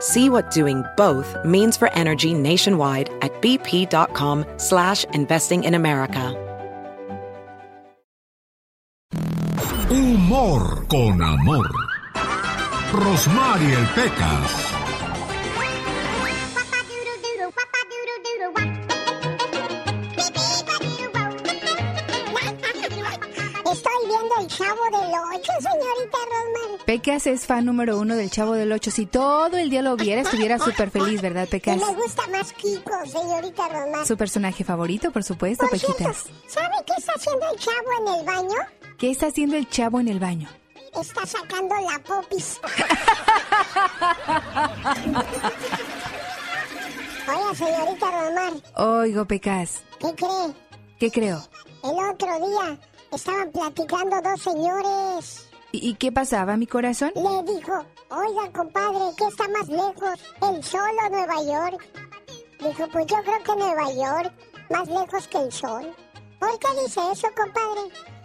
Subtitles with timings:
[0.00, 6.42] See what doing both means for energy nationwide at bp.com slash investing in America.
[9.88, 11.70] Humor con amor.
[12.92, 14.75] Rosmarie Pecas.
[24.56, 26.84] Chavo del Ocho, señorita Rosmar.
[26.86, 28.90] Pecas es fan número uno del Chavo del Ocho.
[28.90, 31.76] Si todo el día lo viera, estuviera súper feliz, ¿verdad, Y Pecas?
[31.76, 34.06] me gusta más Kiko, señorita Rosmar.
[34.06, 36.24] Su personaje favorito, por supuesto, Por cierto, Pequitas.
[36.46, 38.56] ¿sabe qué está haciendo el Chavo en el baño?
[38.98, 40.48] ¿Qué está haciendo el Chavo en el baño?
[40.98, 42.58] Está sacando la popis.
[47.28, 49.82] Oiga, señorita Rosmar, Oigo, Pecas.
[49.98, 50.54] ¿qué cree?
[50.98, 51.42] ¿Qué creo?
[51.84, 52.78] El otro día
[53.12, 55.48] estaban platicando dos señores.
[55.72, 57.12] ¿Y, y qué pasaba, mi corazón?
[57.14, 61.86] Le dijo, oiga, compadre, ¿qué está más lejos, el sol o Nueva York?
[62.60, 64.32] Dijo, pues yo creo que Nueva York,
[64.70, 65.94] más lejos que el sol.
[66.38, 67.80] ¿Por qué dice eso, compadre?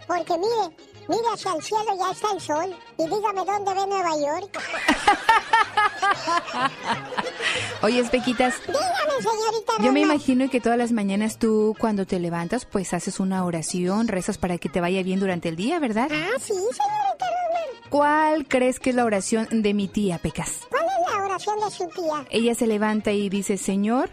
[0.06, 0.76] Porque mire,
[1.08, 2.76] mire hacia el cielo, ya está el sol.
[2.98, 4.60] Y dígame dónde ve Nueva York.
[7.82, 12.64] Oye, Pequitas, Dígame, señorita yo me imagino que todas las mañanas tú, cuando te levantas,
[12.64, 16.08] pues haces una oración, rezas para que te vaya bien durante el día, ¿verdad?
[16.10, 16.78] Ah, sí, señorita
[17.18, 17.90] Rosmar.
[17.90, 20.60] ¿Cuál crees que es la oración de mi tía, Pecas?
[20.68, 22.24] ¿Cuál es la oración de su tía?
[22.30, 24.10] Ella se levanta y dice, Señor,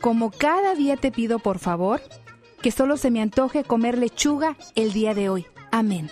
[0.00, 2.02] como cada día te pido por favor,
[2.60, 5.46] que solo se me antoje comer lechuga el día de hoy.
[5.70, 6.10] Amén.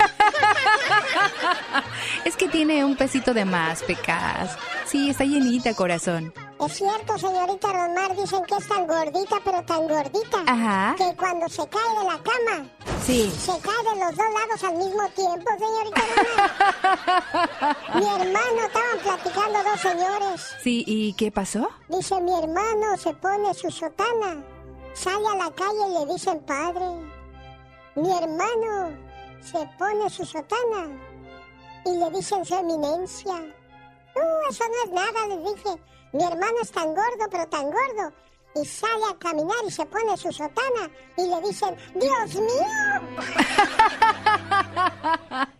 [2.24, 4.56] es que tiene un pesito de más, Pecas.
[4.86, 6.32] Sí, está llenita, corazón.
[6.66, 10.42] Es cierto, señorita Rosmar, dicen que es tan gordita, pero tan gordita.
[10.46, 10.94] Ajá.
[10.98, 12.68] Que cuando se cae de la cama,
[13.06, 13.30] Sí.
[13.30, 17.76] se cae de los dos lados al mismo tiempo, señorita Rosmar.
[17.94, 20.54] mi hermano, estaban platicando dos señores.
[20.62, 21.70] Sí, ¿y qué pasó?
[21.88, 24.42] Dice, mi hermano se pone su sotana,
[24.92, 26.84] sale a la calle y le dicen, padre,
[27.94, 28.90] mi hermano
[29.42, 30.88] se pone su sotana
[31.84, 33.34] y le dicen su eminencia.
[33.34, 35.70] No, eso no es nada, les dije.
[36.12, 38.12] Mi hermano es tan gordo, pero tan gordo.
[38.56, 42.66] Y sale a caminar y se pone su sotana y le dicen, Dios mío.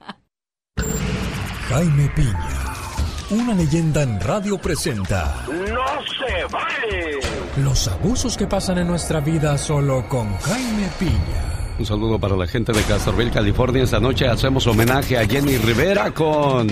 [1.68, 2.74] Jaime Piña,
[3.30, 7.20] una leyenda en radio presenta ¡No se vale!
[7.58, 11.59] los abusos que pasan en nuestra vida solo con Jaime Piña.
[11.80, 13.84] Un saludo para la gente de Castroville, California.
[13.84, 16.68] Esta noche hacemos homenaje a Jenny Rivera con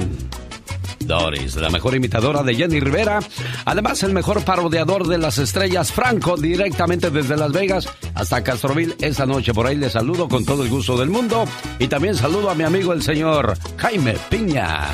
[0.98, 3.18] Doris, la mejor imitadora de Jenny Rivera.
[3.64, 9.24] Además, el mejor parodiador de las estrellas, Franco, directamente desde Las Vegas hasta Castroville esta
[9.24, 9.54] noche.
[9.54, 11.46] Por ahí le saludo con todo el gusto del mundo.
[11.78, 14.88] Y también saludo a mi amigo el señor Jaime Piña.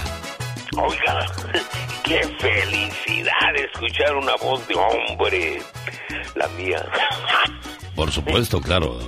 [0.77, 1.27] Oiga,
[2.05, 5.63] qué felicidad escuchar una voz de hombre.
[6.37, 6.87] La mía.
[7.95, 8.99] Por supuesto, claro.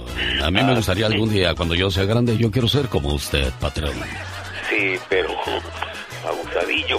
[0.43, 3.51] A mí me gustaría algún día, cuando yo sea grande, yo quiero ser como usted,
[3.61, 3.95] patrón.
[4.71, 5.29] Sí, pero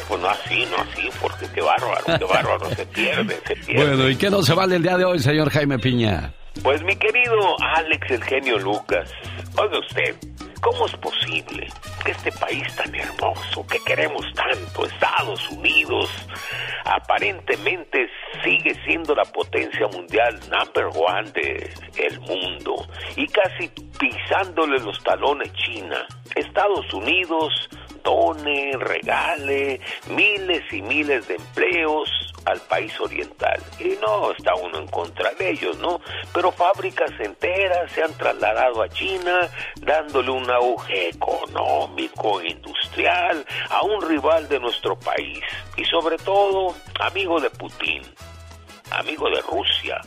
[0.07, 3.87] pues no así, no así, porque qué bárbaro, qué bárbaro, se pierde, se pierde.
[3.87, 6.33] Bueno, ¿y qué no se vale el día de hoy, señor Jaime Piña?
[6.63, 9.11] Pues mi querido Alex el genio Lucas,
[9.57, 10.15] oiga usted,
[10.61, 11.67] ¿cómo es posible
[12.03, 16.09] que este país tan hermoso, que queremos tanto, Estados Unidos,
[16.85, 18.07] aparentemente
[18.43, 25.51] sigue siendo la potencia mundial number one de el mundo y casi pisándole los talones
[25.53, 26.07] China?
[26.35, 27.69] Estados Unidos
[28.79, 32.09] regale miles y miles de empleos
[32.45, 33.61] al país oriental.
[33.79, 35.99] Y no está uno en contra de ellos, ¿no?
[36.33, 39.49] Pero fábricas enteras se han trasladado a China,
[39.81, 45.39] dándole un auge económico, industrial, a un rival de nuestro país.
[45.75, 48.03] Y sobre todo, amigo de Putin,
[48.91, 50.01] amigo de Rusia.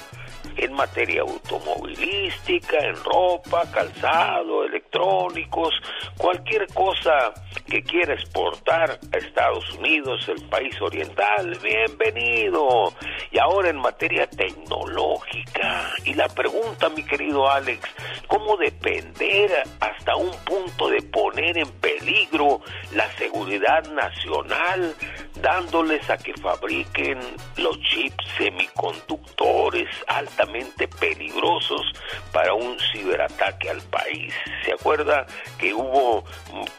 [0.60, 5.74] En materia automovilística, en ropa, calzado, electrónicos,
[6.18, 7.32] cualquier cosa
[7.66, 12.92] que quiera exportar a Estados Unidos, el país oriental, bienvenido.
[13.30, 15.92] Y ahora en materia tecnológica.
[16.04, 17.88] Y la pregunta, mi querido Alex,
[18.26, 22.60] ¿cómo depender hasta un punto de poner en peligro
[22.92, 24.94] la seguridad nacional
[25.40, 27.18] dándoles a que fabriquen
[27.56, 30.49] los chips semiconductores altamente
[30.98, 31.92] peligrosos
[32.32, 34.34] para un ciberataque al país.
[34.64, 35.26] ¿Se acuerda
[35.58, 36.24] que hubo,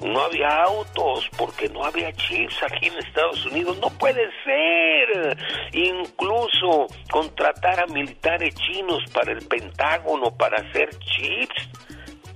[0.01, 3.77] no había autos porque no había chips aquí en Estados Unidos?
[3.79, 5.37] No puede ser.
[5.73, 11.69] Incluso contratar a militares chinos para el Pentágono para hacer chips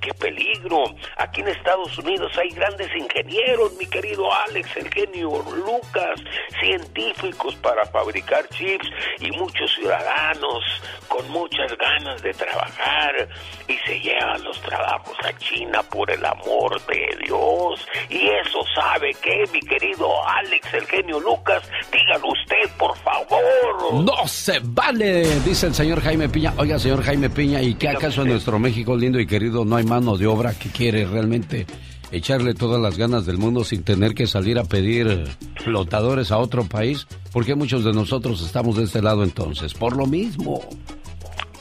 [0.06, 0.84] qué peligro.
[1.18, 6.22] Aquí en Estados Unidos hay grandes ingenieros, mi querido Alex, el genio Lucas,
[6.60, 8.88] científicos para fabricar chips
[9.20, 10.64] y muchos ciudadanos
[11.08, 13.28] con muchas ganas de trabajar
[13.68, 17.86] y se llevan los trabajos a China por el amor de Dios.
[18.10, 23.94] Y eso sabe que, mi querido Alex, el genio Lucas, dígalo usted, por favor.
[24.04, 26.54] No se vale, dice el señor Jaime Piña.
[26.58, 29.84] Oiga, señor Jaime Piña, ¿y qué acaso en nuestro México lindo y querido no hay
[29.84, 31.66] más mano de obra que quiere realmente
[32.12, 35.26] echarle todas las ganas del mundo sin tener que salir a pedir
[35.64, 37.08] flotadores a otro país?
[37.32, 39.74] ¿Por qué muchos de nosotros estamos de este lado entonces?
[39.74, 40.60] Por lo mismo.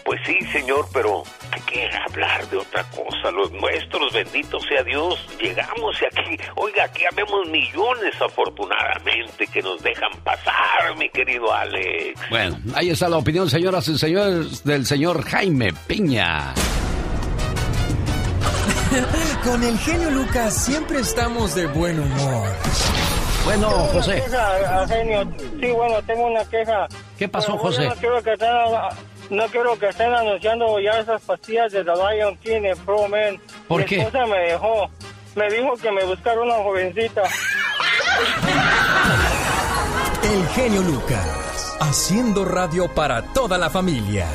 [0.04, 1.22] Pues sí, señor, pero
[1.52, 3.30] hay que hablar de otra cosa.
[3.30, 9.80] Los nuestros, bendito sea Dios, llegamos y aquí, oiga, aquí habemos millones afortunadamente que nos
[9.80, 12.20] dejan pasar, mi querido Alex.
[12.30, 16.52] Bueno, ahí está la opinión, señoras y señores, del señor Jaime Piña.
[19.44, 22.48] Con el genio Lucas siempre estamos de buen humor.
[23.44, 24.22] Bueno, José.
[25.60, 26.86] Sí, bueno, tengo una queja.
[27.18, 27.88] ¿Qué pasó, José?
[27.88, 28.48] No quiero, que estén,
[29.30, 33.38] no quiero que estén anunciando ya esas pastillas de The Lion King Pro Man.
[33.68, 33.98] ¿Por Mi qué?
[34.00, 34.88] esposa me dejó.
[35.34, 37.22] Me dijo que me buscara una jovencita.
[40.22, 44.26] El genio Lucas, haciendo radio para toda la familia.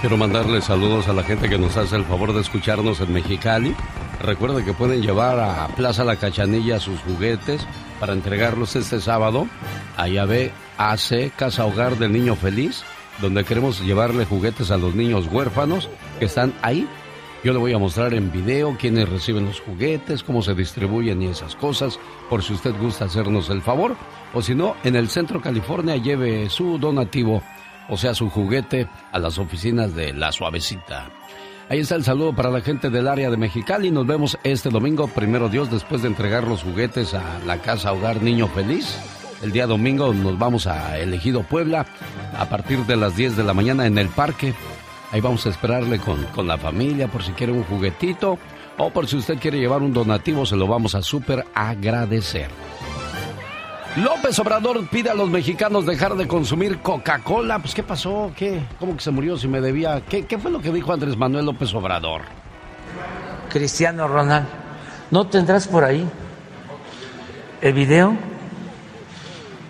[0.00, 3.74] Quiero mandarle saludos a la gente que nos hace el favor de escucharnos en Mexicali.
[4.20, 7.66] Recuerden que pueden llevar a Plaza La Cachanilla sus juguetes
[7.98, 9.48] para entregarlos este sábado
[9.96, 12.84] a Yahvé AC, Casa Hogar del Niño Feliz,
[13.20, 15.88] donde queremos llevarle juguetes a los niños huérfanos
[16.20, 16.86] que están ahí.
[17.42, 21.26] Yo le voy a mostrar en video quiénes reciben los juguetes, cómo se distribuyen y
[21.26, 21.98] esas cosas,
[22.30, 23.96] por si usted gusta hacernos el favor.
[24.32, 27.42] O si no, en el centro California lleve su donativo
[27.88, 31.10] o sea, su juguete a las oficinas de La Suavecita.
[31.70, 33.90] Ahí está el saludo para la gente del área de Mexicali.
[33.90, 38.22] Nos vemos este domingo, primero Dios, después de entregar los juguetes a la Casa Hogar
[38.22, 38.98] Niño Feliz.
[39.42, 41.86] El día domingo nos vamos a Elegido Puebla
[42.36, 44.54] a partir de las 10 de la mañana en el parque.
[45.12, 48.38] Ahí vamos a esperarle con, con la familia por si quiere un juguetito
[48.78, 52.48] o por si usted quiere llevar un donativo, se lo vamos a súper agradecer.
[53.96, 57.58] López Obrador pide a los mexicanos dejar de consumir Coca-Cola.
[57.58, 58.32] Pues, ¿qué pasó?
[58.36, 58.62] ¿Qué?
[58.78, 60.02] ¿Cómo que se murió si me debía?
[60.08, 62.22] ¿Qué, ¿Qué fue lo que dijo Andrés Manuel López Obrador?
[63.50, 64.46] Cristiano Ronald,
[65.10, 66.08] ¿no tendrás por ahí
[67.60, 68.16] el video?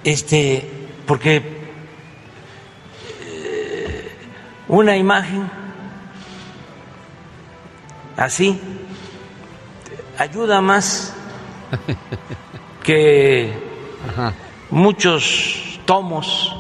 [0.05, 0.69] Este,
[1.07, 1.37] porque
[3.23, 4.17] eh,
[4.67, 5.51] una imagen
[8.17, 8.61] así
[10.19, 11.15] ayuda más
[12.83, 13.68] que
[14.07, 14.33] Ajá.
[14.71, 16.55] muchos tomos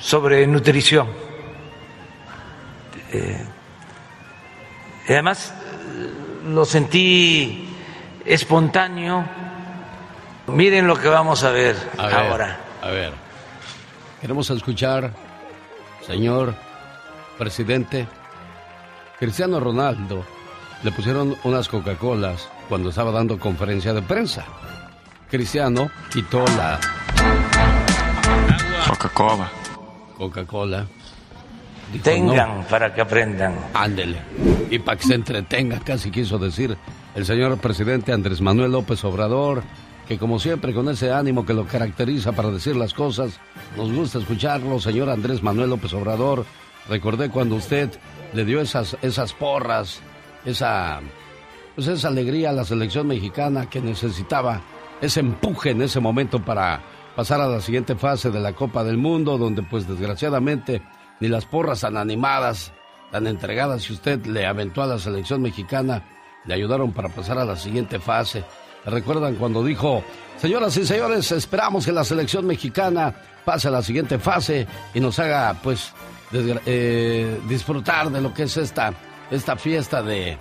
[0.00, 1.08] sobre nutrición.
[3.12, 3.44] Eh,
[5.08, 6.10] y además eh,
[6.48, 7.68] lo sentí
[8.24, 9.24] espontáneo.
[10.48, 12.60] Miren lo que vamos a ver, A ver, ahora.
[12.82, 13.12] A ver.
[14.20, 15.12] Queremos escuchar,
[16.06, 16.54] señor
[17.38, 18.06] presidente,
[19.18, 20.24] Cristiano Ronaldo.
[20.82, 24.44] Le pusieron unas Coca-Colas cuando estaba dando conferencia de prensa.
[25.30, 26.80] Cristiano quitó la
[28.88, 29.50] Coca-Cola.
[30.16, 30.86] Coca-Cola.
[31.92, 33.54] Dijo, Tengan para que aprendan.
[33.54, 34.18] "No, ándele.
[34.70, 36.76] Y para que se entretenga, casi quiso decir
[37.14, 39.62] el señor presidente Andrés Manuel López Obrador,
[40.06, 43.38] que como siempre con ese ánimo que lo caracteriza para decir las cosas,
[43.76, 46.44] nos gusta escucharlo, señor Andrés Manuel López Obrador.
[46.88, 47.90] Recordé cuando usted
[48.32, 50.00] le dio esas, esas porras,
[50.44, 51.00] esa,
[51.74, 54.60] pues esa alegría a la selección mexicana que necesitaba
[55.00, 56.80] ese empuje en ese momento para
[57.14, 60.82] pasar a la siguiente fase de la Copa del Mundo, donde pues desgraciadamente
[61.20, 62.72] ni las porras tan animadas,
[63.10, 66.04] tan entregadas que usted le aventó a la selección mexicana,
[66.44, 68.44] le ayudaron para pasar a la siguiente fase.
[68.84, 70.02] ¿Recuerdan cuando dijo,
[70.36, 73.14] señoras y señores, esperamos que la selección mexicana
[73.44, 75.92] pase a la siguiente fase y nos haga, pues,
[76.32, 78.92] eh, disfrutar de lo que es esta,
[79.30, 80.38] esta fiesta de,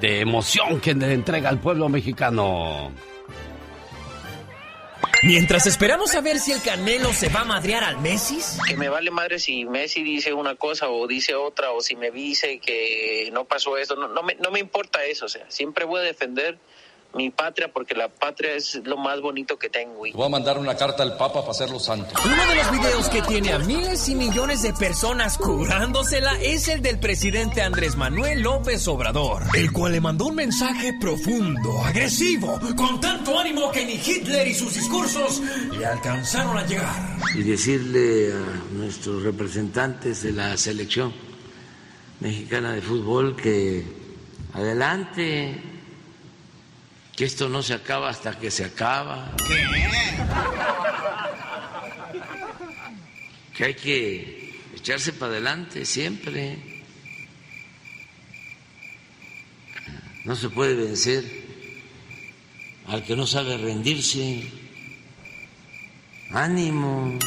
[0.00, 2.90] de emoción que le entrega al pueblo mexicano?
[5.22, 8.38] Mientras esperamos a ver si el Canelo se va a madrear al Messi.
[8.66, 12.10] Que me vale madre si Messi dice una cosa o dice otra, o si me
[12.10, 13.96] dice que no pasó eso.
[13.96, 16.58] No, no, me, no me importa eso, o sea, siempre voy a defender
[17.16, 20.02] mi patria porque la patria es lo más bonito que tengo.
[20.12, 22.14] Voy a mandar una carta al Papa para hacerlo santo.
[22.24, 26.82] Uno de los videos que tiene a miles y millones de personas curándosela es el
[26.82, 33.00] del presidente Andrés Manuel López Obrador, el cual le mandó un mensaje profundo, agresivo, con
[33.00, 35.40] tanto ánimo que ni Hitler y sus discursos
[35.76, 37.16] le alcanzaron a llegar.
[37.34, 41.12] Y decirle a nuestros representantes de la selección
[42.20, 43.84] mexicana de fútbol que
[44.52, 45.75] adelante
[47.16, 49.34] que esto no se acaba hasta que se acaba.
[53.56, 56.58] Que hay que echarse para adelante siempre.
[60.24, 61.24] No se puede vencer
[62.86, 64.52] al que no sabe rendirse.
[66.32, 67.18] Ánimo.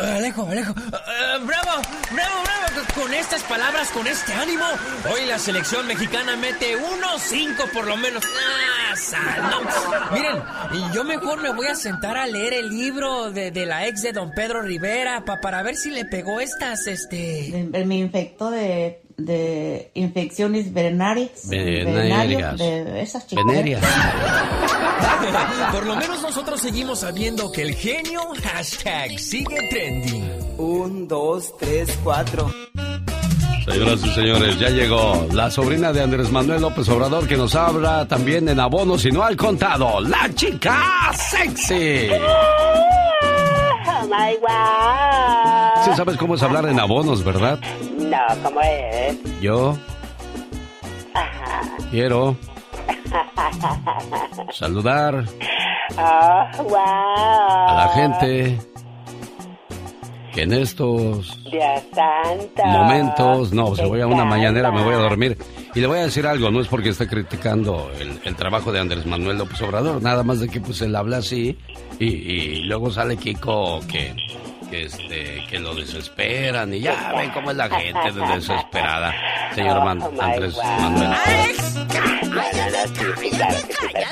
[0.00, 0.72] Alejo, Alejo.
[0.72, 2.62] Uh, bravo, bravo, bravo.
[2.94, 4.64] Con estas palabras, con este ánimo,
[5.12, 8.24] hoy la selección mexicana mete uno, cinco por lo menos.
[8.24, 9.42] Ah, sal,
[10.12, 10.42] Miren,
[10.92, 14.12] yo mejor me voy a sentar a leer el libro de, de la ex de
[14.12, 17.68] don Pedro Rivera pa, para ver si le pegó estas, este...
[17.84, 21.48] Me infectó de de infecciones venéreas.
[21.48, 22.58] Venéreas.
[22.58, 23.82] De esas Venéreas.
[25.72, 30.30] Por lo menos nosotros seguimos sabiendo que el genio hashtag sigue trending.
[30.58, 32.52] Un, dos, tres, cuatro.
[33.64, 38.08] Señoras y señores, ya llegó la sobrina de Andrés Manuel López Obrador que nos habla
[38.08, 40.82] también en abonos y no al contado, la chica
[41.14, 42.08] sexy.
[43.86, 45.51] Oh my God.
[45.84, 47.58] Sí sabes cómo es hablar en abonos, ¿verdad?
[47.98, 49.16] No, ¿cómo es?
[49.40, 49.76] Yo
[51.90, 52.36] quiero
[54.52, 55.24] saludar
[55.98, 56.76] Oh, wow.
[56.78, 58.58] a la gente
[60.32, 62.64] que en estos Dios santo.
[62.64, 65.36] momentos, no, se voy a una mañanera, me voy a dormir.
[65.74, 68.80] Y le voy a decir algo, no es porque esté criticando el, el trabajo de
[68.80, 71.58] Andrés Manuel López Obrador, nada más de que pues él habla así
[71.98, 74.14] y, y luego sale Kiko que,
[74.72, 79.12] que, este, que lo desesperan y ya ven cómo es la gente de desesperada,
[79.54, 80.56] señor Man- Oh, my Andrés.
[80.80, 81.12] Manuel.
[83.20, 84.02] Sí, claro que sí, pero-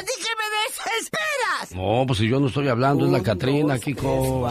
[1.74, 4.46] No, pues si yo no estoy hablando, es la Catrina, Kiko.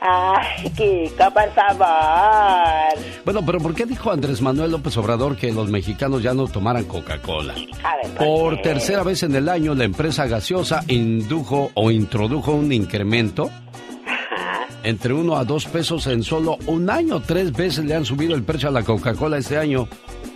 [0.00, 2.98] Ay, Kiko, por favor.
[3.24, 6.84] Bueno, pero ¿por qué dijo Andrés Manuel López Obrador que los mexicanos ya no tomaran
[6.84, 7.54] Coca-Cola?
[7.84, 8.62] A ver, Por qué?
[8.62, 13.50] tercera vez en el año, la empresa gaseosa indujo o introdujo un incremento
[14.82, 17.20] entre 1 a 2 pesos en solo un año.
[17.20, 19.88] Tres veces le han subido el precio a la Coca-Cola este año.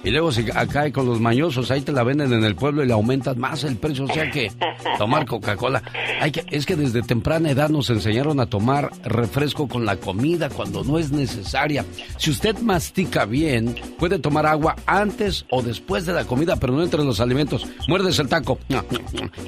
[0.05, 2.87] Y luego si acá con los mañosos, ahí te la venden en el pueblo y
[2.87, 4.05] le aumentan más el precio.
[4.05, 4.53] O sea que
[4.99, 5.83] tomar Coca-Cola.
[6.21, 10.51] Hay que, es que desde temprana edad nos enseñaron a tomar refresco con la comida
[10.51, 11.87] cuando no es necesaria.
[12.19, 16.83] Si usted mastica bien, puede tomar agua antes o después de la comida, pero no
[16.83, 17.67] entre los alimentos.
[17.89, 18.59] Muerdes el taco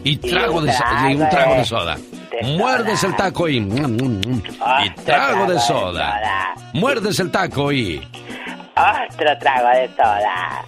[0.04, 0.72] y trago de,
[1.10, 1.98] y un trago de soda.
[2.42, 3.60] Muerdes el taco y,
[4.86, 6.54] y trago de soda.
[6.72, 7.98] Muerdes el taco y
[8.76, 10.64] Otro trago de soda.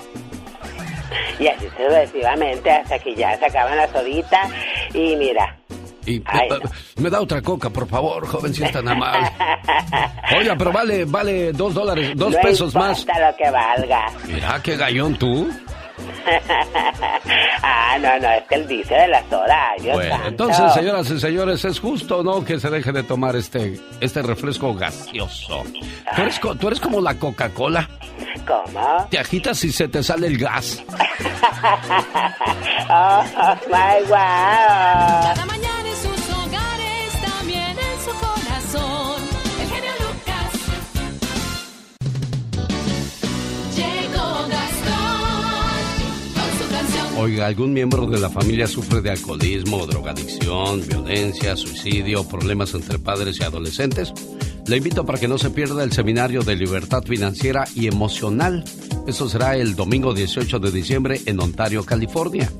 [1.39, 4.51] Y así sucesivamente hasta que ya se acaban las soditas.
[4.93, 5.57] Y mira.
[6.05, 9.31] Y, Ay, eh, me da otra coca, por favor, joven, si es tan amable.
[10.39, 13.05] Oiga, pero vale, vale dos dólares, dos no pesos más.
[13.07, 14.07] lo que valga.
[14.27, 15.51] Mira, qué gallón tú.
[17.63, 19.73] ah, no, no, es que él dice de la soda.
[19.81, 20.29] Dios Bueno, santo.
[20.29, 24.75] entonces, señoras y señores, ¿es justo no que se deje de tomar este, este refresco
[24.75, 25.65] gaseoso?
[26.17, 27.89] ¿Tú eres, co- tú eres como la Coca-Cola.
[28.47, 29.07] ¿Cómo?
[29.11, 30.83] Te agitas y se te sale el gas.
[32.91, 33.25] oh,
[33.69, 35.58] my wow.
[47.21, 53.41] Oiga, ¿algún miembro de la familia sufre de alcoholismo, drogadicción, violencia, suicidio, problemas entre padres
[53.41, 54.13] y adolescentes?
[54.69, 58.63] Le invito para que no se pierda el seminario de libertad financiera y emocional.
[59.09, 62.53] Eso será el domingo 18 de diciembre en Ontario, California.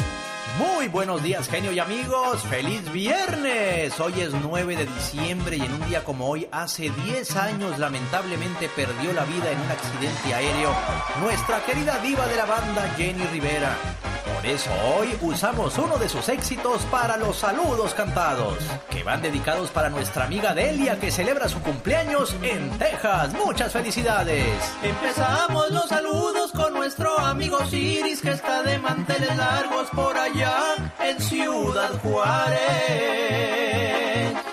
[0.88, 2.42] Buenos días, genio y amigos.
[2.42, 3.98] ¡Feliz viernes!
[3.98, 8.68] Hoy es 9 de diciembre y en un día como hoy, hace 10 años, lamentablemente
[8.68, 10.74] perdió la vida en un accidente aéreo
[11.20, 13.76] nuestra querida diva de la banda, Jenny Rivera.
[14.34, 18.58] Por eso hoy usamos uno de sus éxitos para los saludos cantados,
[18.90, 23.32] que van dedicados para nuestra amiga Delia, que celebra su cumpleaños en Texas.
[23.32, 24.46] ¡Muchas felicidades!
[24.82, 31.20] Empezamos los saludos con nuestro amigo Siris que está de manteles largos por allá en
[31.20, 32.56] Ciudad Juárez.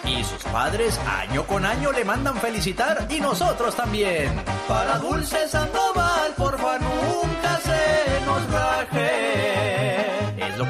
[0.05, 4.43] Y sus padres año con año le mandan felicitar y nosotros también.
[4.67, 9.52] Para Dulce Sandoval, porfa nunca se nos raje.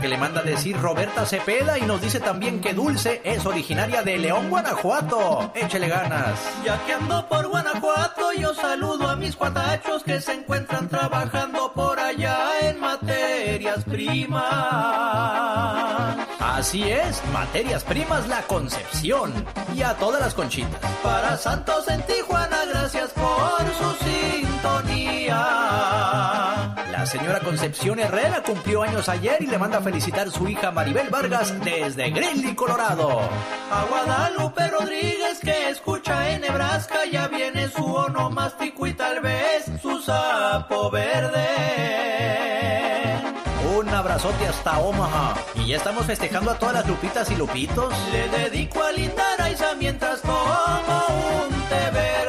[0.03, 4.17] Que le manda decir Roberta Cepeda y nos dice también que Dulce es originaria de
[4.17, 5.53] León, Guanajuato.
[5.55, 6.38] Échele ganas.
[6.65, 11.98] Ya que ando por Guanajuato, yo saludo a mis cuatachos que se encuentran trabajando por
[12.01, 14.43] allá en materias primas.
[16.38, 19.31] Así es, Materias Primas La Concepción.
[19.74, 20.81] Y a todas las conchitas.
[21.01, 25.39] Para Santos en Tijuana, gracias por su sintonía.
[27.13, 31.53] Señora Concepción Herrera cumplió años ayer y le manda a felicitar su hija Maribel Vargas
[31.63, 33.20] desde Greeley, Colorado.
[33.72, 40.01] A Guadalupe Rodríguez que escucha en Nebraska, ya viene su onomástico y tal vez su
[40.01, 41.46] sapo verde.
[43.77, 45.36] Un abrazote hasta Omaha.
[45.53, 47.93] Y ya estamos festejando a todas las lupitas y lupitos.
[48.12, 51.05] Le dedico a Linda Raiza mientras tomo
[51.46, 51.53] un.
[51.53, 52.23] Y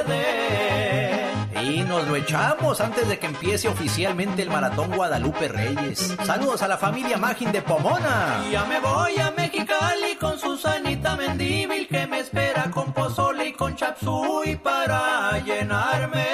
[1.84, 6.16] nos lo echamos antes de que empiece oficialmente el Maratón Guadalupe Reyes.
[6.24, 8.44] Saludos a la familia Magin de Pomona.
[8.50, 13.76] Ya me voy a Mexicali con Susanita Mendíbil que me espera con pozole y con
[13.76, 16.26] chapsui para llenarme.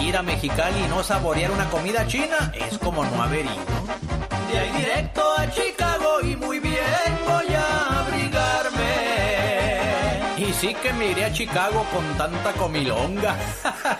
[0.00, 3.54] Ir a Mexicali y no saborear una comida china es como no haber ido.
[4.50, 6.55] De ahí directo a Chicago y muy
[10.60, 13.36] sí que me iré a Chicago con tanta comilonga.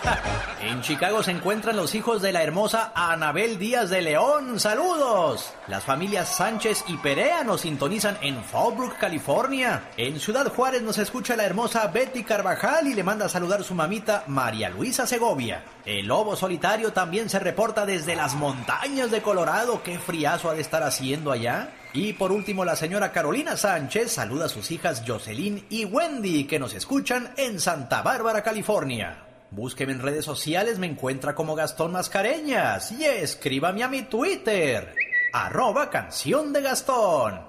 [0.61, 4.59] en Chicago se encuentran los hijos de la hermosa Anabel Díaz de León.
[4.59, 5.53] ¡Saludos!
[5.67, 9.89] Las familias Sánchez y Perea nos sintonizan en Fallbrook, California.
[9.97, 13.75] En Ciudad Juárez nos escucha la hermosa Betty Carvajal y le manda a saludar su
[13.75, 15.63] mamita María Luisa Segovia.
[15.85, 19.83] El lobo solitario también se reporta desde las montañas de Colorado.
[19.83, 21.69] ¡Qué friazo ha de estar haciendo allá!
[21.99, 26.59] Y por último, la señora Carolina Sánchez saluda a sus hijas Jocelyn y Wendy que
[26.59, 29.23] nos escuchan en Santa Bárbara, California.
[29.49, 34.93] Búsqueme en redes sociales, me encuentra como Gastón Mascareñas y escríbame a mi Twitter,
[35.33, 37.41] arroba canción de Gastón.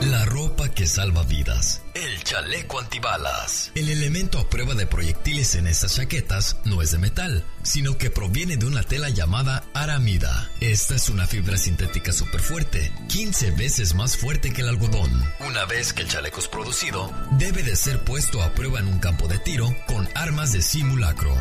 [0.00, 1.80] La ropa que salva vidas.
[1.94, 3.72] El chaleco antibalas.
[3.74, 8.10] El elemento a prueba de proyectiles en estas chaquetas no es de metal, sino que
[8.10, 10.50] proviene de una tela llamada aramida.
[10.60, 15.10] Esta es una fibra sintética súper fuerte, 15 veces más fuerte que el algodón.
[15.40, 18.98] Una vez que el chaleco es producido, debe de ser puesto a prueba en un
[18.98, 21.34] campo de tiro con armas de simulacro.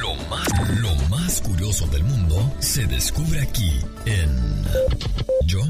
[0.00, 0.46] Lo más,
[0.78, 4.64] lo más curioso del mundo se descubre aquí en
[5.46, 5.62] Yo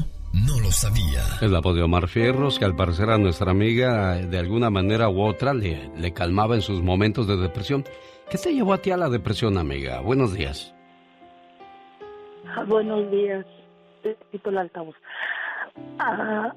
[0.45, 1.21] no lo sabía.
[1.41, 5.09] Es la voz de Omar Fierros, que al parecer a nuestra amiga de alguna manera
[5.09, 7.83] u otra le, le calmaba en sus momentos de depresión.
[8.29, 10.01] ¿Qué te llevó a ti a la depresión, amiga?
[10.01, 10.73] Buenos días.
[12.47, 13.45] Ah, buenos días.
[14.03, 14.95] Te quito el altavoz.
[15.97, 16.53] Ah,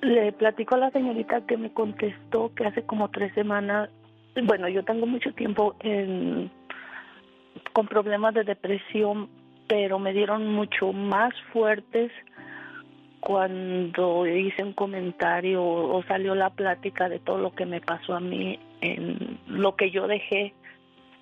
[0.00, 3.90] le platico a la señorita que me contestó que hace como tres semanas,
[4.44, 6.50] bueno, yo tengo mucho tiempo en,
[7.72, 9.28] con problemas de depresión,
[9.68, 12.12] pero me dieron mucho más fuertes
[13.28, 18.20] cuando hice un comentario o salió la plática de todo lo que me pasó a
[18.20, 20.54] mí en lo que yo dejé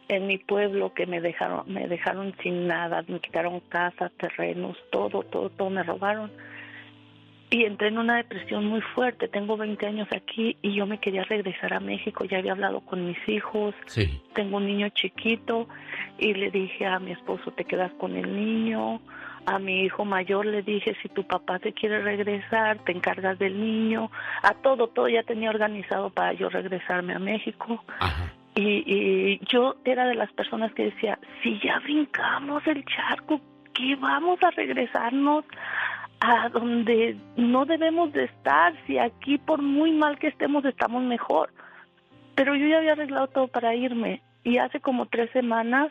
[0.06, 5.24] en mi pueblo que me dejaron me dejaron sin nada me quitaron casas terrenos todo
[5.24, 6.30] todo todo me robaron.
[7.50, 9.28] Y entré en una depresión muy fuerte.
[9.28, 12.24] Tengo 20 años aquí y yo me quería regresar a México.
[12.24, 13.72] Ya había hablado con mis hijos.
[13.86, 14.20] Sí.
[14.34, 15.68] tengo un niño chiquito
[16.18, 19.00] y le dije a mi esposo te quedas con el niño
[19.46, 23.60] a mi hijo mayor le dije si tu papá te quiere regresar te encargas del
[23.60, 24.10] niño.
[24.42, 27.84] A todo todo ya tenía organizado para yo regresarme a México.
[28.54, 33.40] Y, y yo era de las personas que decía si ya brincamos el charco
[33.72, 35.44] que vamos a regresarnos
[36.20, 41.50] a donde no debemos de estar si aquí por muy mal que estemos estamos mejor.
[42.34, 44.22] Pero yo ya había arreglado todo para irme.
[44.44, 45.90] Y hace como tres semanas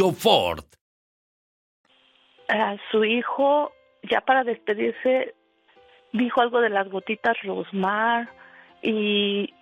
[2.91, 3.71] Su hijo,
[4.03, 5.33] ya para despedirse,
[6.11, 8.29] dijo algo de las gotitas Rosmar
[8.81, 9.53] y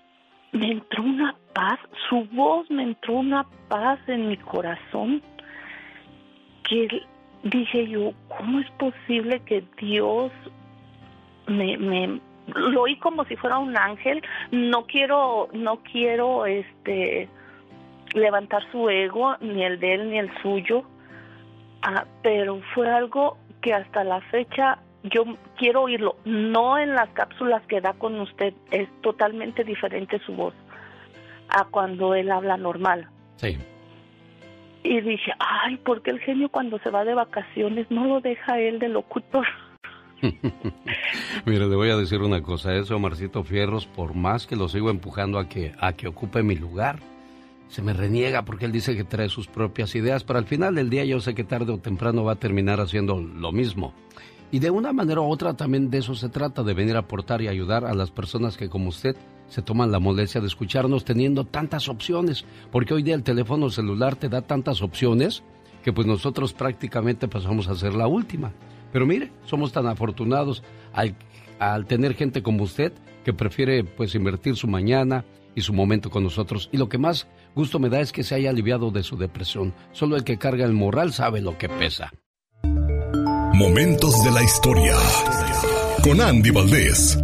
[0.52, 5.21] me entró una paz, su voz me entró una paz en mi corazón
[6.67, 7.04] que
[7.43, 10.32] dije yo, ¿cómo es posible que Dios
[11.47, 14.23] me, me lo oí como si fuera un ángel?
[14.52, 17.30] No quiero, no quiero este
[18.13, 20.84] levantar su ego, ni el de él ni el suyo,
[21.82, 25.24] ah, pero fue algo que hasta la fecha yo
[25.58, 30.54] quiero oírlo, no en las cápsulas que da con usted, es totalmente diferente su voz
[31.50, 33.08] a cuando él habla normal.
[33.38, 33.58] Sí.
[34.84, 38.60] Y dije, ay, ¿por qué el genio cuando se va de vacaciones no lo deja
[38.60, 39.45] él de locutor?
[41.45, 44.89] Mire, le voy a decir una cosa, eso Marcito Fierros, por más que lo sigo
[44.89, 47.00] empujando a que, a que ocupe mi lugar,
[47.69, 50.89] se me reniega porque él dice que trae sus propias ideas, pero al final del
[50.89, 53.93] día yo sé que tarde o temprano va a terminar haciendo lo mismo.
[54.51, 57.41] Y de una manera u otra también de eso se trata, de venir a aportar
[57.41, 59.15] y ayudar a las personas que como usted
[59.47, 64.15] se toman la molestia de escucharnos teniendo tantas opciones, porque hoy día el teléfono celular
[64.15, 65.43] te da tantas opciones
[65.84, 68.51] que pues nosotros prácticamente pasamos a ser la última.
[68.91, 71.15] Pero mire, somos tan afortunados al,
[71.60, 72.91] al tener gente como usted
[73.23, 76.69] que prefiere pues invertir su mañana y su momento con nosotros.
[76.71, 79.73] Y lo que más gusto me da es que se haya aliviado de su depresión.
[79.91, 82.12] Solo el que carga el moral sabe lo que pesa.
[83.53, 84.95] Momentos de la historia
[86.03, 87.19] con Andy Valdés.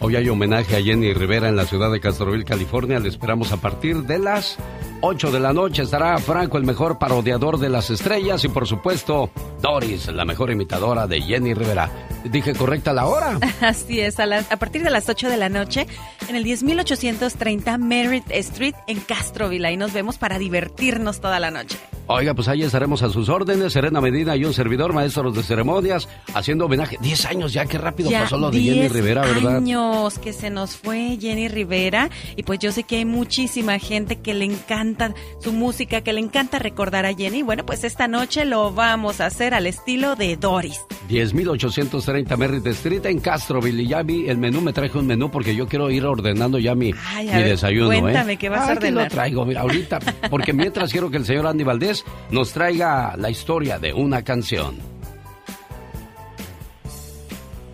[0.00, 2.98] Hoy hay homenaje a Jenny Rivera en la ciudad de Castroville, California.
[2.98, 4.58] Le esperamos a partir de las
[5.02, 5.82] 8 de la noche.
[5.82, 8.44] Estará Franco, el mejor parodiador de las estrellas.
[8.44, 11.90] Y por supuesto, Doris, la mejor imitadora de Jenny Rivera.
[12.24, 13.38] ¿Dije correcta la hora?
[13.60, 15.88] Así es, a, a partir de las 8 de la noche
[16.28, 19.66] en el 10830 Merritt Street en Castroville.
[19.66, 21.76] Ahí nos vemos para divertirnos toda la noche.
[22.06, 23.72] Oiga, pues ahí estaremos a sus órdenes.
[23.72, 26.96] Serena Medina y un servidor, maestros de ceremonias, haciendo homenaje.
[27.00, 29.56] 10 años ya, qué rápido Ya pasó lo de Jenny 10 Rivera, ¿verdad?
[29.56, 34.16] años que se nos fue Jenny Rivera y pues yo sé que hay muchísima gente
[34.16, 34.91] que le encanta
[35.40, 37.42] su música, que le encanta recordar a Jenny.
[37.42, 40.80] Bueno, pues esta noche lo vamos a hacer al estilo de Doris.
[41.08, 43.82] 10.830 Merritt Street en Castroville.
[43.82, 46.74] Y ya vi el menú, me traje un menú porque yo quiero ir ordenando ya
[46.74, 47.92] mi, Ay, a mi ver, desayuno.
[47.92, 48.00] ¿eh?
[48.00, 49.04] cuéntame, ¿qué vas a aquí ordenar?
[49.04, 49.98] lo traigo, mira, ahorita.
[50.30, 54.76] Porque mientras quiero que el señor Andy Valdés nos traiga la historia de una canción.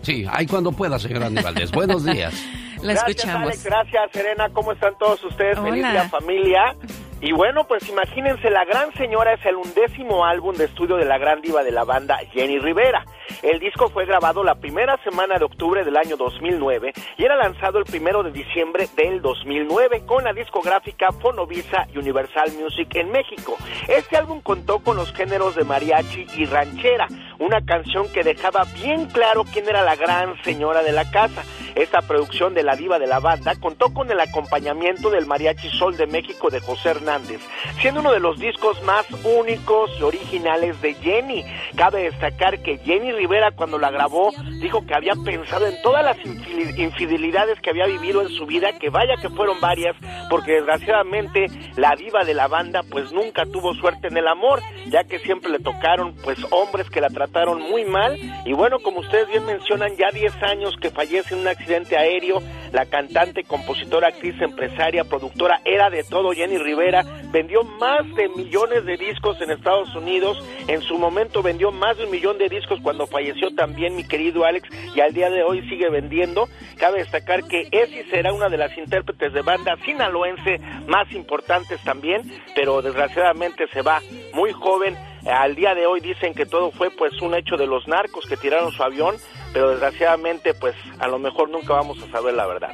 [0.01, 1.71] Sí, ahí cuando pueda, señor Andy Valdés.
[1.71, 2.33] Buenos días.
[2.81, 3.47] La gracias, escuchamos.
[3.49, 4.49] Alex, gracias, Serena.
[4.53, 5.57] ¿Cómo están todos ustedes?
[5.57, 5.69] Hola.
[5.69, 6.75] Feliz día, familia.
[7.21, 11.17] Y bueno, pues imagínense, La Gran Señora es el undécimo álbum de estudio de la
[11.17, 13.03] gran diva de la banda, Jenny Rivera.
[13.41, 17.79] El disco fue grabado la primera semana de octubre del año 2009 y era lanzado
[17.79, 23.57] el primero de diciembre del 2009 con la discográfica Fonovisa Universal Music en México.
[23.87, 27.07] Este álbum contó con los géneros de mariachi y ranchera,
[27.39, 31.43] una canción que dejaba bien claro quién era la gran señora de la casa.
[31.75, 35.95] Esta producción de la diva de la banda contó con el acompañamiento del Mariachi Sol
[35.95, 37.41] de México de José Hernández,
[37.79, 41.45] siendo uno de los discos más únicos y originales de Jenny.
[41.75, 46.17] Cabe destacar que Jenny Rivera cuando la grabó dijo que había pensado en todas las
[46.25, 49.93] infidelidades que había vivido en su vida, que vaya que fueron varias,
[50.29, 55.03] porque desgraciadamente la diva de la banda pues nunca tuvo suerte en el amor, ya
[55.03, 58.17] que siempre le tocaron pues hombres que la trataron muy mal.
[58.45, 62.41] Y bueno, como ustedes bien mencionan, ya 10 años que fallece en un accidente aéreo,
[62.71, 68.85] la cantante, compositora, actriz, empresaria, productora, era de todo Jenny Rivera, vendió más de millones
[68.85, 72.79] de discos en Estados Unidos, en su momento vendió más de un millón de discos
[72.81, 76.47] cuando falleció también mi querido Alex y al día de hoy sigue vendiendo.
[76.77, 82.23] Cabe destacar que Essie será una de las intérpretes de banda sinaloense más importantes también,
[82.55, 84.01] pero desgraciadamente se va
[84.33, 84.95] muy joven.
[85.25, 88.37] Al día de hoy dicen que todo fue pues un hecho de los narcos que
[88.37, 89.15] tiraron su avión,
[89.53, 92.71] pero desgraciadamente pues a lo mejor nunca vamos a saber la verdad.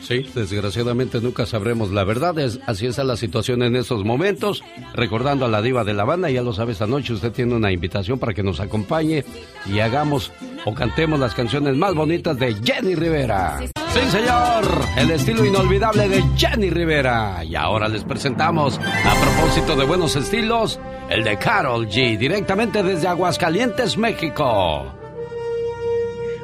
[0.00, 2.38] Sí, desgraciadamente nunca sabremos la verdad.
[2.38, 4.62] Es, así está la situación en estos momentos.
[4.94, 7.72] Recordando a la diva de la banda, ya lo sabe, esta noche usted tiene una
[7.72, 9.24] invitación para que nos acompañe
[9.66, 10.32] y hagamos
[10.64, 13.58] o cantemos las canciones más bonitas de Jenny Rivera.
[13.58, 14.64] Sí, señor,
[14.96, 17.42] el estilo inolvidable de Jenny Rivera.
[17.44, 23.08] Y ahora les presentamos, a propósito de buenos estilos, el de Carol G, directamente desde
[23.08, 24.94] Aguascalientes, México.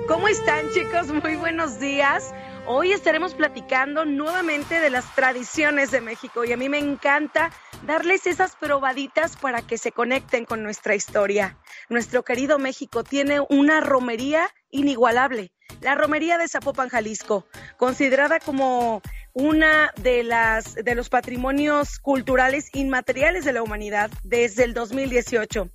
[0.09, 1.13] ¿Cómo están chicos?
[1.23, 2.35] Muy buenos días.
[2.67, 7.51] Hoy estaremos platicando nuevamente de las tradiciones de México y a mí me encanta
[7.87, 11.59] darles esas probaditas para que se conecten con nuestra historia.
[11.91, 15.53] Nuestro querido México tiene una romería inigualable,
[15.85, 19.03] la romería de Zapopan, Jalisco, considerada como
[19.35, 25.69] una de las de los patrimonios culturales inmateriales de la humanidad desde el 2018.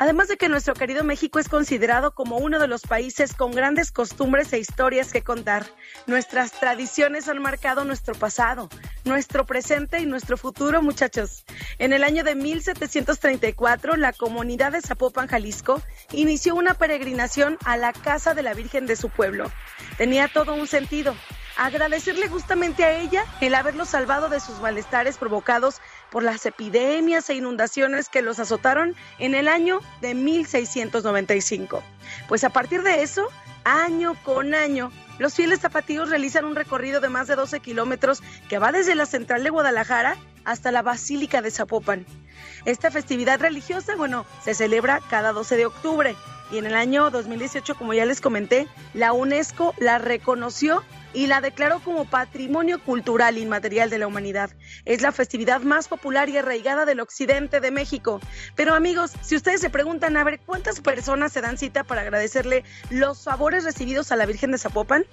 [0.00, 3.90] Además de que nuestro querido México es considerado como uno de los países con grandes
[3.90, 5.66] costumbres e historias que contar.
[6.06, 8.68] Nuestras tradiciones han marcado nuestro pasado,
[9.04, 11.44] nuestro presente y nuestro futuro, muchachos.
[11.80, 15.82] En el año de 1734, la comunidad de Zapopan, Jalisco,
[16.12, 19.50] inició una peregrinación a la casa de la Virgen de su pueblo.
[19.96, 21.16] Tenía todo un sentido
[21.58, 27.34] agradecerle justamente a ella el haberlos salvado de sus malestares provocados por las epidemias e
[27.34, 31.82] inundaciones que los azotaron en el año de 1695.
[32.28, 33.28] Pues a partir de eso,
[33.64, 38.58] año con año, los fieles zapatillos realizan un recorrido de más de 12 kilómetros que
[38.58, 42.06] va desde la central de Guadalajara hasta la Basílica de Zapopan.
[42.66, 46.16] Esta festividad religiosa, bueno, se celebra cada 12 de octubre
[46.50, 50.82] y en el año 2018, como ya les comenté, la UNESCO la reconoció
[51.12, 54.50] y la declaró como Patrimonio Cultural Inmaterial de la Humanidad.
[54.84, 58.20] Es la festividad más popular y arraigada del occidente de México.
[58.54, 62.64] Pero amigos, si ustedes se preguntan, a ver, ¿cuántas personas se dan cita para agradecerle
[62.90, 65.06] los favores recibidos a la Virgen de Zapopan?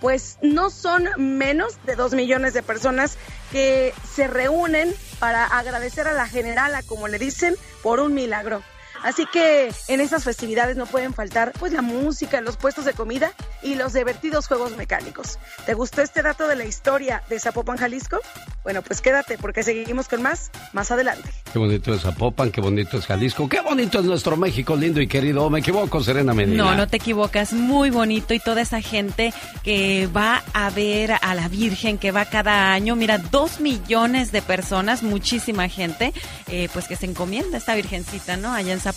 [0.00, 3.18] Pues no son menos de dos millones de personas
[3.50, 8.62] que se reúnen para agradecer a la generala, como le dicen, por un milagro.
[9.02, 13.32] Así que en esas festividades no pueden faltar pues la música, los puestos de comida
[13.62, 15.38] y los divertidos juegos mecánicos.
[15.66, 18.18] ¿Te gustó este dato de la historia de Zapopan, Jalisco?
[18.62, 21.28] Bueno, pues quédate porque seguimos con más más adelante.
[21.52, 25.08] Qué bonito es Zapopan, qué bonito es Jalisco, qué bonito es nuestro México lindo y
[25.08, 25.50] querido.
[25.50, 26.62] ¿Me equivoco, Serena Medina?
[26.62, 29.34] No, no te equivocas, muy bonito y toda esa gente
[29.64, 34.42] que va a ver a la Virgen, que va cada año, mira, dos millones de
[34.42, 36.12] personas, muchísima gente,
[36.48, 38.52] eh, pues que se encomienda a esta Virgencita, ¿no?
[38.52, 38.91] Allá en Zapopan.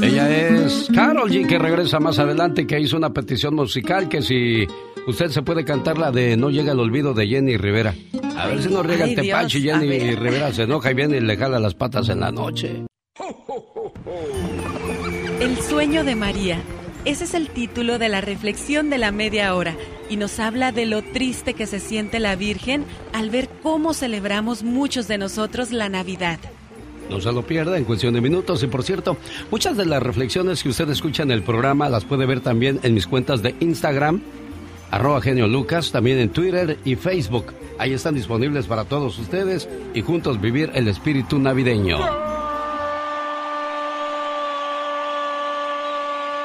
[0.00, 4.66] Ella es Carol G, que regresa más adelante, que hizo una petición musical que si
[5.06, 7.94] usted se puede cantar la de No llega el olvido de Jenny Rivera.
[8.36, 10.20] A ver si no riega el tepache y Jenny ver.
[10.20, 12.84] Rivera se enoja y viene y le jala las patas en la noche.
[15.40, 16.62] El sueño de María.
[17.04, 19.74] Ese es el título de la reflexión de la media hora
[20.10, 24.62] y nos habla de lo triste que se siente la Virgen al ver cómo celebramos
[24.62, 26.38] muchos de nosotros la Navidad.
[27.10, 28.62] No se lo pierda en cuestión de minutos.
[28.62, 29.16] Y por cierto,
[29.50, 32.94] muchas de las reflexiones que usted escucha en el programa las puede ver también en
[32.94, 34.22] mis cuentas de Instagram,
[34.92, 37.52] arroba genio Lucas, también en Twitter y Facebook.
[37.78, 42.39] Ahí están disponibles para todos ustedes y juntos vivir el espíritu navideño.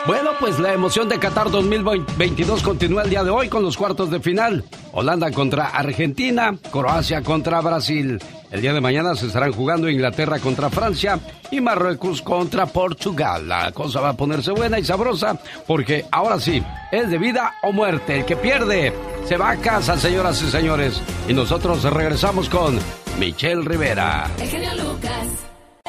[0.08, 4.12] Bueno, pues la emoción de Qatar 2022 continúa el día de hoy con los cuartos
[4.12, 4.64] de final.
[4.92, 8.20] Holanda contra Argentina, Croacia contra Brasil.
[8.52, 13.48] El día de mañana se estarán jugando Inglaterra contra Francia y Marruecos contra Portugal.
[13.48, 17.72] La cosa va a ponerse buena y sabrosa porque ahora sí, es de vida o
[17.72, 18.20] muerte.
[18.20, 18.94] El que pierde
[19.26, 21.02] se va a casa, señoras y señores.
[21.28, 22.78] Y nosotros regresamos con
[23.18, 24.28] Michelle Rivera.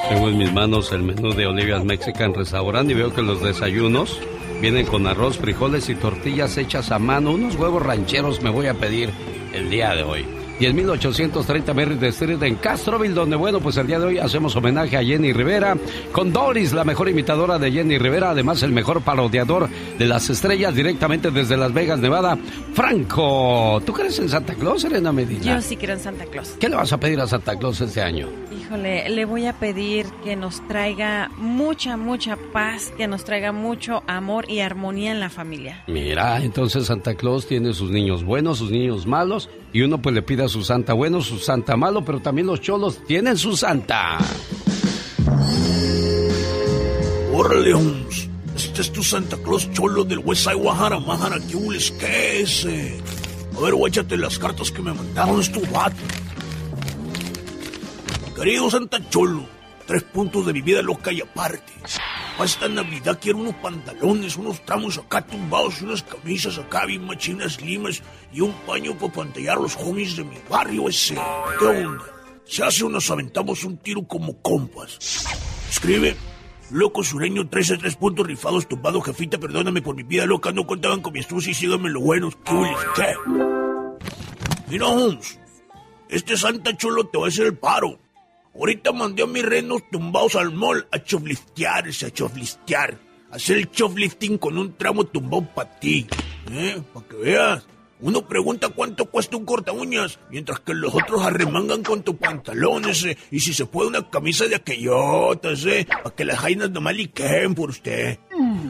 [0.09, 4.21] Tengo en mis manos el menú de Olivia's Mexican Restaurant y veo que los desayunos
[4.61, 7.33] vienen con arroz, frijoles y tortillas hechas a mano.
[7.33, 9.11] Unos huevos rancheros me voy a pedir
[9.53, 10.36] el día de hoy.
[10.59, 15.05] 10.830 Merritt Street en Castroville, donde, bueno, pues el día de hoy hacemos homenaje a
[15.05, 15.77] Jenny Rivera
[16.13, 20.75] con Doris, la mejor imitadora de Jenny Rivera, además el mejor parodiador de las estrellas
[20.75, 22.39] directamente desde Las Vegas, Nevada,
[22.75, 23.83] Franco.
[23.85, 25.57] ¿Tú crees en Santa Claus, Elena Medina?
[25.57, 26.55] Yo sí creo en Santa Claus.
[26.59, 28.29] ¿Qué le vas a pedir a Santa Claus este año?
[28.51, 34.03] Híjole, le voy a pedir que nos traiga mucha, mucha paz, que nos traiga mucho
[34.07, 35.85] amor y armonía en la familia.
[35.87, 40.23] Mira, entonces Santa Claus tiene sus niños buenos, sus niños malos, y uno pues le
[40.23, 44.17] pide a su santa bueno, su santa malo, pero también los cholos tienen su santa.
[47.35, 48.31] Holmes.
[48.57, 51.37] Este es tu Santa Claus cholo del West Side Guajara, Majara,
[52.01, 52.65] ¿qué es?
[52.65, 52.99] eh?
[53.55, 55.97] A ver, guáchate las cartas que me mandaron, es tu vato.
[58.35, 59.45] Querido Santa Cholo,
[59.87, 61.75] tres puntos de mi vida loca y aparte.
[62.37, 67.63] Para esta Navidad quiero unos pantalones, unos tramos acá tumbados, unas camisas acá bien machinas
[67.63, 71.15] limas y un paño para pantallar los homies de mi barrio ese.
[71.59, 72.05] ¿Qué onda?
[72.45, 74.99] Se hace o nos aventamos un tiro como compas.
[75.71, 76.15] Escribe,
[76.71, 81.01] loco sureño, 13 tres puntos rifados, tumbado, jefita, perdóname por mi vida loca, no contaban
[81.01, 82.37] con mi astucia y síganme lo buenos.
[82.45, 82.75] ¿Qué?
[82.97, 83.15] ¿Qué?
[84.69, 85.41] Mira, Holmes,
[86.11, 87.99] este Santa Cholo te va a hacer el paro.
[88.59, 92.99] Ahorita mandé a mis renos tumbados al mall a choflistearse, a choflistear.
[93.31, 96.07] Hacer el choflifting con un tramo tumbado para ti.
[96.51, 96.81] ¿Eh?
[96.95, 97.67] Para que veas.
[98.01, 103.05] Uno pregunta cuánto cuesta un corta uñas, mientras que los otros arremangan con tus pantalones,
[103.05, 106.95] eh, y si se puede una camisa de aquellotas, eh, para que las jainas nomás
[106.95, 108.19] liquen por usted.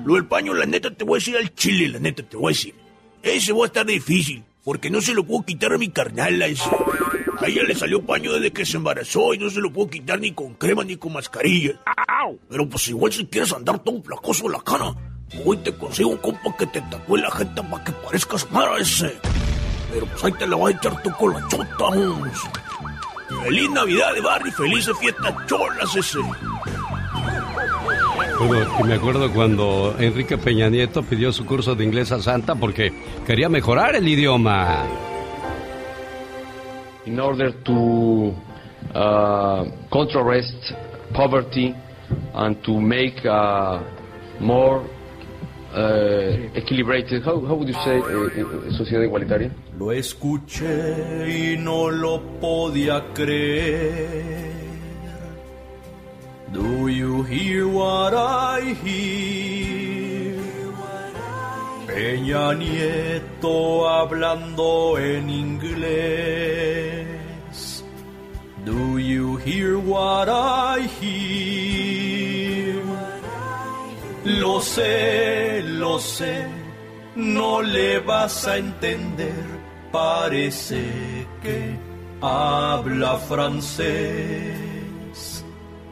[0.04, 2.52] Lo del paño, la neta, te voy a decir al chile, la neta, te voy
[2.52, 2.74] a decir.
[3.20, 6.70] Ese va a estar difícil, porque no se lo puedo quitar a mi carnal ese.
[7.38, 10.18] A ella le salió paño desde que se embarazó y no se lo puedo quitar
[10.18, 11.80] ni con crema ni con mascarilla.
[12.48, 14.94] Pero pues igual si quieres andar todo flacoso en la cara,
[15.44, 19.14] hoy te consigo un compa que te tatúe la jeta para que parezcas mara ese.
[19.92, 22.40] Pero pues ahí te la vas a echar tú con la chota, Holmes.
[23.42, 26.18] Feliz Navidad de Barry, felices fiestas cholas ese.
[28.46, 32.54] Bueno, y me acuerdo cuando Enrique Peña Nieto pidió su curso de inglés a Santa
[32.54, 32.92] porque
[33.26, 34.84] quería mejorar el idioma.
[37.06, 38.34] In order to
[38.94, 40.74] uh, contrast
[41.14, 41.74] poverty
[42.34, 43.82] and to make uh,
[44.40, 44.84] more
[45.72, 49.50] uh, equilibrated, how, how would you say, uh, sociedad igualitaria?
[49.78, 54.54] Lo escuché y no lo podía creer.
[56.52, 59.76] Do you hear what I hear?
[61.86, 66.95] Peña Nieto hablando en inglés.
[68.66, 72.82] Do you hear what I hear?
[74.24, 76.48] Lo sé, lo sé,
[77.14, 79.44] no le vas a entender.
[79.92, 80.82] Parece
[81.44, 81.78] que
[82.20, 84.56] habla francés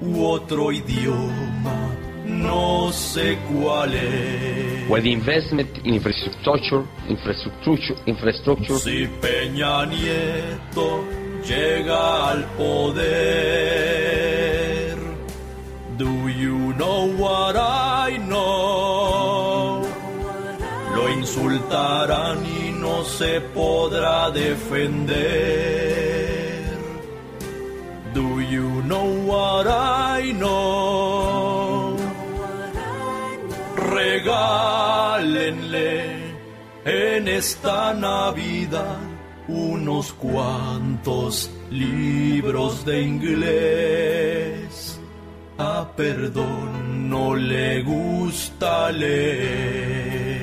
[0.01, 1.95] u otro idioma,
[2.27, 4.89] no sé cuál es.
[4.89, 12.97] The investment in infrastructure, infrastructure, infrastructure Si Peña Nieto llega al poder,
[15.99, 19.83] do you know what I know?
[20.95, 25.15] Lo insultarán y no se podrá defender.
[28.15, 31.97] Do you know what I know?
[33.77, 35.25] Regálenle
[36.85, 39.04] en esta Navidad
[39.49, 45.01] unos cuantos libros de inglés.
[45.59, 50.35] A perdón no le gusta leer.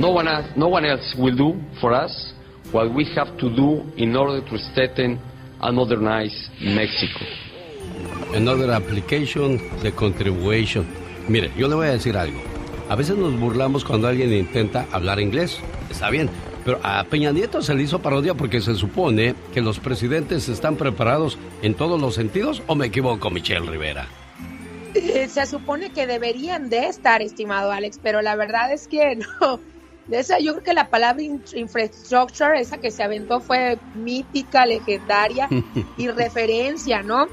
[0.00, 2.32] no one, else, no one else will do for us
[2.72, 5.20] what we have to do in order to strengthen
[5.60, 7.24] and modernize Mexico.
[8.34, 10.86] Another application de contribution.
[11.28, 12.40] Mire, yo le voy a decir algo.
[12.88, 15.60] A veces nos burlamos cuando alguien intenta hablar inglés.
[15.90, 16.30] Está bien.
[16.64, 20.76] Pero a Peña Nieto se le hizo parodia porque se supone que los presidentes están
[20.76, 22.62] preparados en todos los sentidos.
[22.66, 24.06] ¿O me equivoco, Michelle Rivera?
[24.94, 29.60] Eh, Se supone que deberían de estar, estimado Alex, pero la verdad es que no.
[30.06, 34.66] De esa, yo creo que la palabra in- infrastructure, esa que se aventó, fue mítica,
[34.66, 35.48] legendaria
[35.96, 37.26] y referencia, ¿no?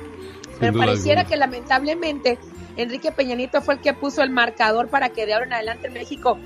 [0.59, 1.29] Pero duda pareciera alguna.
[1.29, 2.37] que lamentablemente
[2.75, 5.87] Enrique Peña Nieto fue el que puso el marcador para que de ahora en adelante
[5.87, 6.37] en México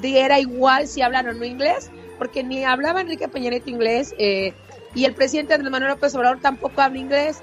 [0.00, 1.90] diera igual si hablan o no inglés,
[2.22, 4.52] porque ni hablaba Enrique Peña Nieto inglés eh,
[4.94, 7.40] y el presidente Andrés Manuel López Obrador tampoco habla inglés.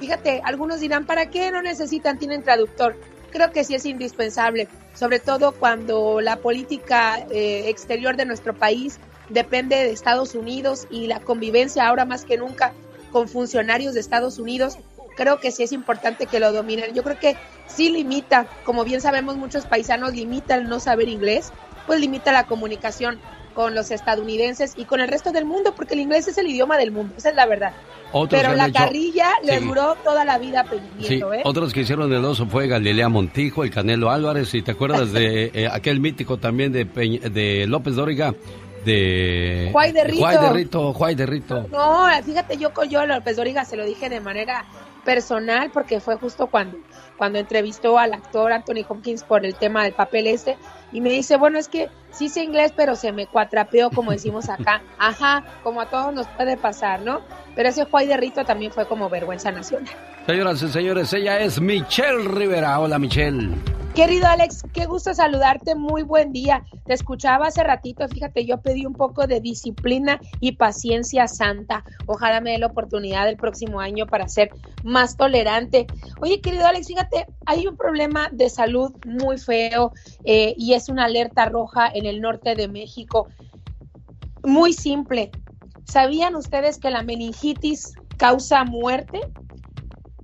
[0.00, 2.18] Fíjate, algunos dirán, ¿para qué no necesitan?
[2.18, 2.94] Tienen traductor.
[3.30, 9.00] Creo que sí es indispensable, sobre todo cuando la política eh, exterior de nuestro país
[9.30, 12.74] depende de Estados Unidos y la convivencia ahora más que nunca
[13.10, 14.76] con funcionarios de Estados Unidos,
[15.16, 16.92] creo que sí es importante que lo dominen.
[16.92, 17.34] Yo creo que
[17.66, 21.50] sí limita, como bien sabemos muchos paisanos limitan el no saber inglés,
[21.86, 23.18] pues limita la comunicación
[23.58, 26.76] con los estadounidenses y con el resto del mundo, porque el inglés es el idioma
[26.78, 27.72] del mundo, esa es la verdad.
[28.12, 31.40] Otros Pero la hecho- carrilla le duró toda la vida a Peña Sí, ¿eh?
[31.42, 35.46] otros que hicieron el oso fue Galilea Montijo, el Canelo Álvarez, y te acuerdas de
[35.54, 38.32] eh, aquel mítico también de, Peñ- de López Dóriga,
[38.84, 39.70] de...
[39.72, 40.18] Juay de Rito.
[40.20, 41.66] Juay de Rito, Juay de Rito.
[41.72, 44.64] No, fíjate, yo con yo López Dóriga se lo dije de manera
[45.04, 46.76] personal porque fue justo cuando,
[47.16, 50.56] cuando entrevistó al actor Anthony Hopkins por el tema del papel este
[50.92, 54.48] y me dice, bueno, es que sí sé inglés, pero se me cuatrapeó, como decimos
[54.48, 54.82] acá.
[54.98, 57.20] Ajá, como a todos nos puede pasar, ¿no?
[57.54, 59.92] Pero ese Juay de Rito también fue como vergüenza nacional.
[60.26, 62.78] Señoras y señores, ella es Michelle Rivera.
[62.78, 63.54] Hola, Michelle.
[63.98, 66.64] Querido Alex, qué gusto saludarte, muy buen día.
[66.86, 71.82] Te escuchaba hace ratito, fíjate, yo pedí un poco de disciplina y paciencia santa.
[72.06, 74.50] Ojalá me dé la oportunidad el próximo año para ser
[74.84, 75.88] más tolerante.
[76.20, 81.06] Oye, querido Alex, fíjate, hay un problema de salud muy feo eh, y es una
[81.06, 83.26] alerta roja en el norte de México.
[84.44, 85.32] Muy simple.
[85.84, 89.20] ¿Sabían ustedes que la meningitis causa muerte?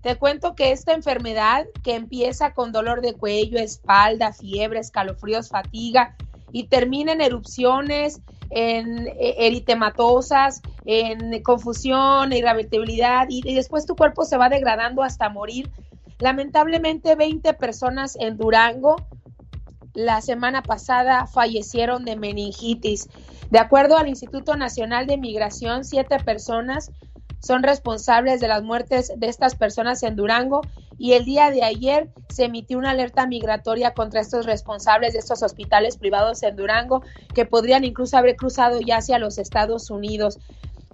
[0.03, 6.15] Te cuento que esta enfermedad que empieza con dolor de cuello, espalda, fiebre, escalofríos, fatiga
[6.53, 14.25] y termina en erupciones, en eh, eritematosas, en confusión, irritabilidad y, y después tu cuerpo
[14.27, 15.71] se va degradando hasta morir.
[16.19, 18.97] Lamentablemente 20 personas en Durango
[19.95, 23.09] la semana pasada fallecieron de meningitis.
[23.51, 26.91] De acuerdo al Instituto Nacional de Migración, siete personas
[27.41, 30.63] son responsables de las muertes de estas personas en Durango
[30.97, 35.43] y el día de ayer se emitió una alerta migratoria contra estos responsables de estos
[35.43, 37.03] hospitales privados en Durango
[37.35, 40.39] que podrían incluso haber cruzado ya hacia los Estados Unidos.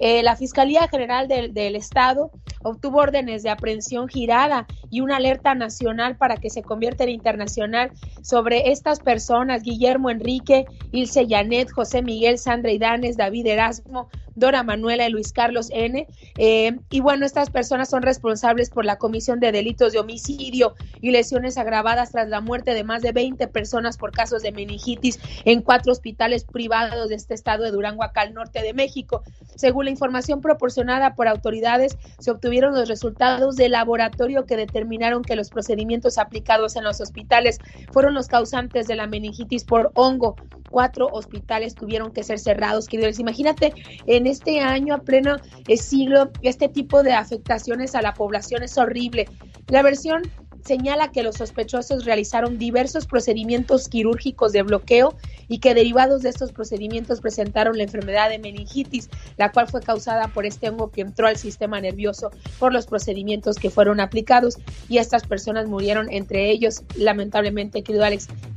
[0.02, 2.30] Eh, la Fiscalía General del, del Estado
[2.62, 7.92] obtuvo órdenes de aprehensión girada y una alerta nacional para que se convierta en internacional
[8.22, 14.08] sobre estas personas, Guillermo Enrique, Ilse Janet, José Miguel, Sandra Idanes, David Erasmo,
[14.40, 16.06] Dora Manuela y Luis Carlos N.
[16.38, 21.12] Eh, y bueno, estas personas son responsables por la comisión de delitos de homicidio y
[21.12, 25.62] lesiones agravadas tras la muerte de más de 20 personas por casos de meningitis en
[25.62, 29.22] cuatro hospitales privados de este estado de Durango, acá al norte de México.
[29.54, 35.36] Según la información proporcionada por autoridades, se obtuvieron los resultados del laboratorio que determinaron que
[35.36, 37.58] los procedimientos aplicados en los hospitales
[37.92, 40.36] fueron los causantes de la meningitis por hongo.
[40.70, 43.18] Cuatro hospitales tuvieron que ser cerrados, queridos.
[43.18, 43.74] Imagínate,
[44.06, 48.78] en este año, a pleno eh, siglo, este tipo de afectaciones a la población es
[48.78, 49.28] horrible.
[49.68, 50.22] La versión
[50.64, 55.14] señala que los sospechosos realizaron diversos procedimientos quirúrgicos de bloqueo
[55.48, 60.28] y que derivados de estos procedimientos presentaron la enfermedad de meningitis, la cual fue causada
[60.28, 64.58] por este hongo que entró al sistema nervioso por los procedimientos que fueron aplicados
[64.88, 68.00] y estas personas murieron, entre ellos, lamentablemente, querido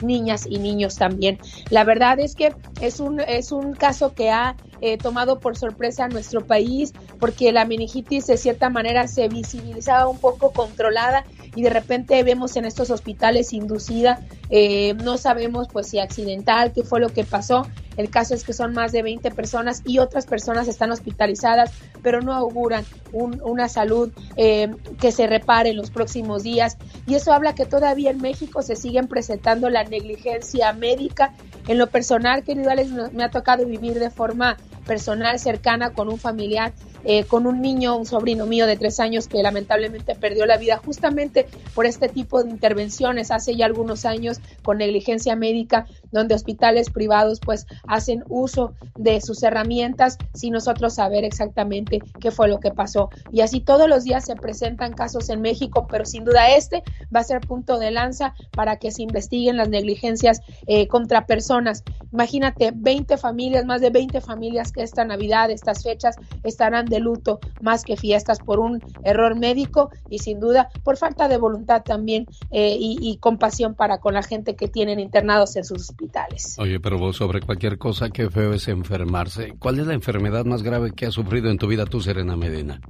[0.02, 1.40] niñas y niños también.
[1.70, 6.06] La verdad es que es un, es un caso que ha eh, tomado por sorpresa
[6.06, 11.26] a nuestro país porque la meningitis de cierta manera se visibilizaba un poco controlada
[11.56, 16.84] y de repente vemos en estos hospitales inducida, eh, no sabemos pues si accidental, qué
[16.84, 17.68] fue lo que pasó.
[17.96, 22.22] El caso es que son más de 20 personas y otras personas están hospitalizadas, pero
[22.22, 26.78] no auguran un- una salud eh, que se repare en los próximos días.
[27.06, 31.34] Y eso habla que todavía en México se siguen presentando la negligencia médica.
[31.68, 36.18] En lo personal, querido Alex, me ha tocado vivir de forma personal, cercana, con un
[36.20, 36.74] familiar,
[37.06, 40.78] eh, con un niño, un sobrino mío de tres años que lamentablemente perdió la vida
[40.78, 41.43] justamente
[41.74, 47.40] por este tipo de intervenciones hace ya algunos años con negligencia médica, donde hospitales privados
[47.40, 53.10] pues hacen uso de sus herramientas sin nosotros saber exactamente qué fue lo que pasó.
[53.32, 56.84] Y así todos los días se presentan casos en México, pero sin duda este
[57.14, 61.84] va a ser punto de lanza para que se investiguen las negligencias eh, contra personas.
[62.12, 67.40] Imagínate, 20 familias, más de 20 familias que esta Navidad, estas fechas, estarán de luto
[67.62, 72.26] más que fiestas por un error médico y sin duda por falta de voluntad también
[72.52, 76.56] eh, y, y compasión para con la gente que tienen internados en sus hospitales.
[76.60, 79.54] Oye, pero vos sobre cualquier cosa, qué feo es enfermarse.
[79.60, 82.82] ¿Cuál es la enfermedad más grave que has sufrido en tu vida tú, Serena Medina?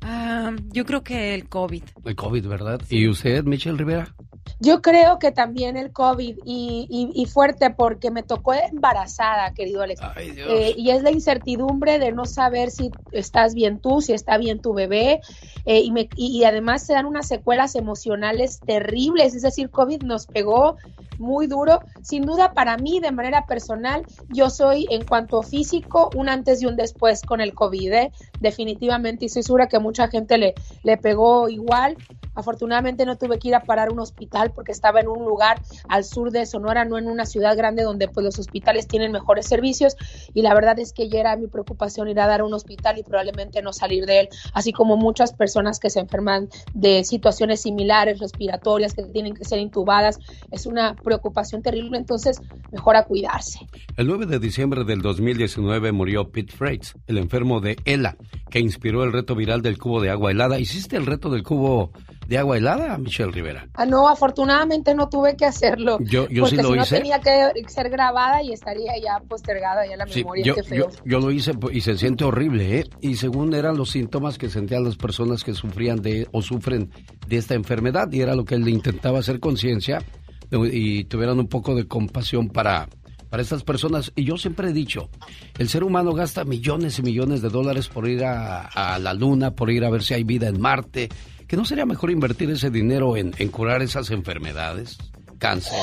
[0.00, 1.82] Ah, yo creo que el COVID.
[2.04, 2.80] El COVID, ¿verdad?
[2.88, 4.14] ¿Y usted, Michelle Rivera?
[4.58, 9.82] Yo creo que también el COVID y, y- y fuerte porque me tocó embarazada, querido
[9.82, 10.00] Alex.
[10.48, 14.60] Eh, y es la incertidumbre de no saber si estás bien tú, si está bien
[14.60, 15.20] tu bebé.
[15.64, 19.34] eh, y, me- y- además se dan unas secuelas emocionales terribles.
[19.34, 20.76] Es decir, COVID nos pegó
[21.18, 21.82] muy duro.
[22.02, 26.66] Sin duda, para mí, de manera personal, yo soy, en cuanto físico, un antes y
[26.66, 27.92] un después con el COVID.
[27.92, 28.12] ¿eh?
[28.40, 31.96] Definitivamente, y estoy segura que mucha gente le, le pegó igual.
[32.34, 36.04] Afortunadamente no tuve que ir a parar un hospital porque estaba en un lugar al
[36.04, 39.96] sur de Sonora, no en una ciudad grande donde pues los hospitales tienen mejores servicios
[40.34, 42.98] y la verdad es que ya era mi preocupación ir a dar a un hospital
[42.98, 47.62] y probablemente no salir de él, así como muchas personas que se enferman de situaciones
[47.62, 50.18] similares, respiratorias, que tienen que ser intubadas,
[50.50, 53.60] es una preocupación terrible, entonces mejor a cuidarse.
[53.96, 58.16] El 9 de diciembre del 2019 murió Pete Freights, el enfermo de ELA,
[58.50, 60.58] que inspiró el reto viral del cubo de agua helada.
[60.58, 61.92] ¿Hiciste el reto del cubo
[62.32, 63.68] de agua helada, Michelle Rivera?
[63.74, 65.98] Ah, no, afortunadamente no tuve que hacerlo.
[66.00, 66.96] Yo- yo sí lo si no hice.
[66.96, 70.42] tenía que ser grabada y estaría ya postergada ya la Sí, memoria.
[70.46, 70.88] yo, qué feo.
[70.90, 72.84] yo- yo lo hice y se siente horrible, ¿eh?
[73.02, 76.90] Y según eran los síntomas que sentían las personas que sufrían de o sufren
[77.28, 80.02] de esta enfermedad, y era lo que él intentaba hacer conciencia
[80.50, 82.88] y tuvieran un poco de compasión para,
[83.28, 84.10] para estas personas.
[84.16, 85.10] Y yo siempre he dicho,
[85.58, 89.50] el ser humano gasta millones y millones de dólares por ir a, a la luna,
[89.50, 91.10] por ir a ver si hay vida en Marte.
[91.52, 94.96] ¿Que no sería mejor invertir ese dinero en, curar esas enfermedades?
[95.36, 95.78] Cáncer.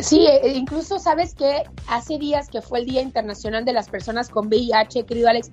[0.00, 4.28] Sí, eh, incluso sabes que hace días que fue el Día Internacional de las Personas
[4.28, 5.52] con VIH, querido Alex,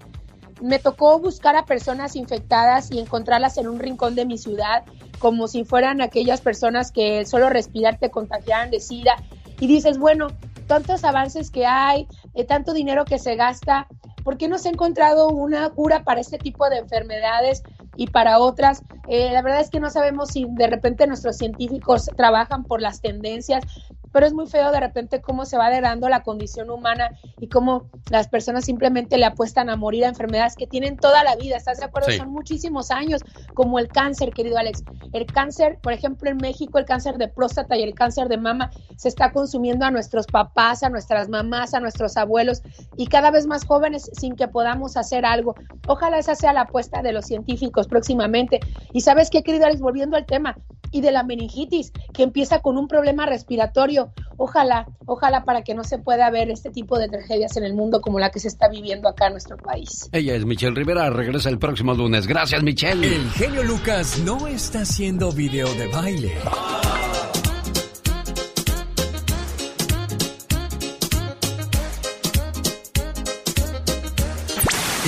[0.59, 4.83] me tocó buscar a personas infectadas y encontrarlas en un rincón de mi ciudad,
[5.19, 9.17] como si fueran aquellas personas que solo respirar te contagiaran de SIDA.
[9.59, 10.29] Y dices, bueno,
[10.65, 13.85] tantos avances que hay, eh, tanto dinero que se gasta,
[14.23, 17.61] ¿por qué no se ha encontrado una cura para este tipo de enfermedades
[17.99, 18.81] y para otras?
[19.09, 23.01] Eh, la verdad es que no sabemos si de repente nuestros científicos trabajan por las
[23.01, 23.65] tendencias,
[24.11, 27.89] pero es muy feo de repente cómo se va degradando la condición humana y cómo
[28.09, 31.79] las personas simplemente le apuestan a morir a enfermedades que tienen toda la vida, ¿estás
[31.79, 32.09] de acuerdo?
[32.09, 32.17] Sí.
[32.17, 33.21] Son muchísimos años,
[33.53, 34.83] como el cáncer, querido Alex.
[35.13, 38.71] El cáncer, por ejemplo, en México, el cáncer de próstata y el cáncer de mama
[38.97, 42.61] se está consumiendo a nuestros papás, a nuestras mamás, a nuestros abuelos
[42.97, 45.55] y cada vez más jóvenes sin que podamos hacer algo.
[45.87, 48.59] Ojalá esa sea la apuesta de los científicos próximamente.
[48.93, 50.57] Y sabes qué, querido Alex, volviendo al tema,
[50.91, 54.11] y de la meningitis, que empieza con un problema respiratorio.
[54.37, 58.01] Ojalá, ojalá para que no se pueda ver este tipo de tragedias en el mundo
[58.01, 60.09] como la que se está viviendo acá en nuestro país.
[60.11, 62.27] Ella es Michelle Rivera, regresa el próximo lunes.
[62.27, 63.15] Gracias, Michelle.
[63.15, 66.33] El genio Lucas no está haciendo video de baile.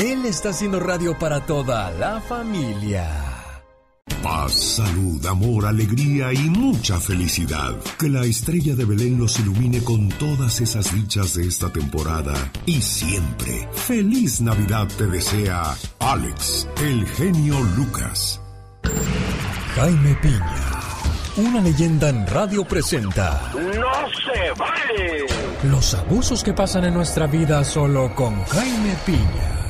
[0.02, 3.31] Él está haciendo radio para toda la familia.
[4.24, 7.76] Paz, salud, amor, alegría y mucha felicidad.
[7.98, 12.34] Que la estrella de Belén los ilumine con todas esas dichas de esta temporada
[12.66, 13.68] y siempre.
[13.74, 18.40] Feliz Navidad te desea Alex, el genio Lucas.
[19.76, 20.80] Jaime Piña,
[21.38, 25.26] una leyenda en radio presenta ¡No se vale!
[25.64, 29.61] los abusos que pasan en nuestra vida solo con Jaime Piña.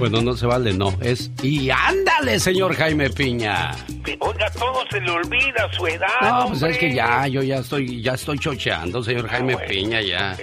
[0.00, 0.96] Bueno, no se vale, no.
[1.02, 1.30] Es.
[1.42, 3.72] Y ándale, señor Jaime Piña.
[4.20, 6.08] Oiga, todo se le olvida su edad.
[6.22, 10.00] No, pues es que ya, yo ya estoy, ya estoy chocheando, señor Jaime bueno, Piña,
[10.00, 10.38] ya.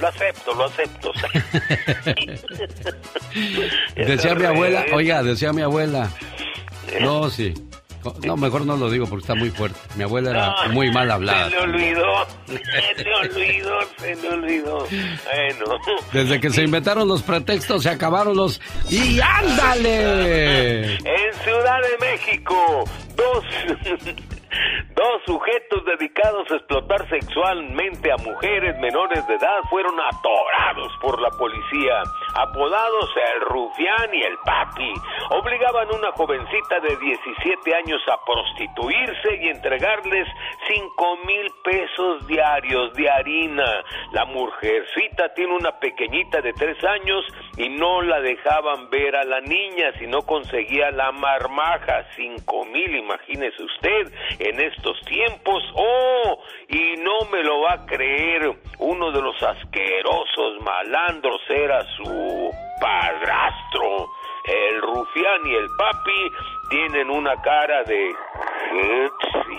[0.00, 1.10] Lo acepto, lo acepto.
[3.96, 6.08] Decía mi abuela, oiga, decía mi abuela.
[7.00, 7.54] No, sí.
[8.24, 9.78] No, mejor no lo digo porque está muy fuerte.
[9.96, 11.44] Mi abuela era No, muy mal hablada.
[11.44, 14.78] Se le olvidó, se le olvidó, se le olvidó.
[14.88, 15.78] Bueno.
[16.12, 18.60] Desde que se inventaron los pretextos, se acabaron los.
[18.90, 20.94] ¡Y ándale!
[20.94, 22.84] En Ciudad de México,
[23.16, 23.44] dos,
[24.94, 31.30] dos sujetos dedicados a explotar sexualmente a mujeres menores de edad fueron atorados por la
[31.30, 32.02] policía,
[32.34, 34.92] apodados el rufián y el papi.
[35.30, 40.28] Obligaban a una jovencita de 17 años a prostituirse y entregarles
[40.68, 43.84] 5 mil pesos diarios de harina.
[44.12, 47.24] La mujercita tiene una pequeñita de 3 años
[47.56, 52.06] y no la dejaban ver a la niña si no conseguía la marmaja.
[52.16, 54.12] 5 mil, imagínese usted,
[54.48, 55.62] en estos tiempos.
[55.74, 56.38] ¡Oh!
[56.68, 64.08] Y no me lo va a creer, uno de los asquerosos malandros era su padrastro.
[64.44, 66.32] El rufián y el papi
[66.70, 68.10] tienen una cara de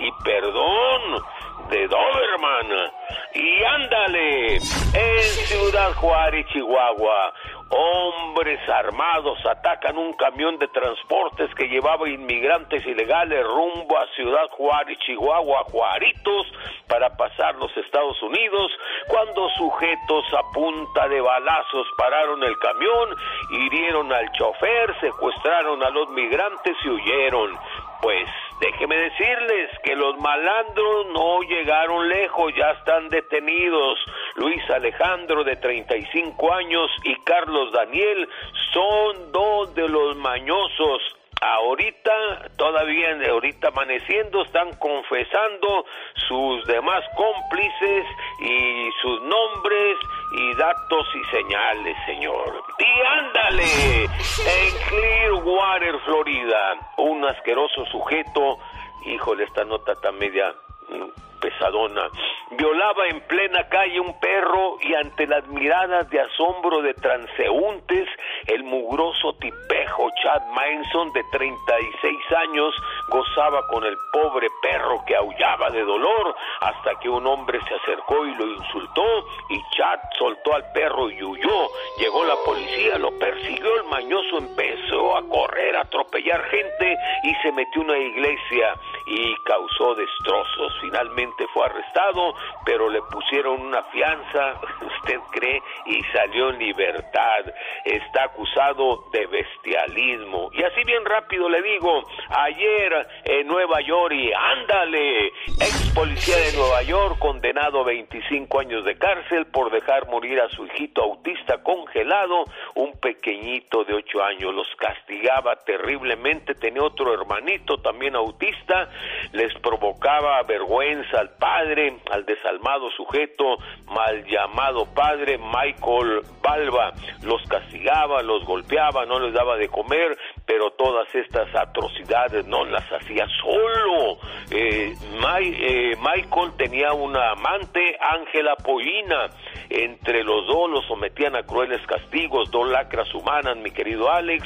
[0.01, 1.23] y perdón
[1.69, 2.91] de Doberman.
[3.33, 7.33] Y ándale, en Ciudad Juárez, Chihuahua,
[7.75, 14.99] Hombres armados atacan un camión de transportes que llevaba inmigrantes ilegales rumbo a Ciudad Juárez,
[14.99, 16.47] Chihuahua, Juaritos,
[16.87, 18.71] para pasar los Estados Unidos,
[19.07, 23.09] cuando sujetos a punta de balazos pararon el camión,
[23.49, 27.57] hirieron al chofer, secuestraron a los migrantes y huyeron.
[28.03, 28.29] Pues
[28.63, 33.99] déjeme decirles que los malandros no llegaron lejos, ya están detenidos.
[34.35, 38.29] Luis Alejandro de 35 años y Carlos Daniel
[38.71, 41.01] son dos de los mañosos.
[41.41, 45.85] Ahorita, todavía ahorita amaneciendo, están confesando
[46.27, 48.05] sus demás cómplices
[48.39, 49.97] y sus nombres
[50.33, 52.63] y datos y señales, señor.
[52.79, 58.57] Y ándale, en Clearwater, Florida, un asqueroso sujeto,
[59.05, 60.53] híjole, esta nota está media
[60.89, 62.09] mm, pesadona,
[62.51, 68.07] violaba en plena calle un perro y ante las miradas de asombro de transeúntes,
[68.47, 72.73] el mugroso tipejo Chad Manson de 36 años
[73.09, 78.25] gozaba con el pobre perro que aullaba de dolor hasta que un hombre se acercó
[78.25, 81.69] y lo insultó y Chad soltó al perro y huyó.
[81.97, 87.51] Llegó la policía, lo persiguió, el mañoso empezó a correr, a atropellar gente y se
[87.51, 88.75] metió en una iglesia
[89.07, 90.73] y causó destrozos.
[90.81, 92.33] Finalmente fue arrestado,
[92.65, 97.45] pero le pusieron una fianza, usted cree, y salió en libertad.
[97.85, 100.49] Está acusado de bestialismo.
[100.53, 106.57] Y así bien rápido le digo, ayer en Nueva York, y ándale, ex policía de
[106.57, 111.61] Nueva York condenado a 25 años de cárcel por dejar morir a su hijito autista
[111.63, 118.89] congelado, un pequeñito de 8 años, los castigaba terriblemente, tenía otro hermanito también autista,
[119.31, 123.57] les provocaba vergüenza al padre, al desalmado sujeto
[123.87, 126.93] mal llamado padre Michael Balba.
[127.23, 132.83] Los castigaba, los golpeaba, no les daba de comer, pero todas estas atrocidades no las
[132.91, 134.17] hacía solo.
[134.51, 139.29] Eh, eh, Michael tenía una amante, Ángela Pollina.
[139.69, 144.45] Entre los dos los sometían a crueles castigos, dos lacras humanas, mi querido Alex,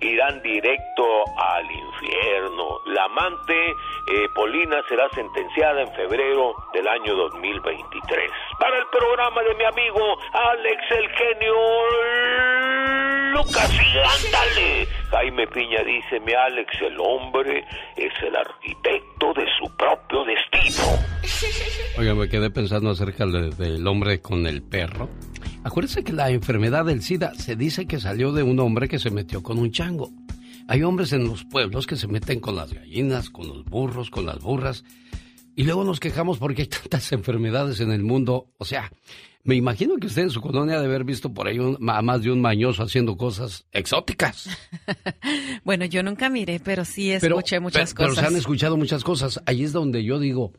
[0.00, 1.04] irán directo
[1.36, 2.80] al infierno.
[2.86, 8.30] La amante, eh, Polina, será sentenciada en febrero del año 2023.
[8.60, 11.54] Para el programa de mi amigo Alex el genio
[13.32, 14.88] Lucas, y ándale.
[15.10, 17.64] Jaime Piña dice, mi Alex, el hombre
[17.96, 20.84] es el arquitecto de su propio destino.
[21.98, 25.08] Oiga, me quedé pensando acerca del hombre con el perro.
[25.64, 29.10] Acuérdense que la enfermedad del SIDA se dice que salió de un hombre que se
[29.10, 30.10] metió con un chango.
[30.68, 34.26] Hay hombres en los pueblos que se meten con las gallinas, con los burros, con
[34.26, 34.84] las burras.
[35.56, 38.52] Y luego nos quejamos porque hay tantas enfermedades en el mundo.
[38.58, 38.92] O sea,
[39.42, 42.30] me imagino que usted en su colonia debe haber visto por ahí a más de
[42.30, 44.50] un mañoso haciendo cosas exóticas.
[45.64, 48.16] bueno, yo nunca miré, pero sí escuché muchas cosas.
[48.16, 49.40] Pero se han escuchado muchas cosas.
[49.46, 50.52] Ahí es donde yo digo,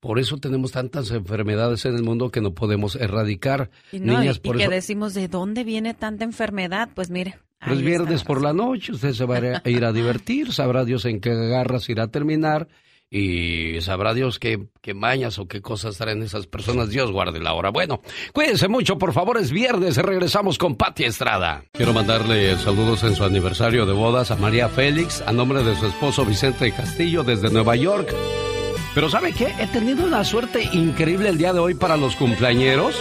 [0.00, 3.70] por eso tenemos tantas enfermedades en el mundo que no podemos erradicar.
[3.90, 6.90] Y Niñas, y, que decimos, ¿de dónde viene tanta enfermedad?
[6.94, 7.38] Pues mire.
[7.66, 11.20] Pues viernes por la noche, usted se va a ir a divertir, sabrá Dios en
[11.20, 12.68] qué garras irá a terminar
[13.14, 16.88] y sabrá Dios qué, qué, mañas o qué cosas traen esas personas.
[16.88, 17.68] Dios guarde la hora.
[17.68, 18.00] Bueno,
[18.32, 21.62] cuídense mucho, por favor, es viernes, regresamos con Pati Estrada.
[21.72, 25.88] Quiero mandarle saludos en su aniversario de bodas a María Félix, a nombre de su
[25.88, 28.14] esposo Vicente Castillo desde Nueva York.
[28.94, 29.52] Pero ¿sabe qué?
[29.60, 32.96] He tenido una suerte increíble el día de hoy para los cumpleañeros.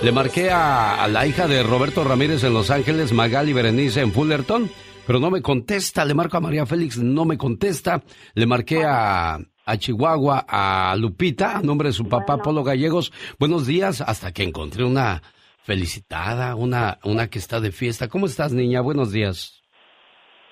[0.00, 4.12] Le marqué a, a la hija de Roberto Ramírez en Los Ángeles, Magali Berenice en
[4.12, 4.70] Fullerton
[5.06, 6.04] pero no me contesta.
[6.04, 8.02] Le marco a María Félix, no me contesta.
[8.34, 13.12] Le marqué a, a Chihuahua, a Lupita, a nombre de su papá Polo Gallegos.
[13.38, 15.22] Buenos días, hasta que encontré una
[15.64, 18.08] felicitada, una, una que está de fiesta.
[18.08, 18.80] ¿Cómo estás, niña?
[18.80, 19.62] Buenos días.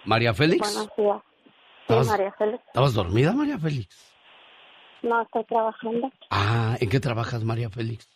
[0.04, 0.74] ¿María Félix?
[0.74, 1.22] Buenos días.
[1.86, 2.66] Sí, María Félix.
[2.66, 4.14] ¿Estabas dormida, María Félix?
[5.02, 6.10] No, estoy trabajando.
[6.30, 8.08] Ah, ¿en qué trabajas, María Félix?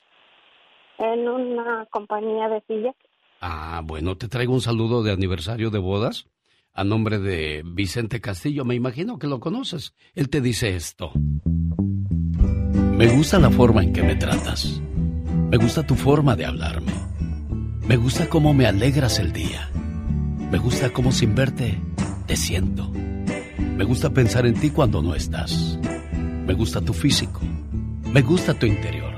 [0.99, 2.97] En una compañía de sillas.
[3.41, 6.27] Ah, bueno, te traigo un saludo de aniversario de bodas
[6.79, 8.65] a nombre de Vicente Castillo.
[8.65, 9.95] Me imagino que lo conoces.
[10.15, 11.11] Él te dice esto.
[12.97, 14.81] Me gusta la forma en que me tratas.
[15.51, 16.93] Me gusta tu forma de hablarme.
[17.85, 19.69] Me gusta cómo me alegras el día.
[20.53, 21.81] Me gusta cómo sin verte
[22.27, 22.93] te siento.
[22.93, 25.81] Me gusta pensar en ti cuando no estás.
[26.47, 27.41] Me gusta tu físico.
[28.05, 29.15] Me gusta tu interior.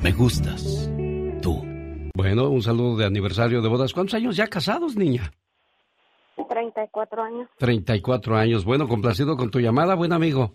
[0.00, 0.88] Me gustas
[1.42, 1.64] tú.
[2.14, 3.92] Bueno, un saludo de aniversario de bodas.
[3.92, 5.32] ¿Cuántos años ya casados, niña?
[6.48, 7.48] 34 años.
[7.58, 8.64] 34 años.
[8.64, 10.54] Bueno, complacido con tu llamada, buen amigo.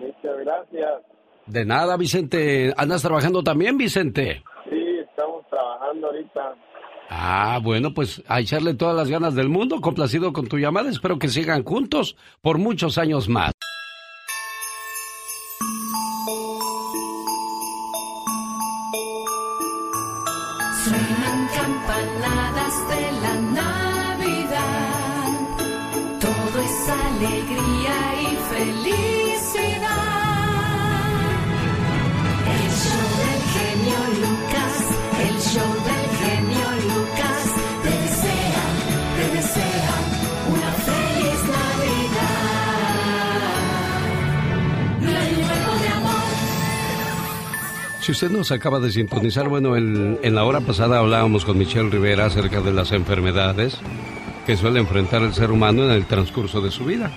[0.00, 1.02] Muchas gracias.
[1.46, 2.72] De nada, Vicente.
[2.76, 4.42] ¿Andas trabajando también, Vicente?
[4.68, 6.54] Sí, estamos trabajando ahorita.
[7.10, 11.18] Ah, bueno, pues a echarle todas las ganas del mundo, complacido con tu llamada, espero
[11.18, 13.52] que sigan juntos por muchos años más.
[27.26, 30.02] Alegría y felicidad.
[32.54, 34.74] El show del genio Lucas,
[35.28, 37.40] el show del genio Lucas,
[37.82, 38.64] te desea,
[39.16, 39.94] te desea
[40.50, 42.32] una feliz Navidad.
[48.00, 51.88] Si usted nos acaba de sintonizar, bueno, en, en la hora pasada hablábamos con Michelle
[51.88, 53.78] Rivera acerca de las enfermedades
[54.46, 57.10] que suele enfrentar el ser humano en el transcurso de su vida.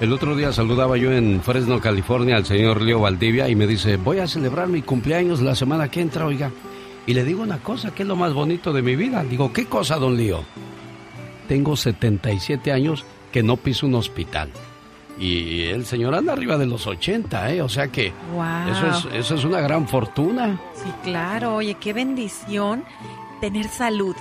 [0.00, 3.96] El otro día saludaba yo en Fresno, California, al señor Leo Valdivia y me dice,
[3.96, 6.52] voy a celebrar mi cumpleaños la semana que entra, oiga.
[7.06, 9.24] Y le digo una cosa, que es lo más bonito de mi vida.
[9.24, 10.44] Digo, ¿qué cosa, don Leo?
[11.48, 14.50] Tengo 77 años que no piso un hospital.
[15.18, 17.62] Y el señor anda arriba de los 80, ¿eh?
[17.62, 18.70] O sea que Wow.
[18.70, 20.60] eso, es, eso es una gran fortuna.
[20.74, 22.84] Sí, claro, oye, qué bendición
[23.40, 24.14] tener salud.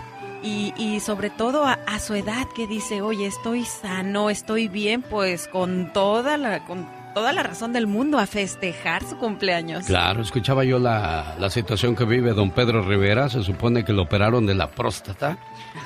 [0.43, 5.01] Y, y sobre todo a, a su edad que dice, oye, estoy sano, estoy bien,
[5.01, 6.87] pues con toda la, con
[7.17, 9.87] toda la razón del mundo a festejar su cumpleaños.
[9.87, 13.27] Claro, escuchaba yo la, la situación que vive don Pedro Rivera.
[13.27, 15.39] Se supone que lo operaron de la próstata.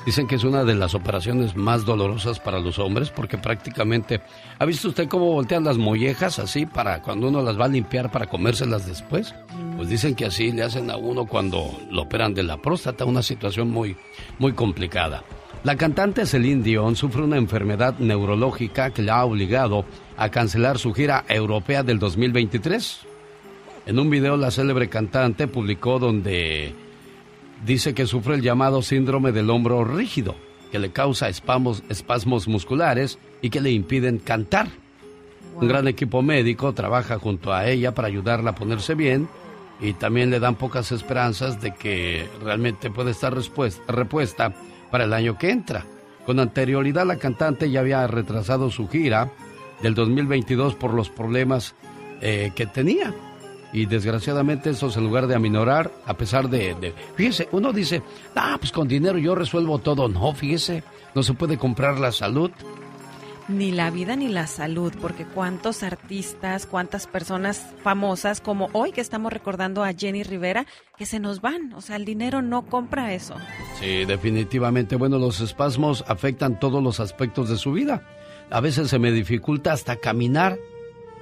[0.05, 4.19] Dicen que es una de las operaciones más dolorosas para los hombres porque prácticamente...
[4.59, 8.11] ¿Ha visto usted cómo voltean las mollejas así para cuando uno las va a limpiar
[8.11, 9.33] para comérselas después?
[9.77, 13.23] Pues dicen que así le hacen a uno cuando lo operan de la próstata, una
[13.23, 13.95] situación muy,
[14.37, 15.23] muy complicada.
[15.63, 19.85] La cantante Celine Dion sufre una enfermedad neurológica que la ha obligado
[20.17, 23.01] a cancelar su gira europea del 2023.
[23.85, 26.73] En un video la célebre cantante publicó donde
[27.63, 30.35] dice que sufre el llamado síndrome del hombro rígido,
[30.71, 34.67] que le causa espasmos, espasmos musculares y que le impiden cantar.
[35.55, 39.29] Un gran equipo médico trabaja junto a ella para ayudarla a ponerse bien
[39.79, 44.53] y también le dan pocas esperanzas de que realmente pueda estar respuesta- repuesta
[44.91, 45.85] para el año que entra.
[46.25, 49.31] Con anterioridad la cantante ya había retrasado su gira
[49.81, 51.73] del 2022 por los problemas
[52.21, 53.13] eh, que tenía.
[53.73, 58.03] Y desgraciadamente esos en lugar de aminorar, a pesar de, de- Fíjese, uno dice,
[58.35, 60.07] ah, pues con dinero yo resuelvo todo.
[60.09, 60.83] No, fíjese,
[61.15, 62.51] no se puede comprar la salud.
[63.47, 69.01] Ni la vida ni la salud, porque cuántos artistas, cuántas personas famosas, como hoy que
[69.01, 70.65] estamos recordando a Jenny Rivera,
[70.97, 71.73] que se nos van.
[71.73, 73.35] O sea, el dinero no compra eso.
[73.79, 74.95] Sí, definitivamente.
[74.95, 78.07] Bueno, los espasmos afectan todos los aspectos de su vida.
[78.51, 80.57] A veces se me dificulta hasta caminar.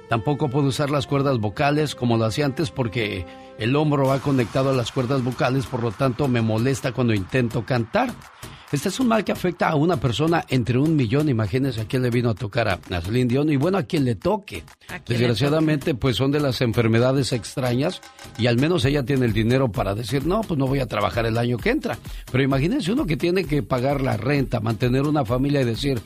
[0.08, 3.24] Tampoco puedo usar las cuerdas vocales como lo hacía antes porque
[3.58, 7.64] el hombro va conectado a las cuerdas vocales, por lo tanto me molesta cuando intento
[7.64, 8.10] cantar.
[8.72, 11.28] Este es un mal que afecta a una persona entre un millón.
[11.28, 14.04] Imagínense a quién le vino a tocar a, a Celine Dion y bueno, a quien
[14.04, 14.62] le toque.
[14.88, 18.00] le Desgraciadamente, pues son de las enfermedades extrañas
[18.38, 21.26] y al menos ella tiene el dinero para decir, no, pues no voy a trabajar
[21.26, 21.98] el año que entra.
[22.30, 26.00] Pero imagínense uno que tiene que pagar la renta, mantener una familia y decir,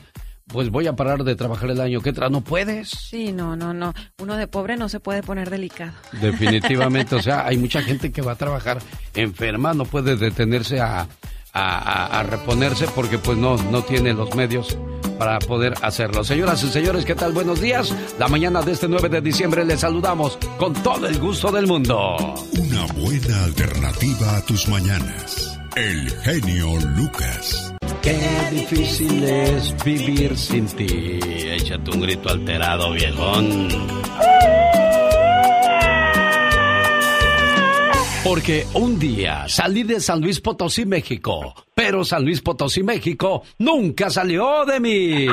[0.47, 2.29] pues voy a parar de trabajar el año que entra.
[2.29, 2.89] No puedes.
[2.89, 3.93] Sí, no, no, no.
[4.19, 5.93] Uno de pobre no se puede poner delicado.
[6.19, 8.79] Definitivamente, o sea, hay mucha gente que va a trabajar
[9.13, 11.07] enferma, no puede detenerse a,
[11.55, 14.77] a- a- a reponerse porque pues no, no tiene los medios
[15.17, 16.23] para poder hacerlo.
[16.25, 17.31] Señoras y señores, ¿qué tal?
[17.31, 17.95] Buenos días.
[18.19, 22.15] La mañana de este 9 de diciembre les saludamos con todo el gusto del mundo.
[22.59, 25.57] Una buena alternativa a tus mañanas.
[25.77, 27.73] El genio Lucas.
[28.01, 28.19] Qué
[28.51, 31.19] difícil es vivir sin ti.
[31.23, 33.69] Échate un grito alterado, viejón.
[38.25, 44.09] Porque un día salí de San Luis Potosí, México, pero San Luis Potosí, México nunca
[44.09, 45.27] salió de mí.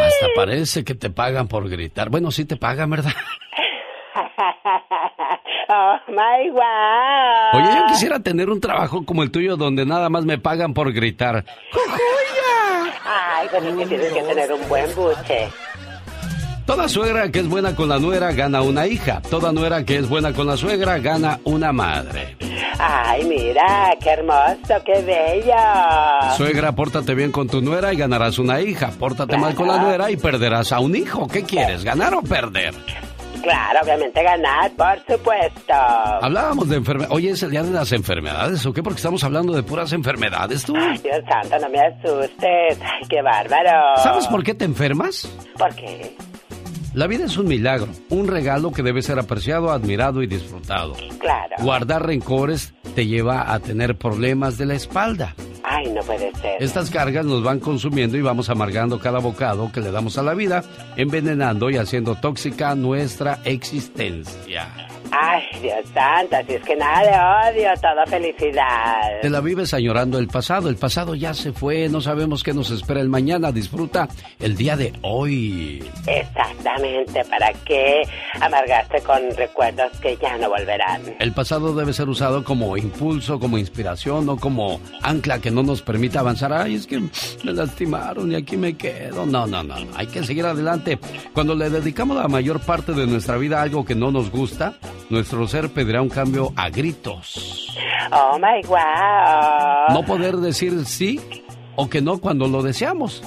[0.00, 2.08] Hasta parece que te pagan por gritar.
[2.08, 3.12] Bueno, sí te pagan, ¿verdad?
[5.68, 7.60] oh my wow.
[7.60, 10.94] Oye, yo quisiera tener un trabajo como el tuyo donde nada más me pagan por
[10.94, 11.44] gritar.
[13.04, 15.48] Ay, pero es que tienes que tener un buen buche.
[16.68, 19.22] Toda suegra que es buena con la nuera gana una hija.
[19.30, 22.36] Toda nuera que es buena con la suegra gana una madre.
[22.78, 26.36] Ay, mira, qué hermoso, qué bello.
[26.36, 28.90] Suegra, pórtate bien con tu nuera y ganarás una hija.
[28.98, 31.26] Pórtate mal con la nuera y perderás a un hijo.
[31.26, 32.74] ¿Qué quieres, ganar o perder?
[33.42, 35.74] Claro, obviamente ganar, por supuesto.
[35.74, 37.16] Hablábamos de enfermedades.
[37.16, 38.82] Oye, ¿es el día de las enfermedades o qué?
[38.82, 40.74] Porque estamos hablando de puras enfermedades, tú.
[40.76, 42.78] Ay, Dios santo, no me asustes.
[42.80, 43.96] Ay, qué bárbaro.
[44.02, 45.28] ¿Sabes por qué te enfermas?
[45.56, 46.14] ¿Por qué?
[46.94, 50.94] La vida es un milagro, un regalo que debe ser apreciado, admirado y disfrutado.
[51.18, 51.54] Claro.
[51.60, 55.34] Guardar rencores te lleva a tener problemas de la espalda.
[55.62, 56.62] Ay, no puede ser.
[56.62, 60.32] Estas cargas nos van consumiendo y vamos amargando cada bocado que le damos a la
[60.34, 60.64] vida,
[60.96, 64.87] envenenando y haciendo tóxica nuestra existencia.
[65.10, 69.20] Ay, Dios santo, si es que nada de odio, toda felicidad.
[69.22, 72.70] Te la vives añorando el pasado, el pasado ya se fue, no sabemos qué nos
[72.70, 75.82] espera el mañana, disfruta el día de hoy.
[76.06, 78.02] Exactamente, ¿para qué
[78.40, 81.02] amargaste con recuerdos que ya no volverán?
[81.18, 85.82] El pasado debe ser usado como impulso, como inspiración, no como ancla que no nos
[85.82, 86.52] permita avanzar.
[86.52, 89.26] Ay, es que me lastimaron y aquí me quedo.
[89.26, 89.96] No, no, no, no.
[89.96, 90.98] hay que seguir adelante.
[91.32, 94.74] Cuando le dedicamos la mayor parte de nuestra vida a algo que no nos gusta,
[95.10, 97.68] nuestro ser pedirá un cambio a gritos.
[98.12, 99.94] Oh my wow.
[99.94, 101.20] No poder decir sí
[101.78, 103.22] o que no cuando lo deseamos.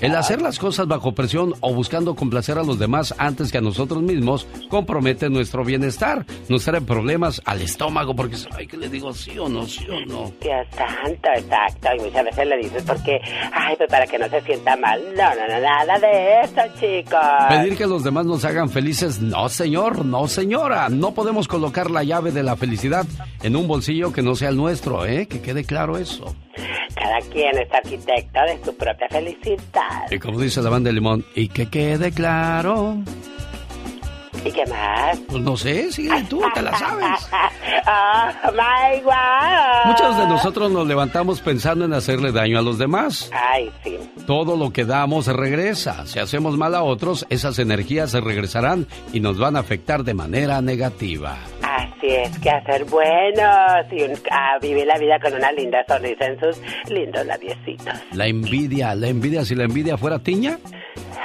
[0.00, 3.60] El hacer las cosas bajo presión o buscando complacer a los demás antes que a
[3.60, 6.26] nosotros mismos compromete nuestro bienestar.
[6.48, 10.04] Nos trae problemas al estómago porque, ay, que le digo sí o no, sí o
[10.06, 10.32] no.
[10.40, 11.88] Dios santo, exacto.
[11.96, 13.20] Y muchas veces le dices porque,
[13.52, 15.00] ay, pues para que no se sienta mal.
[15.14, 17.20] No, no, no, nada de eso, chicos.
[17.48, 20.88] Pedir que los demás nos hagan felices, no, señor, no, señora.
[20.88, 23.06] No podemos colocar la llave de la felicidad
[23.44, 25.28] en un bolsillo que no sea el nuestro, ¿eh?
[25.28, 26.34] Que quede claro eso.
[26.94, 30.10] Cada quien es arquitecto de su propia felicidad.
[30.10, 32.98] Y como dice la banda de Limón, y que quede claro.
[34.44, 35.18] ¿Y qué más?
[35.28, 37.06] Pues no sé, sigue tú, te la sabes.
[37.86, 39.86] oh my God.
[39.86, 43.30] Muchos de nosotros nos levantamos pensando en hacerle daño a los demás.
[43.32, 43.98] Ay, sí.
[44.26, 46.06] Todo lo que damos regresa.
[46.06, 50.14] Si hacemos mal a otros, esas energías se regresarán y nos van a afectar de
[50.14, 51.38] manera negativa.
[51.74, 56.26] Así es que hacer buenos y un- a vivir la vida con una linda sonrisa
[56.26, 56.58] en sus
[56.90, 57.94] lindos labiecitos.
[58.12, 60.58] La envidia, la envidia, si la envidia fuera tiña,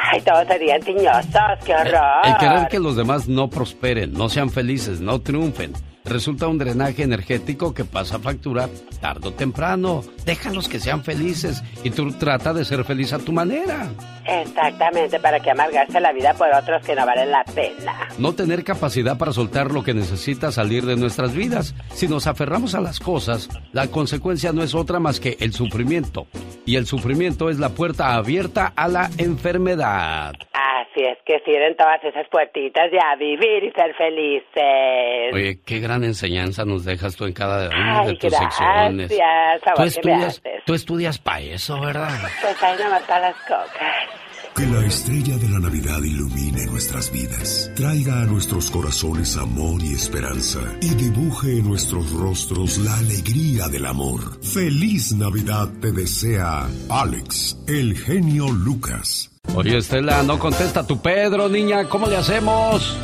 [0.10, 1.34] Ay, todos serían tiñosos,
[1.66, 2.22] qué horror.
[2.24, 5.74] el querer que los demás no prosperen, no sean felices, no triunfen,
[6.08, 10.04] resulta un drenaje energético que pasa factura tarde o temprano.
[10.26, 13.90] Déjalos que sean felices y tú trata de ser feliz a tu manera.
[14.26, 18.10] Exactamente, para que amargarse la vida por otros que no valen la pena.
[18.18, 21.76] No tener capacidad para soltar lo que necesita salir de nuestras vidas.
[21.94, 26.28] Si nos aferramos a las cosas, la consecuencia no es otra más que el sufrimiento.
[26.66, 30.34] Y el sufrimiento es la puerta abierta a la enfermedad.
[30.78, 35.34] Así es que cierren todas esas puertitas y a vivir y ser felices.
[35.34, 39.18] Oye, qué gran enseñanza nos dejas tú en cada una de tus gracias, secciones.
[39.64, 42.10] favor Tú estudias, tú estudias para eso, ¿verdad?
[42.42, 44.18] Pues ahí nomás para las cocas.
[44.56, 49.94] Que la estrella de la Navidad ilumine nuestras vidas, traiga a nuestros corazones amor y
[49.94, 54.44] esperanza y dibuje en nuestros rostros la alegría del amor.
[54.44, 59.37] Feliz Navidad te desea Alex, el genio Lucas.
[59.56, 61.86] Oye, Estela, no contesta tu Pedro, niña.
[61.86, 62.98] ¿Cómo le hacemos?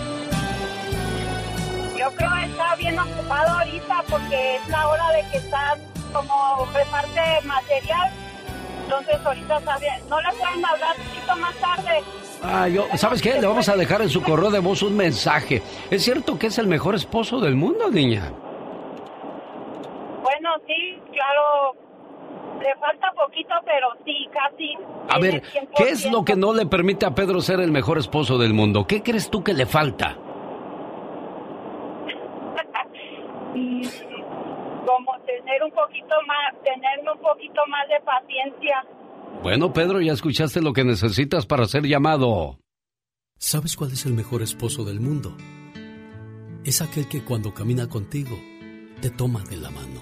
[1.97, 5.79] Yo creo que está bien ocupado ahorita porque es la hora de que están
[6.11, 8.11] como reparte material.
[8.83, 9.95] Entonces ahorita está bien.
[10.09, 12.03] No le pueden hablar un poquito más tarde.
[12.43, 13.39] Ah, yo, ¿sabes qué?
[13.39, 15.63] Le vamos a dejar en su correo de voz un mensaje.
[15.89, 18.31] ¿Es cierto que es el mejor esposo del mundo, niña?
[20.21, 21.82] Bueno, sí, claro.
[22.63, 24.77] Le falta poquito, pero sí, casi.
[25.09, 25.41] A ver,
[25.75, 26.11] ¿qué es 100%.
[26.11, 28.87] lo que no le permite a Pedro ser el mejor esposo del mundo?
[28.87, 30.15] ¿Qué crees tú que le falta?
[34.85, 38.85] Como tener un poquito más, tenerme un poquito más de paciencia.
[39.41, 42.59] Bueno, Pedro, ya escuchaste lo que necesitas para ser llamado.
[43.37, 45.35] ¿Sabes cuál es el mejor esposo del mundo?
[46.63, 48.37] Es aquel que cuando camina contigo
[49.01, 50.01] te toma de la mano,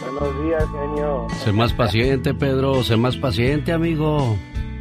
[0.00, 1.26] Buenos días, genio.
[1.44, 2.82] Sé más paciente, Pedro.
[2.82, 4.36] Sé más paciente, amigo.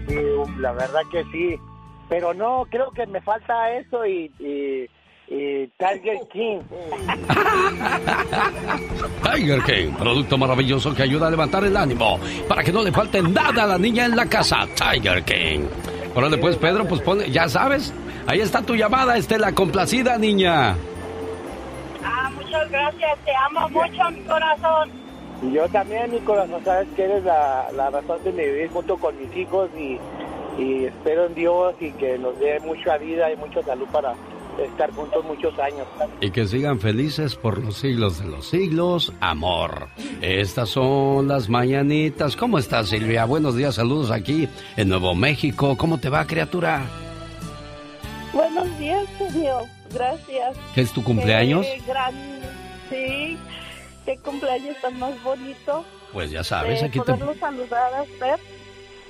[0.08, 0.16] Sí,
[0.60, 1.60] la verdad que sí.
[2.10, 4.88] Pero no, creo que me falta eso y, y,
[5.34, 6.60] y Tiger King.
[9.24, 13.22] Tiger King, producto maravilloso que ayuda a levantar el ánimo para que no le falte
[13.22, 14.66] nada a la niña en la casa.
[14.76, 15.66] Tiger King.
[16.16, 17.94] Órale, pues, Pedro, pues pone, ya sabes.
[18.26, 20.76] Ahí está tu llamada, Estela, complacida, niña.
[22.58, 23.20] Muchas gracias.
[23.26, 24.90] Te amo mucho, mi corazón.
[25.44, 28.98] Y yo también, mi corazón, sabes que eres la, la razón de mi vivir junto
[28.98, 30.00] con mis hijos y,
[30.60, 34.16] y espero en Dios y que nos dé mucha vida y mucha salud para
[34.66, 35.86] estar juntos muchos años.
[36.22, 39.90] Y que sigan felices por los siglos de los siglos, amor.
[40.22, 42.36] Estas son las mañanitas.
[42.36, 43.26] ¿Cómo estás, Silvia?
[43.26, 45.78] Buenos días, saludos aquí en Nuevo México.
[45.78, 46.82] ¿Cómo te va, criatura?
[48.34, 49.66] Buenos días, señor.
[49.94, 50.58] Gracias.
[50.74, 51.66] ¿Qué es tu cumpleaños?
[51.66, 52.16] Qué gran...
[52.90, 53.38] Sí,
[54.06, 55.86] qué cumpleaños tan más bonito.
[56.14, 58.36] Pues ya sabes, de aquí te, poderlo saludar a usted.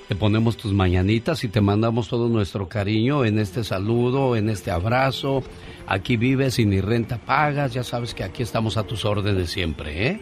[0.08, 4.70] te ponemos tus mañanitas y te mandamos todo nuestro cariño en este saludo, en este
[4.70, 5.42] abrazo.
[5.86, 7.72] Aquí vives y ni renta pagas.
[7.72, 10.20] Ya sabes que aquí estamos a tus órdenes siempre, ¿eh?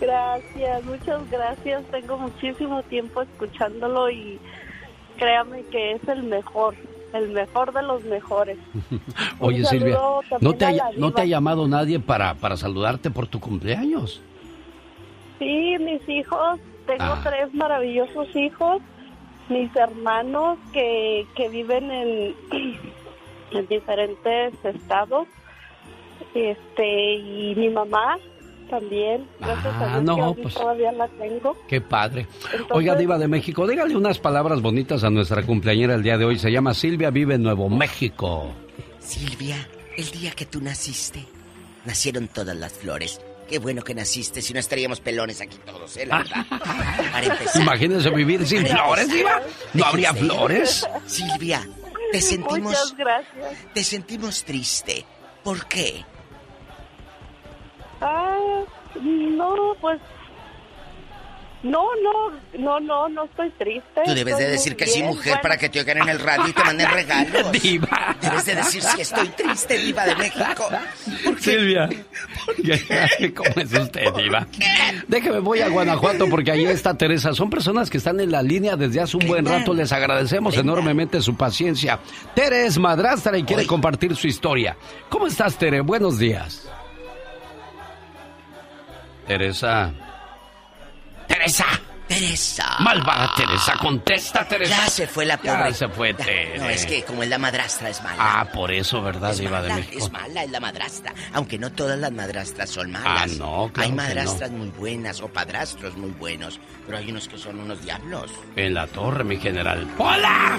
[0.00, 1.84] Gracias, muchas gracias.
[1.90, 4.38] Tengo muchísimo tiempo escuchándolo y
[5.16, 6.74] créame que es el mejor,
[7.16, 8.58] el mejor de los mejores.
[9.40, 9.98] Oye, Silvia,
[10.40, 14.22] ¿no te, ha, ¿no te ha llamado nadie para, para saludarte por tu cumpleaños?
[15.38, 17.20] Sí, mis hijos, tengo Ah.
[17.24, 18.80] tres maravillosos hijos,
[19.48, 22.34] mis hermanos que, que viven en,
[23.52, 25.26] en diferentes estados,
[26.34, 28.18] este y mi mamá
[28.68, 30.54] también, gracias Ah, a Dios no, que pues.
[30.54, 31.56] todavía la tengo.
[31.68, 32.26] Qué padre.
[32.44, 36.24] Entonces- Oiga, Diva de México, dígale unas palabras bonitas a nuestra cumpleañera el día de
[36.24, 36.38] hoy.
[36.38, 38.52] Se llama Silvia, vive en Nuevo México.
[39.00, 39.56] Silvia,
[39.96, 41.24] el día que tú naciste,
[41.84, 43.20] nacieron todas las flores.
[43.48, 46.06] Qué bueno que naciste, si no estaríamos pelones aquí todos, ¿eh?
[46.06, 46.44] La verdad.
[47.12, 47.62] Para empezar.
[47.62, 49.40] Imagínense vivir sin Para flores, Diva.
[49.74, 50.84] ¿No habría flores?
[51.06, 51.64] Silvia,
[52.10, 52.62] te sentimos...
[52.72, 53.72] Muchas gracias.
[53.72, 55.04] Te sentimos triste.
[55.44, 56.04] ¿Por qué?
[58.00, 58.64] Ah,
[59.02, 60.00] no, pues
[61.66, 64.02] no, no, no, no, no estoy triste.
[64.04, 65.08] Tú debes de decir que sí, bien.
[65.08, 67.52] mujer, Bueno, para que te oigan en el radio y te manden regalos.
[67.52, 68.16] Diva.
[68.20, 70.68] Debes de decir sí, estoy triste, diva de México.
[71.40, 71.88] Silvia,
[73.34, 74.46] ¿cómo es usted, Diva?
[75.08, 77.32] Déjeme, voy a Guanajuato porque ahí está Teresa.
[77.32, 79.74] Son personas que están en la línea desde hace un buen rato.
[79.74, 81.98] Les agradecemos enormemente su paciencia.
[82.34, 84.76] Tere es madrastra y quiere compartir su historia.
[85.08, 85.80] ¿Cómo estás, Tere?
[85.80, 86.68] Buenos días.
[89.26, 89.92] Teresa.
[91.26, 91.64] Teresa.
[92.06, 92.76] Teresa.
[92.78, 94.76] Malvada Teresa, contesta, Teresa.
[94.84, 95.74] Ya se fue la Ya pobre.
[95.74, 96.24] se fue, Ya.
[96.24, 96.58] Tere.
[96.60, 98.16] No, es que como es la madrastra, es mala.
[98.20, 100.04] Ah, por eso, ¿verdad, es Diva de México?
[100.06, 101.12] es mala, es la madrastra.
[101.32, 103.32] Aunque no todas las madrastras son malas.
[103.32, 107.26] Ah, no, claro Hay que madrastras muy buenas o padrastros muy buenos, pero hay unos
[107.26, 108.30] que son unos diablos.
[108.54, 109.84] En la torre, mi general.
[109.98, 110.58] ¡Hola!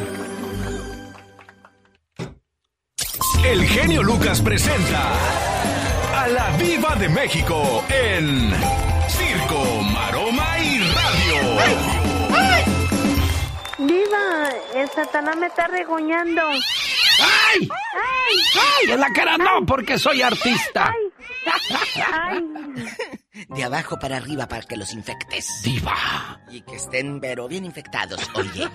[3.45, 5.13] El genio Lucas presenta
[6.18, 8.51] a la Viva de México en
[9.07, 11.38] Circo, Maroma y Radio.
[13.78, 16.41] Diva, el Satanás me está regoñando.
[16.41, 17.70] ¡Ay!
[17.70, 18.91] ¡Ay!
[18.91, 20.93] En la cara no, porque soy artista.
[23.49, 25.61] De abajo para arriba para que los infectes.
[25.63, 26.41] Diva.
[26.49, 28.28] Y que estén, pero bien infectados.
[28.34, 28.68] Oye,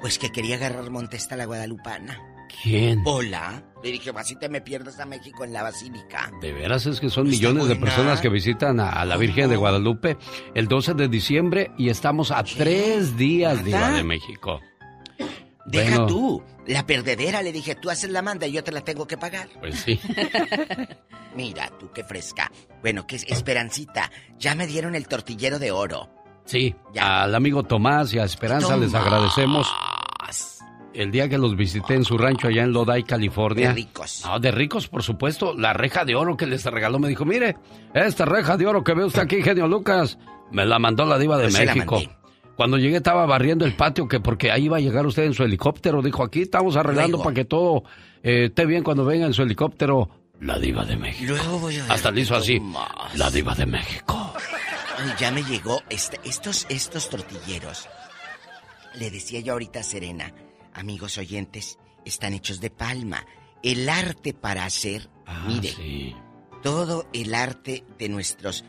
[0.00, 2.33] pues que quería agarrar Montesta la Guadalupana.
[2.62, 3.02] ¿Quién?
[3.04, 3.62] Hola.
[3.82, 6.30] Le dije, así te me pierdes a México en la basílica.
[6.40, 9.56] De veras es que son millones de personas que visitan a, a la Virgen de
[9.56, 10.16] Guadalupe
[10.54, 14.60] el 12 de diciembre y estamos a tres días, Diva de México.
[15.66, 16.42] Deja Bueno, tú.
[16.66, 19.48] La perdedera, le dije, tú haces la manda y yo te la tengo que pagar.
[19.60, 20.00] Pues sí.
[21.36, 22.50] Mira, tú qué fresca.
[22.80, 24.10] Bueno, es Esperancita.
[24.38, 26.08] Ya me dieron el tortillero de oro.
[26.46, 29.66] Sí, al amigo Tomás y a Esperanza les agradecemos.
[30.94, 33.68] El día que los visité en su rancho allá en Lodi, California.
[33.70, 34.22] De ricos.
[34.24, 35.52] No, de ricos, por supuesto.
[35.54, 37.56] La reja de oro que les regaló me dijo, mire,
[37.92, 40.18] esta reja de oro que ve usted aquí, genio Lucas,
[40.52, 42.00] me la mandó la diva de Pues México.
[42.56, 45.42] Cuando llegué estaba barriendo el patio que porque ahí iba a llegar usted en su
[45.42, 46.00] helicóptero.
[46.00, 47.24] Dijo, aquí estamos arreglando Luego.
[47.24, 47.82] para que todo
[48.22, 50.08] eh, esté bien cuando venga en su helicóptero.
[50.40, 51.32] La diva de México.
[51.32, 52.62] Luego voy a Hasta le hizo así.
[53.16, 54.32] La diva de México.
[54.96, 57.88] Ay, ya me llegó este- estos, estos tortilleros.
[58.96, 60.32] Le decía yo ahorita a Serena,
[60.74, 63.26] amigos oyentes, están hechos de palma.
[63.62, 66.14] El arte para hacer, Ah, mire,
[66.62, 68.64] todo el arte de nuestros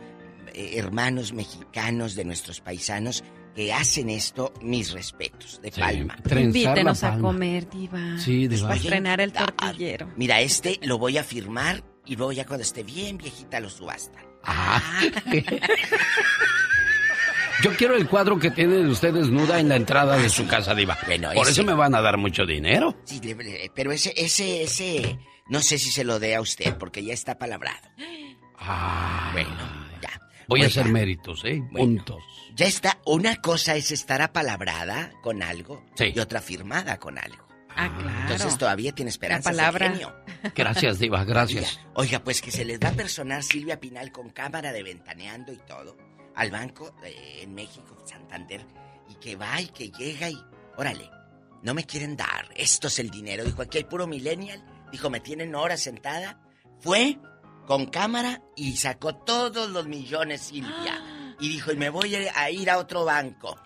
[0.53, 3.23] eh, hermanos mexicanos, de nuestros paisanos
[3.55, 6.17] que hacen esto, mis respetos, de palma.
[6.29, 8.17] Invítenos a comer, diva.
[8.17, 8.69] Sí, diva.
[8.69, 10.11] Para estrenar el tortillero.
[10.17, 14.23] Mira, este lo voy a firmar y luego ya cuando esté bien viejita lo subastan.
[14.43, 14.81] Ah.
[17.63, 20.75] Yo quiero el cuadro que tiene de usted desnuda en la entrada de su casa,
[20.75, 20.97] Diva.
[21.05, 21.51] Bueno, Por ese.
[21.61, 22.95] eso me van a dar mucho dinero.
[23.05, 23.21] Sí,
[23.73, 27.37] pero ese, ese, ese, no sé si se lo dé a usted porque ya está
[27.37, 27.87] palabrado.
[29.33, 29.49] Bueno,
[30.01, 30.09] ya.
[30.13, 30.29] Ah.
[30.47, 31.61] Voy a hacer méritos, ¿eh?
[31.71, 32.23] Puntos.
[32.55, 32.99] Ya está.
[33.05, 36.13] Una cosa es estar apalabrada con algo Sí.
[36.15, 37.45] y otra firmada con algo.
[37.77, 38.19] Ah, claro.
[38.21, 39.51] Entonces todavía tiene esperanza.
[39.51, 39.89] La palabra.
[39.91, 40.15] genio.
[40.55, 41.77] Gracias, Diva, gracias.
[41.77, 45.51] Oiga, oiga, pues que se les va a personar Silvia Pinal con cámara de ventaneando
[45.51, 45.97] y todo
[46.35, 48.65] al banco eh, en México, Santander,
[49.09, 50.37] y que va y que llega y.
[50.77, 51.09] Órale.
[51.63, 53.43] no me quieren dar, esto es el dinero.
[53.43, 54.63] Dijo, aquí hay puro millennial.
[54.91, 56.39] Dijo, me tienen horas sentada.
[56.79, 57.17] Fue
[57.65, 61.01] con cámara y sacó todos los millones, Silvia.
[61.37, 63.57] Y dijo, y me voy a ir a otro banco.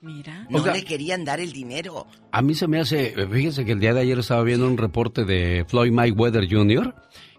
[0.00, 0.46] Mira.
[0.48, 0.72] No Oiga.
[0.72, 2.06] le querían dar el dinero.
[2.30, 5.24] A mí se me hace, fíjese que el día de ayer estaba viendo un reporte
[5.24, 6.94] de Floyd Mayweather Jr.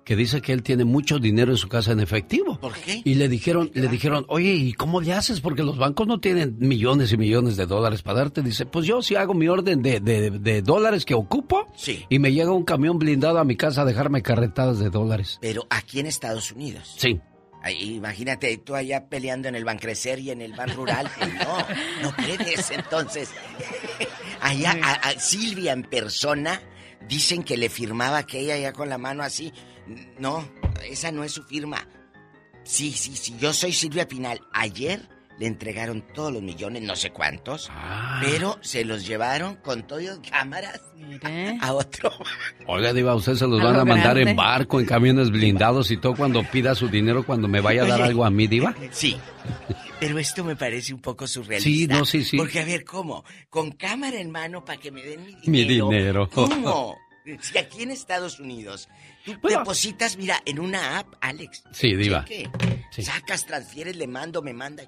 [0.07, 2.57] que dice que él tiene mucho dinero en su casa en efectivo.
[2.61, 3.01] ¿Por qué?
[3.03, 5.41] Y le dijeron, le dijeron, oye, ¿y cómo le haces?
[5.41, 8.41] Porque los bancos no tienen millones y millones de dólares para darte.
[8.41, 12.05] Dice, pues yo sí hago mi orden de, de- de dólares que ocupo Sí.
[12.07, 15.39] y me llega un camión blindado a mi casa a dejarme carretadas de dólares.
[15.41, 16.95] Pero aquí en Estados Unidos.
[16.97, 17.19] Sí.
[17.61, 21.11] Ahí, imagínate tú allá peleando en el Bancrecer y en el Ban Rural.
[21.43, 21.57] No,
[22.09, 22.71] no puedes.
[22.71, 23.29] Entonces,
[24.41, 26.61] allá a, a Silvia en persona
[27.09, 29.51] dicen que le firmaba aquella allá con la mano así.
[30.19, 30.47] No,
[30.89, 31.87] esa no es su firma.
[32.63, 34.41] Sí, sí, sí, yo soy Silvia Pinal.
[34.51, 35.07] Ayer
[35.39, 37.69] le entregaron todos los millones, no sé cuántos,
[38.21, 40.81] pero se los llevaron con todo y cámaras
[41.61, 42.11] a otro.
[42.65, 44.31] Oiga, Diva, usted se los A van lo a mandar grande.
[44.31, 47.87] en barco, en camiones blindados y todo cuando pida su dinero, cuando me vaya a
[47.87, 48.09] dar Oye.
[48.09, 48.75] algo a mí, Diva.
[48.91, 49.15] Sí.
[49.99, 51.69] Pero esto me parece un poco surrealista.
[51.69, 52.35] Sí, no, sí, sí.
[52.37, 53.23] Porque, a ver, ¿cómo?
[53.49, 55.87] Con cámara en mano para que me den mi dinero.
[55.89, 56.29] Mi dinero.
[56.31, 56.97] ¿Cómo?
[57.41, 58.87] Si aquí en Estados Unidos
[59.25, 61.63] tú depositas, mira, en una app, Alex.
[61.71, 62.23] Sí, Diva.
[62.25, 62.49] cheque,
[63.01, 64.83] Sacas, transfieres, le mando, me manda.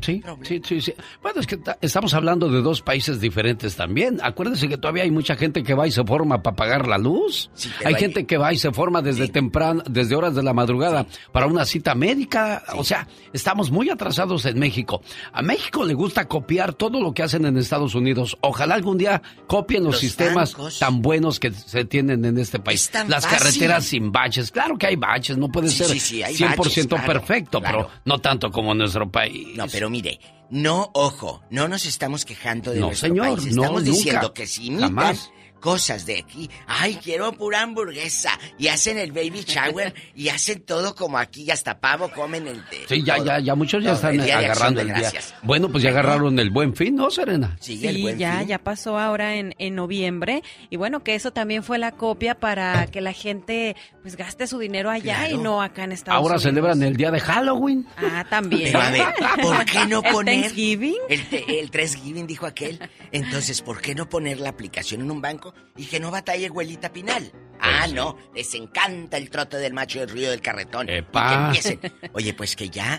[0.00, 0.94] Sí, sí, sí, sí.
[1.20, 4.18] Bueno, es que ta- estamos hablando de dos países diferentes también.
[4.22, 7.50] Acuérdese que todavía hay mucha gente que va y se forma para pagar la luz.
[7.84, 11.46] hay gente que va y se forma desde temprano, desde horas de la madrugada para
[11.46, 12.62] una cita médica.
[12.76, 15.02] O sea, estamos muy atrasados en México.
[15.32, 18.38] A México le gusta copiar todo lo que hacen en Estados Unidos.
[18.42, 20.78] Ojalá algún día copien los, Los sistemas bancos.
[20.78, 22.90] tan buenos que se tienen en este país.
[23.08, 23.38] Las fácil.
[23.38, 24.50] carreteras sin baches.
[24.52, 27.60] Claro que hay baches, no puede Sí, ser sí, sí, hay 100% baches, claro, perfecto,
[27.60, 27.78] claro.
[27.88, 29.48] pero no tanto como nuestro país.
[29.56, 33.54] No, pero mire, no, ojo, no nos estamos quejando de No, nuestro señor, país.
[33.54, 33.96] no, Estamos nunca.
[33.96, 35.30] diciendo que si imitan Jamás.
[35.60, 40.94] Cosas de aquí, ay, quiero pura hamburguesa, y hacen el baby shower, y hacen todo
[40.94, 42.86] como aquí, y hasta pavo comen el de...
[42.88, 43.26] Sí, ya, todo.
[43.26, 45.12] ya, ya muchos ya No, están el agarrando el día.
[45.42, 47.56] Bueno, pues ya agarraron el buen fin, ¿no, Serena?
[47.60, 50.42] Sí, Sí, ya, ya pasó ahora en, en noviembre.
[50.70, 54.58] Y bueno, que eso también fue la copia para que la gente pues gaste su
[54.58, 56.42] dinero allá y no acá en Estados Ahora Unidos.
[56.44, 57.86] celebran el día de Halloween.
[57.96, 58.64] Ah, también.
[58.72, 59.06] Pero a ver,
[59.42, 60.40] ¿por qué no ¿El poner...
[60.42, 60.96] Thanksgiving?
[61.08, 62.78] El, el Thanksgiving, dijo aquel.
[63.12, 66.92] Entonces, ¿por qué no poner la aplicación en un banco y que no batalle Güelita
[66.92, 67.32] Pinal?
[67.60, 70.86] Ah, no, les encanta el trote del macho del río del carretón.
[70.88, 71.46] Y que Epa.
[71.46, 71.80] empiecen.
[72.12, 72.98] Oye, pues que ya...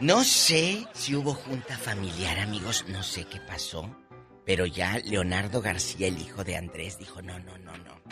[0.00, 3.96] No sé si hubo junta familiar, amigos, no sé qué pasó,
[4.44, 8.02] pero ya Leonardo García, el hijo de Andrés, dijo, no, no, no, no.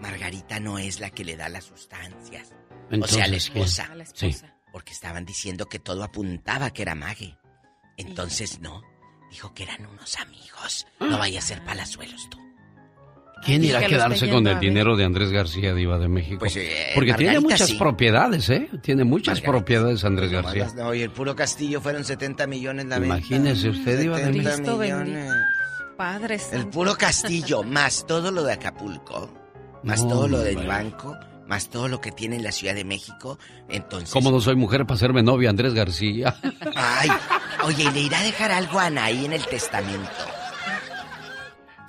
[0.00, 2.54] Margarita no es la que le da las sustancias.
[2.90, 3.90] o sea, la esposa.
[4.14, 4.34] Sí,
[4.72, 7.36] porque estaban diciendo que todo apuntaba que era Mague.
[7.98, 8.82] Entonces, no.
[9.32, 10.86] Dijo que eran unos amigos.
[11.00, 12.38] No vaya a ser palazuelos tú.
[13.44, 16.36] ¿Quién irá a quedarse con el dinero de Andrés García, Diva de México?
[16.38, 17.76] Pues, eh, Porque tiene muchas sí.
[17.78, 18.68] propiedades, ¿eh?
[18.82, 20.68] Tiene muchas propiedades Andrés García.
[20.76, 23.16] No, y el puro castillo fueron 70 millones la venta.
[23.16, 25.14] Imagínese usted, Diva de 70 Cristo millones.
[25.14, 25.34] bendito.
[25.96, 26.70] Padre El Santo.
[26.70, 29.32] puro castillo, más todo lo de Acapulco,
[29.82, 31.16] más No, todo lo del banco,
[31.46, 33.38] más todo lo que tiene en la Ciudad de México.
[33.68, 34.10] Entonces.
[34.10, 36.36] ¿Cómo no soy mujer para hacerme novia, Andrés García?
[36.74, 37.10] Ay,
[37.64, 40.10] oye, ¿y le irá a dejar algo a Anaí en el testamento?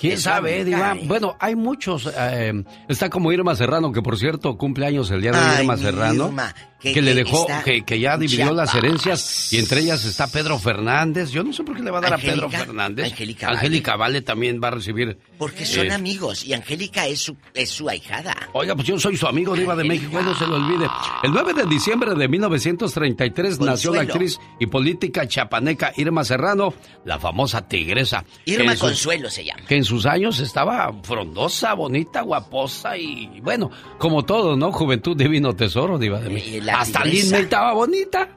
[0.09, 0.95] ¿Quién sabe, Diva?
[0.95, 1.03] ¿eh?
[1.05, 2.09] Bueno, hay muchos.
[2.17, 5.77] eh, está como Irma Serrano, que por cierto cumple años el día de Ay, Irma
[5.77, 6.25] Serrano.
[6.27, 10.27] Irma, que, que- le dejó, que, que ya dividió las herencias y entre ellas está
[10.27, 11.31] Pedro Fernández.
[11.31, 13.05] Yo no sé por qué le va a dar a Pedro Fernández.
[13.13, 13.57] Angélica Vale.
[13.59, 15.17] Angélica Vale también va a recibir.
[15.37, 18.35] Porque son eh, amigos y Angélica es su, es su ahijada.
[18.51, 20.87] Oiga, pues yo soy su amigo Diva de México, no se lo olvide.
[21.23, 24.01] El 9 de diciembre de 1933 nació la Consuelo.
[24.13, 26.73] actriz y política chapaneca Irma Serrano,
[27.05, 28.25] la famosa tigresa.
[28.45, 29.63] Irma Consuelo se llama.
[29.67, 34.71] que en sus años estaba frondosa, bonita, guaposa y bueno, como todo, ¿no?
[34.71, 36.61] Juventud divino tesoro, diva de mí.
[36.61, 37.05] la Hasta.
[37.05, 38.29] Lin estaba bonita.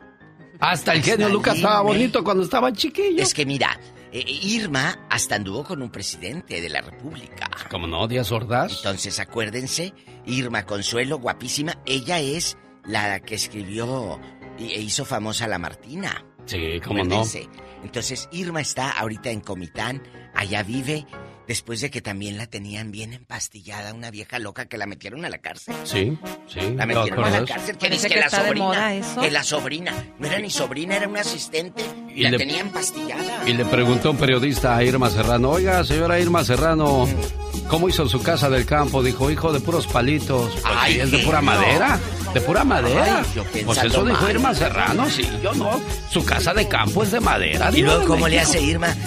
[0.61, 3.23] Hasta el Hasta genio Lucas Lin estaba bonito cuando estaba chiquillo.
[3.23, 3.79] Es que mira,
[4.13, 7.51] eh, Irma hasta anduvo con un presidente de la República.
[7.71, 8.79] Como no, Díaz Ordaz.
[8.79, 9.93] Entonces acuérdense,
[10.27, 14.21] Irma Consuelo, guapísima, ella es la que escribió
[14.59, 16.25] e hizo famosa la Martina.
[16.47, 17.03] Sí, cómo no.
[17.03, 17.49] Acuérdense.
[17.83, 20.03] Entonces Irma está ahorita en Comitán,
[20.35, 21.07] allá vive,
[21.49, 25.29] después de que también la tenían bien empastillada, una vieja loca que la metieron a
[25.31, 25.75] la cárcel.
[25.85, 26.19] Sí,
[26.49, 26.61] sí.
[26.75, 27.77] La ¿te metieron a la cárcel.
[27.77, 28.65] ¿Qué Parece dice que, que la está de sobrina?
[28.67, 29.21] moda eso.
[29.21, 29.95] Que la sobrina.
[30.19, 31.83] No era ni sobrina, era una asistente.
[32.15, 33.43] Y, Y la le- tenía empastillada.
[33.49, 37.07] Y le preguntó un periodista a Irma Serrano, oiga, señora Irma Serrano,
[37.69, 39.03] ¿cómo hizo su casa del campo?
[39.03, 40.51] Dijo, hijo de puros palitos.
[40.53, 41.47] Pues Ay, sí, es de pura no.
[41.47, 42.01] madera,
[42.35, 43.19] de pura madera.
[43.21, 44.31] Ay, yo pues eso dijo mal.
[44.31, 45.81] Irma Serrano, sí, yo no.
[46.11, 47.71] Su casa de campo es de madera.
[47.73, 48.89] Y luego, ¿cómo le hace Irma?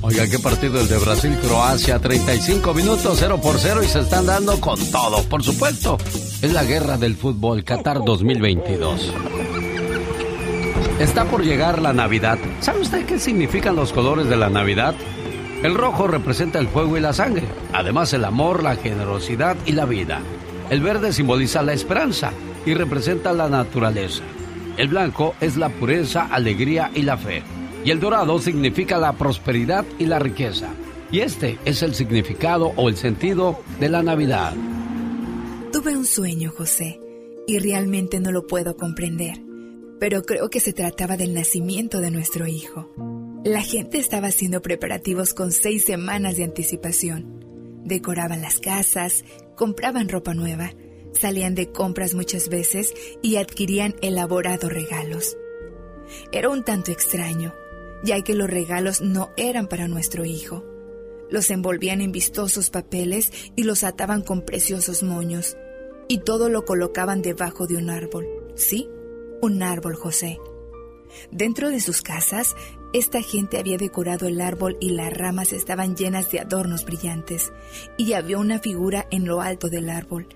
[0.00, 4.60] Oiga, qué partido el de Brasil-Croacia, 35 minutos, 0 por 0 y se están dando
[4.60, 5.22] con todo.
[5.24, 5.98] Por supuesto,
[6.40, 9.12] es la guerra del fútbol Qatar 2022.
[10.98, 12.38] Está por llegar la Navidad.
[12.60, 14.94] ¿Sabe usted qué significan los colores de la Navidad?
[15.62, 19.84] El rojo representa el fuego y la sangre, además el amor, la generosidad y la
[19.84, 20.20] vida.
[20.70, 22.32] El verde simboliza la esperanza
[22.64, 24.22] y representa la naturaleza.
[24.76, 27.42] El blanco es la pureza, alegría y la fe.
[27.88, 30.68] Y el dorado significa la prosperidad y la riqueza.
[31.10, 34.52] Y este es el significado o el sentido de la Navidad.
[35.72, 37.00] Tuve un sueño, José,
[37.46, 39.40] y realmente no lo puedo comprender,
[39.98, 42.92] pero creo que se trataba del nacimiento de nuestro hijo.
[43.42, 47.42] La gente estaba haciendo preparativos con seis semanas de anticipación.
[47.86, 49.24] Decoraban las casas,
[49.56, 50.74] compraban ropa nueva,
[51.14, 52.92] salían de compras muchas veces
[53.22, 55.38] y adquirían elaborados regalos.
[56.32, 57.54] Era un tanto extraño,
[58.02, 60.64] ya que los regalos no eran para nuestro hijo.
[61.30, 65.56] Los envolvían en vistosos papeles y los ataban con preciosos moños.
[66.08, 68.26] Y todo lo colocaban debajo de un árbol.
[68.54, 68.88] Sí,
[69.42, 70.38] un árbol, José.
[71.30, 72.56] Dentro de sus casas,
[72.92, 77.52] esta gente había decorado el árbol y las ramas estaban llenas de adornos brillantes.
[77.98, 80.28] Y había una figura en lo alto del árbol.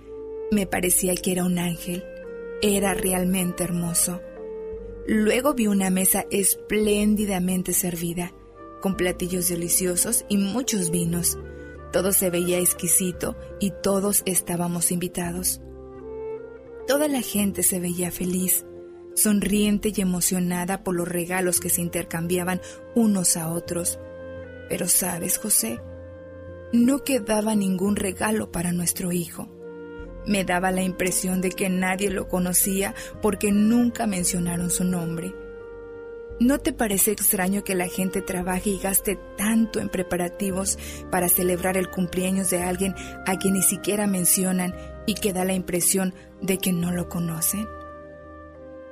[0.50, 2.04] Me parecía que era un ángel.
[2.60, 4.20] Era realmente hermoso.
[5.06, 8.32] Luego vi una mesa espléndidamente servida,
[8.80, 11.38] con platillos deliciosos y muchos vinos.
[11.92, 15.60] Todo se veía exquisito y todos estábamos invitados.
[16.86, 18.64] Toda la gente se veía feliz,
[19.14, 22.60] sonriente y emocionada por los regalos que se intercambiaban
[22.94, 23.98] unos a otros.
[24.68, 25.80] Pero sabes, José,
[26.72, 29.48] no quedaba ningún regalo para nuestro hijo.
[30.26, 35.34] Me daba la impresión de que nadie lo conocía porque nunca mencionaron su nombre.
[36.40, 40.78] ¿No te parece extraño que la gente trabaje y gaste tanto en preparativos
[41.10, 42.94] para celebrar el cumpleaños de alguien
[43.26, 44.74] a quien ni siquiera mencionan
[45.06, 47.66] y que da la impresión de que no lo conocen?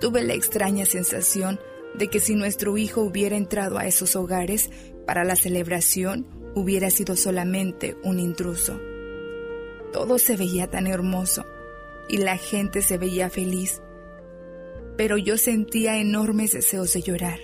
[0.01, 1.59] Tuve la extraña sensación
[1.95, 4.71] de que si nuestro hijo hubiera entrado a esos hogares
[5.05, 8.79] para la celebración, hubiera sido solamente un intruso.
[9.93, 11.45] Todo se veía tan hermoso
[12.09, 13.83] y la gente se veía feliz.
[14.97, 17.39] Pero yo sentía enormes deseos de llorar,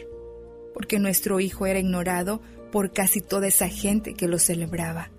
[0.75, 2.41] porque nuestro hijo era ignorado
[2.71, 5.11] por casi toda esa gente que lo celebraba.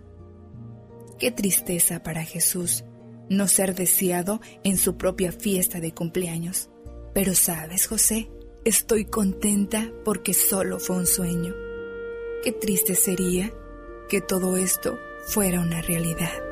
[1.18, 2.84] Qué tristeza para Jesús
[3.30, 6.70] no ser deseado en su propia fiesta de cumpleaños.
[7.14, 8.30] Pero sabes, José,
[8.64, 11.54] estoy contenta porque solo fue un sueño.
[12.44, 13.52] Qué triste sería
[14.10, 16.47] que todo esto fuera una realidad.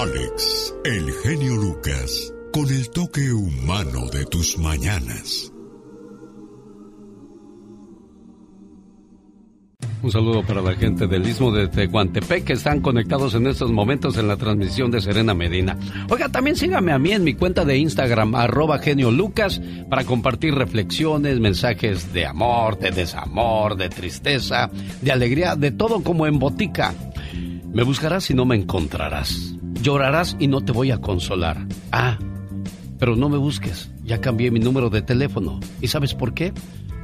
[0.00, 5.52] Alex, el genio Lucas, con el toque humano de tus mañanas.
[10.02, 14.16] Un saludo para la gente del Istmo de Tehuantepec que están conectados en estos momentos
[14.16, 15.78] en la transmisión de Serena Medina.
[16.08, 19.60] Oiga, también sígame a mí en mi cuenta de Instagram, arroba genio Lucas,
[19.90, 24.70] para compartir reflexiones, mensajes de amor, de desamor, de tristeza,
[25.02, 26.94] de alegría, de todo como en botica.
[27.72, 29.54] Me buscarás y no me encontrarás.
[29.82, 31.66] Llorarás y no te voy a consolar.
[31.90, 32.16] Ah,
[32.98, 33.90] pero no me busques.
[34.04, 35.58] Ya cambié mi número de teléfono.
[35.80, 36.52] ¿Y sabes por qué?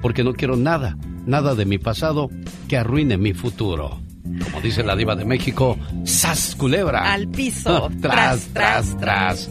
[0.00, 0.96] Porque no quiero nada,
[1.26, 2.30] nada de mi pasado
[2.68, 4.00] que arruine mi futuro.
[4.44, 7.12] Como dice la diva de México, ¡sas culebra!
[7.12, 7.90] Al piso.
[8.00, 9.50] tras, tras, tras.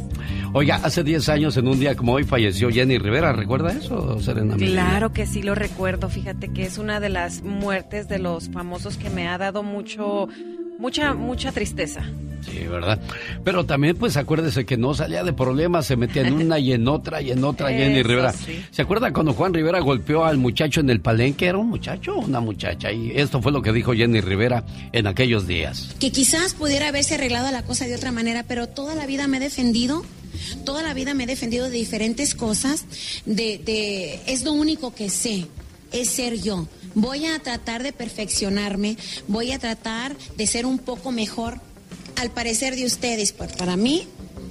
[0.53, 3.33] Oiga, hace 10 años, en un día como hoy, falleció Jenny Rivera.
[3.33, 4.55] ¿Recuerda eso, Serena?
[4.55, 6.09] Claro que sí lo recuerdo.
[6.09, 10.29] Fíjate que es una de las muertes de los famosos que me ha dado mucho,
[10.79, 12.03] mucha, mucha tristeza.
[12.49, 12.97] Sí, ¿verdad?
[13.43, 16.87] Pero también, pues acuérdese que no salía de problemas, se metía en una y en
[16.87, 18.31] otra y en otra Jenny Eso Rivera.
[18.31, 18.63] sí.
[18.71, 21.47] ¿Se acuerda cuando Juan Rivera golpeó al muchacho en el palenque?
[21.47, 22.91] ¿Era un muchacho o una muchacha?
[22.91, 24.63] Y esto fue lo que dijo Jenny Rivera
[24.93, 25.93] en aquellos días.
[25.99, 29.37] que quizás pudiera haberse arreglado la cosa de otra manera, pero toda la vida me
[29.37, 30.05] he defendido,
[30.63, 32.85] toda la vida me he defendido de diferentes cosas,
[33.25, 35.47] de, de es lo único que sé,
[35.91, 36.67] es ser yo.
[36.95, 38.97] Voy a tratar de perfeccionarme,
[39.27, 41.59] voy a tratar de ser un poco mejor
[42.15, 44.07] al parecer de ustedes, pero para mí,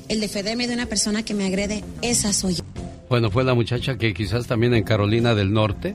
[0.09, 2.76] el defenderme de una persona que me agrede, esa soy yo.
[3.09, 5.95] Bueno, fue la muchacha que quizás también en Carolina del Norte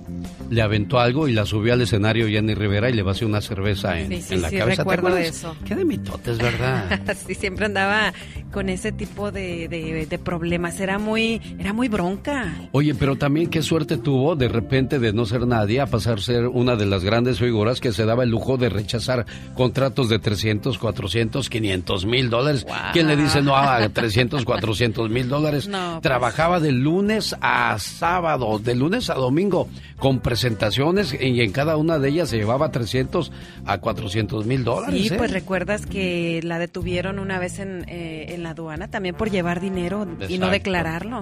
[0.50, 4.00] le aventó algo y la subió al escenario Jenny Rivera y le vació una cerveza
[4.00, 4.84] en, Sí, sí, en la sí, cabeza.
[4.84, 5.36] ¿Te recuerdo acuerdas?
[5.36, 5.56] eso.
[5.66, 7.02] Qué de mitotes, ¿verdad?
[7.28, 8.14] sí, siempre andaba
[8.52, 10.80] con ese tipo de, de- de problemas.
[10.80, 12.54] Era muy, era muy bronca.
[12.72, 16.22] Oye, pero también qué suerte tuvo de repente de no ser nadie a pasar a
[16.22, 20.20] ser una de las grandes figuras que se daba el lujo de rechazar contratos de
[20.20, 22.66] 300, 400, 500 mil dólares.
[22.94, 25.68] ¿Quién le dice no a 300, 400 mil dólares?
[25.72, 26.02] No, pues.
[26.04, 27.01] Trabajaba de lunes
[27.42, 29.68] a sábado, de lunes a domingo,
[29.98, 33.32] con presentaciones y en cada una de ellas se llevaba 300
[33.66, 35.00] a 400 mil dólares.
[35.00, 35.18] Sí, ¿eh?
[35.18, 39.62] pues recuerdas que la detuvieron una vez en, eh, en la aduana también por llevar
[39.62, 41.22] dinero y no declararlo.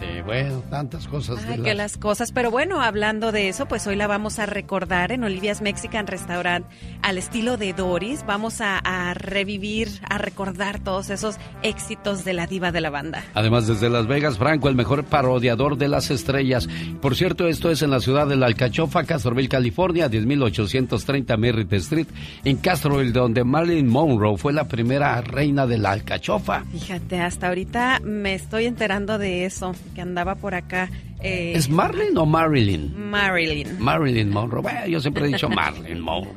[0.00, 1.44] Sí, bueno, tantas cosas.
[1.46, 2.32] Ay, que las cosas.
[2.32, 6.64] Pero bueno, hablando de eso, pues hoy la vamos a recordar en Olivia's Mexican Restaurant
[7.02, 8.24] al estilo de Doris.
[8.26, 13.22] Vamos a, a revivir, a recordar todos esos éxitos de la diva de la banda.
[13.34, 16.66] Además, desde Las Vegas, Franco, el mejor parodiador de las estrellas.
[17.02, 22.06] Por cierto, esto es en la ciudad de La Alcachofa, Castroville, California, 10830 Merritt Street,
[22.42, 26.64] en Castroville, donde Marilyn Monroe fue la primera reina de la Alcachofa.
[26.72, 30.88] Fíjate, hasta ahorita me estoy enterando de eso, que andaba por acá.
[31.22, 33.10] Eh, ¿Es Marilyn o Marilyn?
[33.10, 33.78] Marilyn.
[33.78, 34.62] Marilyn Monroe.
[34.62, 36.34] Bueno, yo siempre he dicho Marilyn Monroe.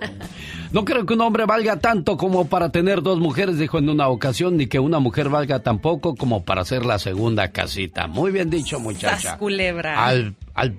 [0.71, 4.07] No creo que un hombre valga tanto como para tener dos mujeres, dijo en una
[4.07, 8.07] ocasión, ni que una mujer valga tan poco como para ser la segunda casita.
[8.07, 9.37] Muy bien dicho, muchacha.
[9.37, 10.03] Culebra.
[10.03, 10.75] Al, al...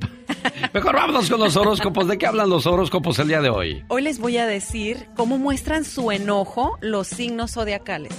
[0.73, 2.09] Mejor vámonos con los horóscopos.
[2.09, 3.85] ¿De qué hablan los horóscopos el día de hoy?
[3.89, 8.13] Hoy les voy a decir cómo muestran su enojo los signos zodiacales.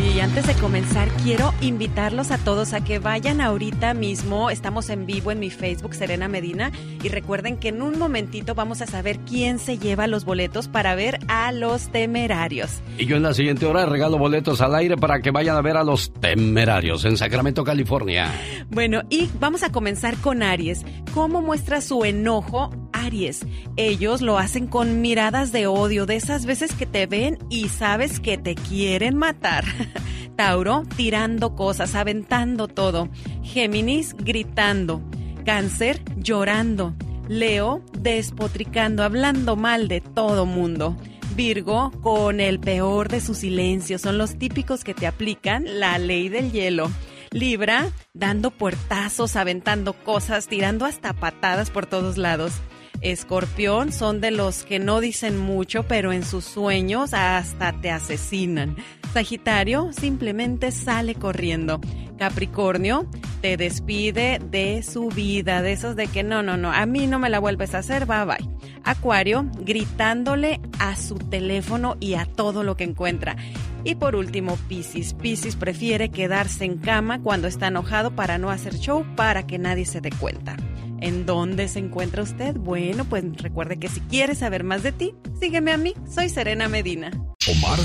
[0.00, 4.48] Oye, y antes de comenzar, quiero invitarlos a todos a que vayan ahorita mismo.
[4.48, 6.72] Estamos en vivo en mi Facebook, Serena Medina.
[7.02, 10.94] Y recuerden que en un momentito vamos a saber quién se lleva los boletos para
[10.94, 12.80] ver a los temerarios.
[12.96, 15.76] Y yo en la siguiente hora regalo boletos al aire para que vayan a ver
[15.76, 18.32] a los temerarios en Sacramento, California.
[18.70, 20.82] Bueno, y vamos a comenzar con Aries.
[21.12, 23.46] ¿Cómo muestra su enojo Aries?
[23.76, 28.18] Ellos lo hacen con miradas de odio, de esas veces que te ven y sabes
[28.18, 29.64] que te quieren matar.
[30.36, 33.08] Tauro, tirando cosas, aventando todo.
[33.42, 35.02] Géminis, gritando.
[35.44, 36.94] Cáncer, llorando.
[37.28, 40.96] Leo, despotricando, hablando mal de todo mundo.
[41.36, 46.28] Virgo, con el peor de sus silencios, son los típicos que te aplican la ley
[46.28, 46.90] del hielo.
[47.30, 52.54] Libra, dando puertazos, aventando cosas, tirando hasta patadas por todos lados.
[53.00, 58.76] Escorpión son de los que no dicen mucho, pero en sus sueños hasta te asesinan.
[59.14, 61.80] Sagitario simplemente sale corriendo.
[62.18, 63.06] Capricornio
[63.40, 67.18] te despide de su vida, de esos de que no, no, no, a mí no
[67.18, 68.48] me la vuelves a hacer, bye bye.
[68.84, 73.36] Acuario gritándole a su teléfono y a todo lo que encuentra.
[73.82, 75.14] Y por último, Piscis.
[75.14, 79.86] Piscis prefiere quedarse en cama cuando está enojado para no hacer show para que nadie
[79.86, 80.56] se dé cuenta.
[81.00, 82.54] ¿En dónde se encuentra usted?
[82.56, 85.94] Bueno, pues recuerde que si quiere saber más de ti, sígueme a mí.
[86.12, 87.10] Soy Serena Medina.
[87.48, 87.78] Omar,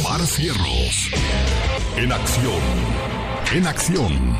[0.00, 1.10] Omar Cierros.
[1.96, 2.60] En acción.
[3.52, 4.36] En acción.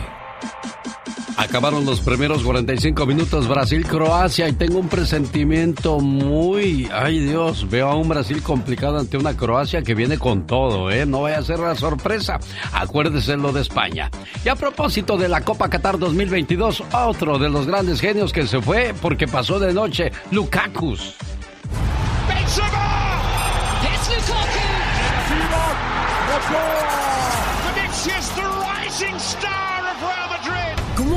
[1.41, 6.87] Acabaron los primeros 45 minutos Brasil-Croacia y tengo un presentimiento muy...
[6.93, 11.07] Ay Dios, veo a un Brasil complicado ante una Croacia que viene con todo, ¿eh?
[11.07, 12.39] No vaya a ser la sorpresa.
[12.75, 14.11] Acuérdese lo de España.
[14.45, 18.61] Y a propósito de la Copa Qatar 2022, otro de los grandes genios que se
[18.61, 20.93] fue porque pasó de noche, Lukaku.
[20.93, 22.59] It's
[26.39, 26.80] Lukaku.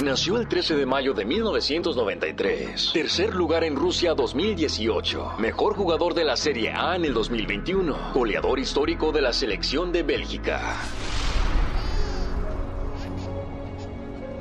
[0.00, 2.92] Nació el 13 de mayo de 1993.
[2.92, 5.34] Tercer lugar en Rusia 2018.
[5.38, 8.12] Mejor jugador de la Serie A en el 2021.
[8.14, 10.76] Goleador histórico de la selección de Bélgica.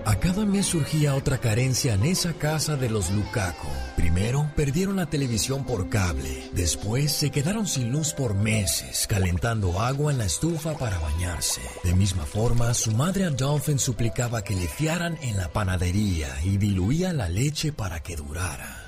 [0.06, 3.68] A cada mes surgía otra carencia en esa casa de los Lukaku.
[3.96, 6.50] Primero, perdieron la televisión por cable.
[6.54, 11.62] Después, se quedaron sin luz por meses, calentando agua en la estufa para bañarse.
[11.84, 17.14] De misma forma, su madre Adolphin suplicaba que le fiaran en la panadería y diluía
[17.14, 18.88] la leche para que durara.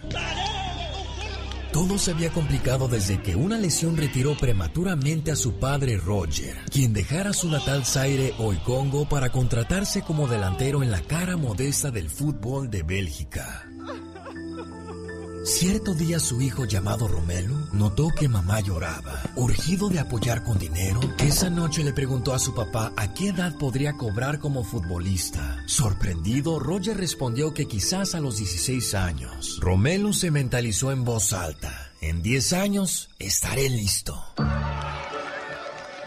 [1.73, 6.93] Todo se había complicado desde que una lesión retiró prematuramente a su padre Roger, quien
[6.93, 12.11] dejara su natal Zaire hoy Congo para contratarse como delantero en la cara modesta del
[12.11, 13.72] fútbol de Bélgica.
[15.44, 19.22] Cierto día su hijo llamado Romelo notó que mamá lloraba.
[19.36, 23.57] Urgido de apoyar con dinero, esa noche le preguntó a su papá a qué edad
[23.57, 25.61] podría cobrar como futbolista.
[25.65, 29.60] Sorprendido, Roger respondió que quizás a los 16 años.
[29.60, 31.91] Romelo se mentalizó en voz alta.
[31.99, 34.24] En 10 años estaré listo.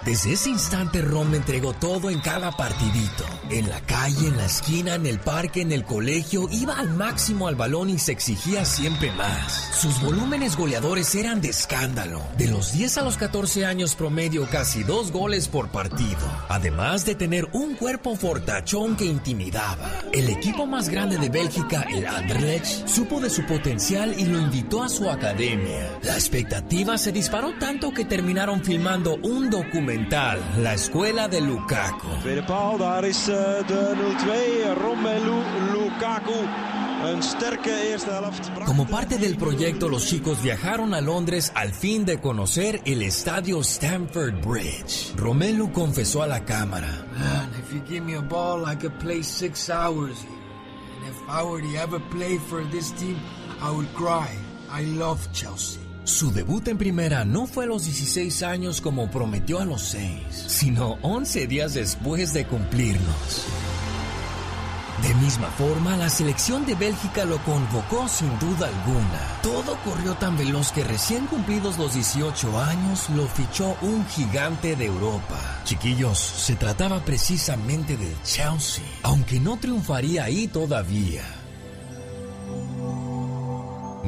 [0.07, 3.25] Desde ese instante Ron me entregó todo en cada partidito.
[3.51, 7.49] En la calle, en la esquina, en el parque, en el colegio, iba al máximo
[7.49, 9.53] al balón y se exigía siempre más.
[9.81, 12.23] Sus volúmenes goleadores eran de escándalo.
[12.39, 16.19] De los 10 a los 14 años promedio, casi dos goles por partido.
[16.49, 19.91] Además de tener un cuerpo fortachón que intimidaba.
[20.13, 24.85] El equipo más grande de Bélgica, el Anderlecht, supo de su potencial y lo invitó
[24.85, 25.99] a su academia.
[26.05, 32.09] La expectativa se disparó tanto que terminaron filmando un documental, La Escuela de Lukaku.
[32.21, 33.95] Tweede paal, daar is eh, de
[34.77, 34.83] 0-2.
[34.83, 35.43] Romelu
[35.73, 36.47] Lukaku.
[37.05, 38.51] Een sterke eerste helft.
[38.65, 43.63] Como parte del proyecto, los chicos viajaron a Londres al fin de conocer el estadio
[43.63, 45.15] Stamford Bridge.
[45.17, 47.07] Romelu confesó a la cámara.
[47.19, 50.43] Man, if you give me a ball, I could play six hours here.
[50.99, 53.17] And if I were to ever play for this team,
[53.63, 54.29] I would cry.
[54.71, 55.86] I love Chelsea.
[56.07, 60.21] Su debut en primera no fue a los 16 años como prometió a los 6,
[60.47, 63.45] sino 11 días después de cumplirlos.
[65.03, 69.41] De misma forma, la selección de Bélgica lo convocó sin duda alguna.
[69.43, 74.87] Todo corrió tan veloz que recién cumplidos los 18 años lo fichó un gigante de
[74.87, 75.61] Europa.
[75.65, 81.25] Chiquillos, se trataba precisamente del Chelsea, aunque no triunfaría ahí todavía.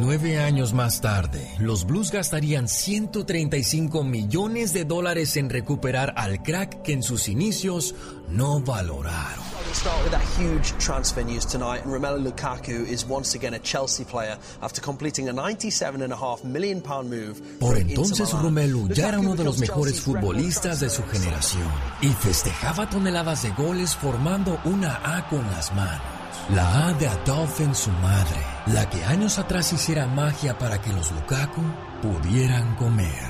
[0.01, 6.83] Nueve años más tarde, los Blues gastarían 135 millones de dólares en recuperar al crack
[6.83, 7.97] que en sus inicios
[8.29, 9.45] no valoraron.
[9.67, 13.59] We start with that huge transfer news tonight, and Romelu Lukaku is once again a
[13.59, 17.43] Chelsea player after completing a 97.5 million pound move.
[17.59, 18.33] Por entonces.
[18.33, 21.67] Romelu ya era uno de los mejores futbolistas de su generación
[22.01, 26.18] y festejaba toneladas de goles formando una A con las manos.
[26.55, 30.91] La A de Adolf en su madre, la que años atrás hiciera magia para que
[30.95, 31.63] los Lukaku
[32.01, 33.29] pudieran comer.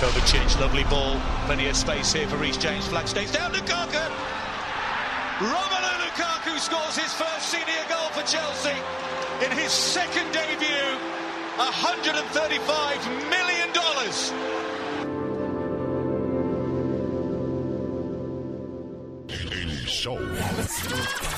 [0.00, 1.16] Kovacic, lovely ball.
[1.46, 2.86] Plenty of space here for Reece James.
[2.88, 3.52] Flag stays down.
[3.52, 3.98] Lukaku.
[5.40, 8.76] Romelu Lukaku scores his first senior goal for Chelsea
[9.44, 10.98] in his second debut.
[11.56, 13.68] $135 million.
[19.50, 21.37] El show.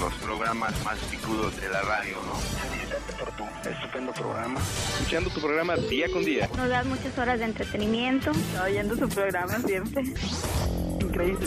[0.00, 2.80] Los programas más picudos de la radio, ¿no?
[3.18, 4.58] por tu estupendo programa.
[4.94, 6.48] Escuchando tu programa día con día.
[6.56, 8.32] Nos das muchas horas de entretenimiento.
[8.64, 10.02] Oyendo su programa siempre.
[11.00, 11.46] Increíble.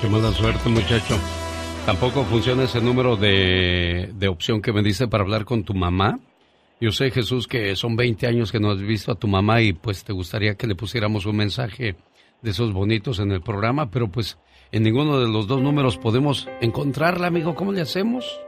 [0.00, 1.16] Qué mala suerte, muchacho.
[1.86, 6.18] Tampoco funciona ese número de, de opción que me dice para hablar con tu mamá.
[6.80, 9.74] Yo sé, Jesús, que son 20 años que no has visto a tu mamá y
[9.74, 11.94] pues te gustaría que le pusiéramos un mensaje
[12.42, 14.38] de esos bonitos en el programa, pero pues
[14.72, 17.54] en ninguno de los dos números podemos encontrarla, amigo.
[17.54, 18.40] ¿Cómo le hacemos?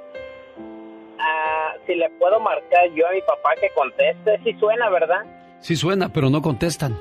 [1.19, 5.25] Ah, si le puedo marcar yo a mi papá que conteste, si suena, ¿verdad?
[5.61, 6.97] Sí suena, pero no contestan.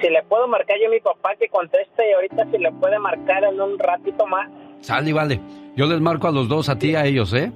[0.00, 2.98] Si le puedo marcar yo a mi papá que conteste y ahorita si le puede
[2.98, 4.48] marcar en un ratito más.
[4.80, 5.40] Sale y vale.
[5.76, 7.50] Yo les marco a los dos, a ti y a ellos, ¿eh?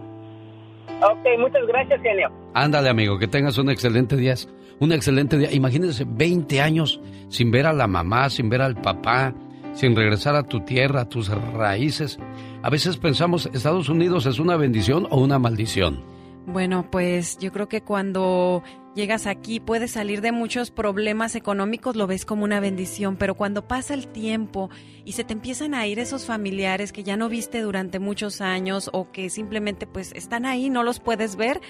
[1.03, 2.31] Ok, muchas gracias, genio.
[2.55, 4.35] Ándale, amigo, que tengas un excelente día.
[4.81, 5.53] Un excelente día.
[5.53, 9.35] Imagínense 20 años sin ver a la mamá, sin ver al papá,
[9.75, 12.19] sin regresar a tu tierra, a tus raíces.
[12.63, 16.05] A veces pensamos, Estados Unidos es una bendición o una maldición.
[16.47, 18.63] Bueno, pues yo creo que cuando
[18.97, 23.69] llegas aquí puedes salir de muchos problemas económicos, lo ves como una bendición, pero cuando
[23.69, 24.69] pasa el tiempo
[25.05, 28.91] y se te empiezan a ir esos familiares que ya no viste durante muchos años
[28.93, 31.61] o que simplemente pues están ahí, no los puedes ver,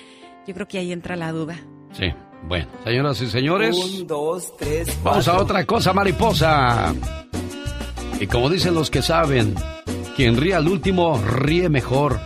[0.46, 1.60] yo creo que ahí entra la duda.
[1.92, 2.06] Sí.
[2.48, 3.76] Bueno, señoras y señores.
[3.76, 6.92] Un, dos, tres, Vamos a otra cosa, mariposa.
[8.22, 9.56] Y como dicen los que saben,
[10.14, 12.20] quien ríe al último ríe mejor.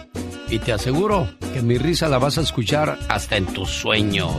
[0.51, 4.31] Y te aseguro que mi risa la vas a escuchar hasta en tus sueños.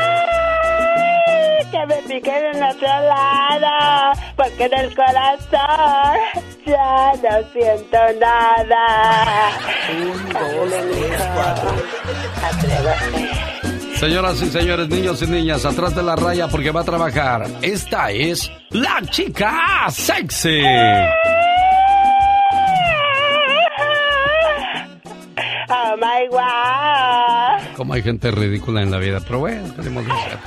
[0.00, 1.64] ¡Ay!
[1.70, 6.18] Que me piquen en otro lado, porque en el corazón
[6.66, 9.52] ya no siento nada.
[9.92, 11.70] Un, dos, tres, cuatro.
[14.04, 17.46] Señoras y señores, niños y niñas, atrás de la raya porque va a trabajar.
[17.62, 20.60] Esta es la chica sexy.
[25.70, 27.76] Oh my god.
[27.78, 30.38] como hay gente ridícula en la vida, pero bueno, tenemos que hacer.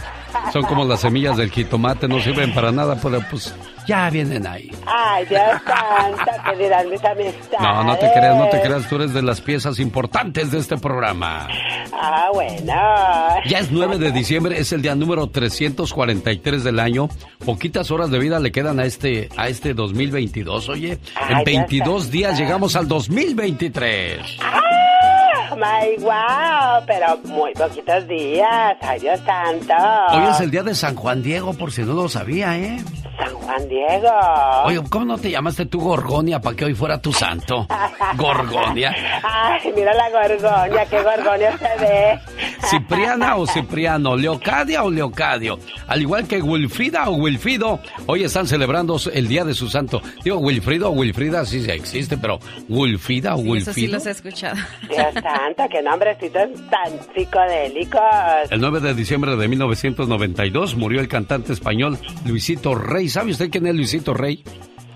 [0.53, 3.53] Son como las semillas del jitomate, no sirven para nada, pero pues
[3.87, 4.69] ya vienen ahí.
[4.85, 7.59] Ay, Dios santo, que dirán mis amistades.
[7.61, 10.77] No, no te creas, no te creas, tú eres de las piezas importantes de este
[10.77, 11.47] programa.
[11.93, 12.73] Ah, bueno.
[13.47, 17.07] Ya es 9 de diciembre, es el día número 343 del año.
[17.45, 20.91] Poquitas horas de vida le quedan a este, a este 2022, oye.
[20.93, 22.11] En Ay, Dios 22 santo.
[22.17, 24.19] días llegamos al 2023.
[24.41, 24.59] ¡Ah!
[25.55, 28.75] My wow, pero muy poquitos días.
[28.81, 29.73] Ay, Dios santo.
[30.11, 32.77] Hoy es el día de San Juan Diego, por si no lo sabía, ¿eh?
[33.17, 34.09] San Juan Diego.
[34.65, 37.67] Oye, ¿cómo no te llamaste tú Gorgonia para que hoy fuera tu santo?
[38.17, 38.93] Gorgonia.
[39.23, 42.19] Ay, mira la gorgonia, qué gorgonia se ve.
[42.69, 45.57] Cipriana o Cipriano, Leocadia o Leocadio.
[45.87, 50.01] Al igual que Wilfrida o Wilfido, hoy están celebrando el día de su santo.
[50.23, 52.39] Digo, Wilfrido o Wilfrida sí sí existe, pero
[52.69, 54.57] Wilfida o Eso sí los he escuchado.
[54.89, 58.01] Dios santo, qué nombrecitos tan psicodélicos.
[58.51, 63.06] El 9 de diciembre de 1992 murió el cantante español Luisito Rey.
[63.09, 64.43] ¿Sabe usted quién es Luisito Rey?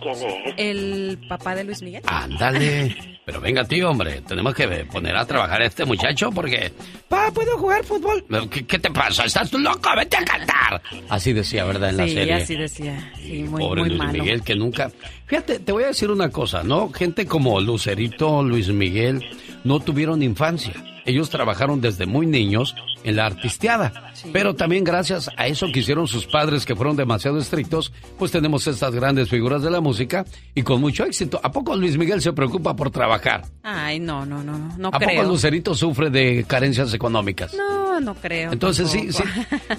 [0.02, 0.54] ¿Quién es?
[0.58, 2.02] ¿El papá de Luis Miguel?
[2.06, 2.96] Ándale.
[3.26, 6.74] Pero venga, tío, hombre, tenemos que poner a trabajar a este muchacho porque...
[7.08, 8.26] Pa, ¿puedo jugar fútbol?
[8.50, 9.26] ¿Qué, qué te pasa?
[9.26, 9.90] ¿Estás tú loco?
[9.96, 10.82] ¡Vete a cantar!
[11.08, 11.92] Así decía, ¿verdad?
[11.92, 12.34] En la sí, serie.
[12.34, 13.14] así decía.
[13.18, 14.14] Sí, muy, Pobre muy Luis malo.
[14.14, 14.92] Miguel que nunca...
[15.28, 16.92] Fíjate, te voy a decir una cosa, ¿no?
[16.92, 19.24] Gente como Lucerito, Luis Miguel,
[19.64, 20.74] no tuvieron infancia.
[21.06, 24.14] Ellos trabajaron desde muy niños en la artisteada.
[24.32, 28.68] Pero también gracias a eso que hicieron sus padres, que fueron demasiado estrictos, pues tenemos
[28.68, 31.40] estas grandes figuras de la música y con mucho éxito.
[31.44, 33.44] ¿A poco Luis Miguel se preocupa por trabajar?
[33.64, 35.10] Ay, no, no, no, no, ¿A creo.
[35.22, 37.56] poco Lucerito sufre de carencias económicas?
[37.56, 38.52] No, no creo.
[38.52, 39.24] Entonces sí, sí.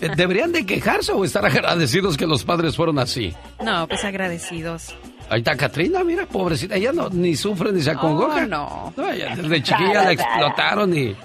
[0.16, 3.32] ¿Deberían de quejarse o estar agradecidos que los padres fueron así?
[3.64, 4.96] No, pues agradecidos.
[5.32, 8.44] Ahí está Katrina, mira, pobrecita, ella no, ni sufre ni se acongoja.
[8.44, 9.10] Oh, no.
[9.10, 11.16] ella desde chiquilla la explotaron y...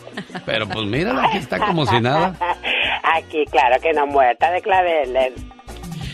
[0.45, 2.33] Pero pues mírala, aquí está como si nada.
[3.03, 5.33] Aquí, claro que no, muerta de claveles.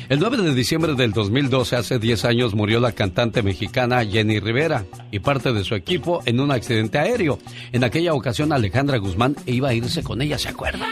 [0.10, 4.86] El 9 de diciembre del 2012, hace 10 años, murió la cantante mexicana Jenny Rivera
[5.12, 7.38] y parte de su equipo en un accidente aéreo.
[7.74, 10.88] En aquella ocasión, Alejandra Guzmán iba a irse con ella, ¿se acuerda?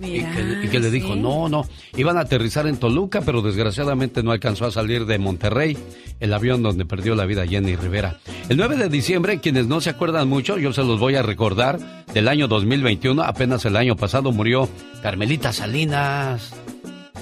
[0.00, 1.20] Y que, y que le dijo, sí.
[1.20, 1.66] no, no,
[1.96, 5.76] iban a aterrizar en Toluca, pero desgraciadamente no alcanzó a salir de Monterrey,
[6.20, 8.18] el avión donde perdió la vida Jenny Rivera.
[8.48, 12.04] El 9 de diciembre, quienes no se acuerdan mucho, yo se los voy a recordar,
[12.12, 14.68] del año 2021, apenas el año pasado murió
[15.02, 16.54] Carmelita Salinas.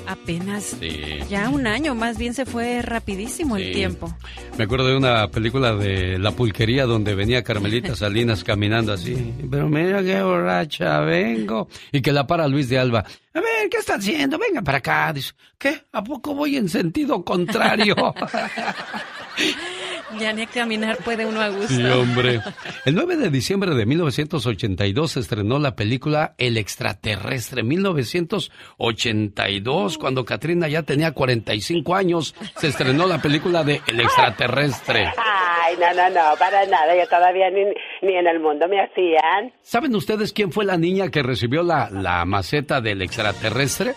[0.07, 0.77] Apenas.
[0.81, 1.19] Sí.
[1.29, 4.15] Ya un año, más bien se fue rapidísimo el tiempo.
[4.59, 9.35] Me acuerdo de una película de La Pulquería donde venía Carmelita Salinas caminando así.
[9.51, 11.69] Pero mira qué borracha vengo.
[11.93, 13.05] Y que la para Luis de Alba.
[13.35, 14.39] A ver, ¿qué está haciendo?
[14.39, 15.13] Venga para acá.
[15.13, 15.83] Dice, ¿qué?
[15.93, 17.95] ¿A poco voy en sentido contrario?
[20.19, 21.75] Ya ni a caminar puede uno a gusto.
[21.75, 22.41] Sí, hombre.
[22.85, 27.63] El 9 de diciembre de 1982 se estrenó la película El extraterrestre.
[27.63, 35.13] 1982, cuando Katrina ya tenía 45 años, se estrenó la película de El extraterrestre.
[35.17, 36.97] Ay, no, no, no, para nada.
[36.97, 37.65] Yo todavía ni,
[38.03, 39.53] ni en el mundo me hacían.
[39.63, 43.95] ¿Saben ustedes quién fue la niña que recibió la, la maceta del extraterrestre?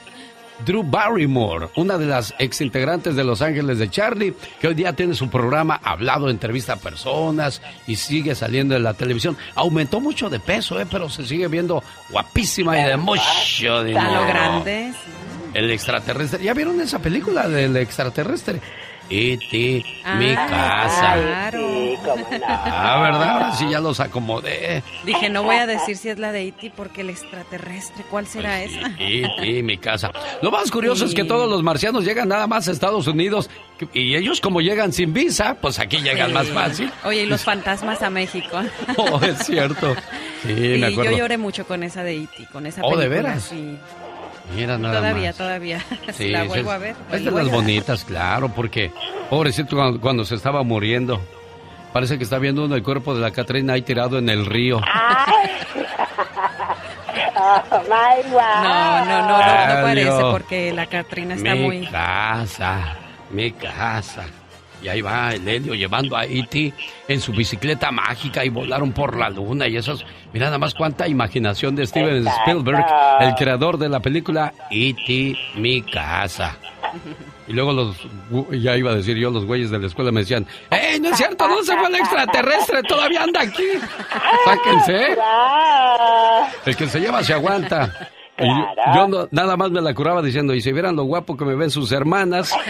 [0.65, 4.93] Drew Barrymore, una de las ex integrantes de Los Ángeles de Charlie, que hoy día
[4.93, 9.37] tiene su programa hablado, entrevista a personas y sigue saliendo en la televisión.
[9.55, 10.87] Aumentó mucho de peso, ¿eh?
[10.89, 14.07] pero se sigue viendo guapísima y de mucho dinero.
[14.07, 14.93] Está lo grande.
[14.93, 15.11] sí.
[15.53, 16.43] El extraterrestre.
[16.43, 18.61] ¿Ya vieron esa película del extraterrestre?
[19.09, 19.83] E.T.,
[20.17, 21.13] mi Ah, casa.
[21.15, 21.59] Claro.
[21.59, 22.45] Sí, cómo no.
[22.47, 23.29] Ah, ¿verdad?
[23.29, 24.83] Ahora sí ya los acomodé.
[25.05, 26.71] Dije, no voy a decir si es la de E.T.
[26.75, 28.91] porque el extraterrestre, ¿cuál será esa?
[28.99, 30.11] E.T., mi casa.
[30.41, 33.49] Lo más curioso es que todos los marcianos llegan nada más a Estados Unidos
[33.93, 36.33] y ellos como llegan sin visa, pues aquí llegan Sí.
[36.33, 36.91] más fácil.
[37.03, 38.59] Oye, y los fantasmas a México.
[38.97, 39.95] Oh, es cierto.
[40.43, 41.11] Sí, Sí, me acuerdo.
[41.11, 43.43] yo lloré mucho con esa de E.T., con esa Oh, ¿de película, veras?
[43.43, 43.77] sí.
[44.55, 45.37] Mira nada Todavía, más.
[45.37, 45.79] todavía.
[46.07, 46.95] Sí, si la vuelvo es- a ver.
[47.11, 48.91] Es de vuelvo a las bonitas, claro, porque
[49.29, 51.21] pobrecito cuando, cuando se estaba muriendo.
[51.93, 54.79] Parece que está viendo uno el cuerpo de la Catrina ahí tirado en el río.
[54.85, 55.49] Ay.
[57.35, 58.41] Oh, my wow.
[58.63, 61.87] No, no, no, no, no parece porque la Catrina está mi muy...
[61.87, 62.95] casa,
[63.31, 64.25] mi casa.
[64.81, 66.73] Y ahí va el Helio llevando a E.T.
[67.07, 70.05] en su bicicleta mágica y volaron por la luna y esos...
[70.31, 72.41] Mira nada más cuánta imaginación de Steven Exacto.
[72.51, 72.85] Spielberg,
[73.21, 75.35] el creador de la película E.T.
[75.55, 76.57] Mi casa.
[77.47, 77.97] Y luego los,
[78.51, 81.17] ya iba a decir yo, los güeyes de la escuela me decían, ¡Ey, no es
[81.17, 83.63] cierto, no se fue el extraterrestre, todavía anda aquí!
[84.45, 85.17] ¡Sáquense!
[86.65, 88.09] El que se lleva se aguanta.
[88.37, 88.93] Y yo- Claro.
[88.95, 91.55] yo no- nada más me la curaba diciendo, y si vieran lo guapo que me
[91.55, 92.55] ven sus hermanas.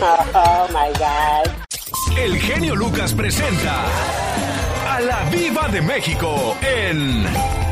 [0.00, 1.50] Oh, my God.
[2.18, 3.84] El genio Lucas presenta
[4.88, 7.24] a la Viva de México en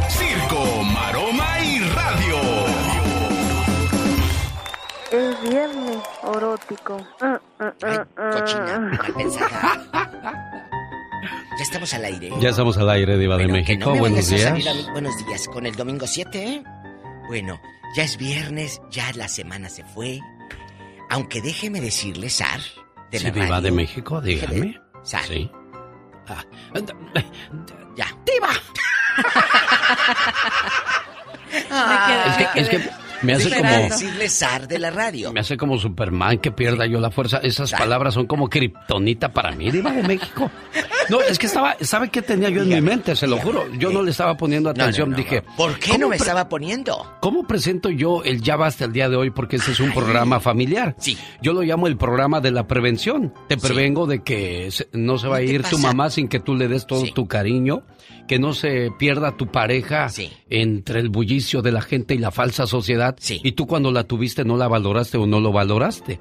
[0.08, 2.36] Circo, Maroma y Radio.
[5.10, 5.98] Es viernes
[6.34, 7.06] erótico.
[7.20, 8.50] Ah, ah, ah, ah.
[11.56, 12.30] Ya estamos al aire.
[12.40, 13.90] Ya estamos al aire, Diva de México.
[13.92, 14.42] no Buenos días.
[14.42, 15.46] salir a mí- Buenos días.
[15.48, 16.62] Con el domingo 7, ¿eh?
[17.28, 17.60] Bueno,
[17.96, 20.20] ya es viernes, ya la semana se fue.
[21.14, 22.58] Aunque déjeme decirle, Sar,
[23.12, 24.80] de Sí, la radio, de México, dígame.
[25.04, 25.22] Sar.
[25.24, 25.48] Sí.
[27.96, 28.06] Ya.
[28.26, 28.48] ¡Diva!
[31.70, 32.90] Ah, Es que- es que
[33.22, 34.28] me hace como- decirle
[34.68, 35.32] de la radio.
[35.32, 37.38] Me hace como Superman que pierda yo la fuerza.
[37.38, 40.50] Esas palabras son como kriptonita para mí, Diva de México.
[41.08, 43.14] No, es que estaba, ¿sabe qué tenía yo en mi mente?
[43.16, 43.64] Se lo juro.
[43.78, 45.10] Yo no le estaba poniendo No, no, atención.
[45.10, 45.42] no, Dije.
[45.56, 47.16] ¿Por qué ¿cómo no me estaba poniendo?
[47.20, 49.30] ¿Cómo presento yo el Ya Basta el día de hoy?
[49.30, 50.94] Porque este es un programa familiar.
[50.98, 51.18] Sí.
[51.42, 53.32] Yo lo llamo el programa de la prevención.
[53.48, 56.68] Te prevengo de que no se va a ir tu mamá sin que tú le
[56.68, 57.82] des todo tu cariño,
[58.26, 60.08] que no se pierda tu pareja
[60.50, 63.16] entre el bullicio de la gente y la falsa sociedad.
[63.28, 66.20] Y tú cuando la tuviste no la valoraste o no lo valoraste.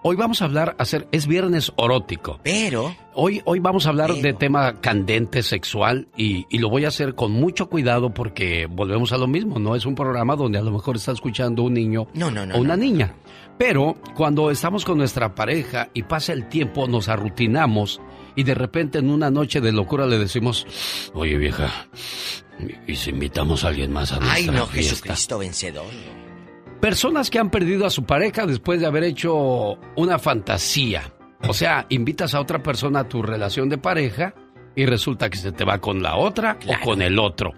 [0.00, 2.38] Hoy vamos a hablar, hacer, es viernes erótico.
[2.44, 2.94] Pero.
[3.14, 7.16] Hoy, hoy vamos a hablar de tema candente sexual y, y lo voy a hacer
[7.16, 9.58] con mucho cuidado porque volvemos a lo mismo.
[9.58, 12.54] No es un programa donde a lo mejor está escuchando un niño No, no, no,
[12.54, 13.12] o una niña.
[13.58, 18.00] Pero cuando estamos con nuestra pareja y pasa el tiempo, nos arrutinamos
[18.38, 20.64] y de repente en una noche de locura le decimos,
[21.12, 21.88] oye vieja,
[22.86, 24.94] ¿y si invitamos a alguien más a nuestra Ay, no, fiesta?
[24.94, 25.86] Jesucristo vencedor.
[26.80, 31.12] Personas que han perdido a su pareja después de haber hecho una fantasía.
[31.48, 34.34] O sea, invitas a otra persona a tu relación de pareja
[34.76, 37.54] y resulta que se te va con la otra o con el otro.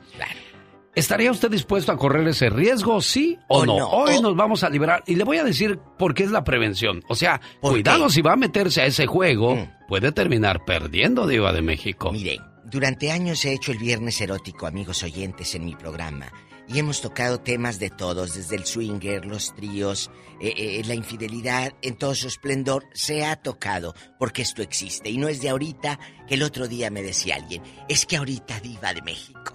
[0.94, 3.78] ¿Estaría usted dispuesto a correr ese riesgo, sí o, O no?
[3.78, 3.88] no.
[3.88, 6.42] Hoy O- nos vamos a liberar y le voy a decir por qué es la
[6.42, 7.02] prevención.
[7.08, 8.12] O sea, ¿Por cuidado qué?
[8.14, 9.56] si va a meterse a ese juego,
[9.86, 12.10] puede terminar perdiendo, Diva de México.
[12.10, 16.26] Mire, durante años he hecho el viernes erótico, amigos oyentes, en mi programa.
[16.68, 20.08] Y hemos tocado temas de todos, desde el swinger, los tríos,
[20.40, 25.10] eh, eh, la infidelidad en todo su esplendor, se ha tocado, porque esto existe.
[25.10, 25.98] Y no es de ahorita,
[26.28, 29.52] que el otro día me decía alguien, es que ahorita diva de México,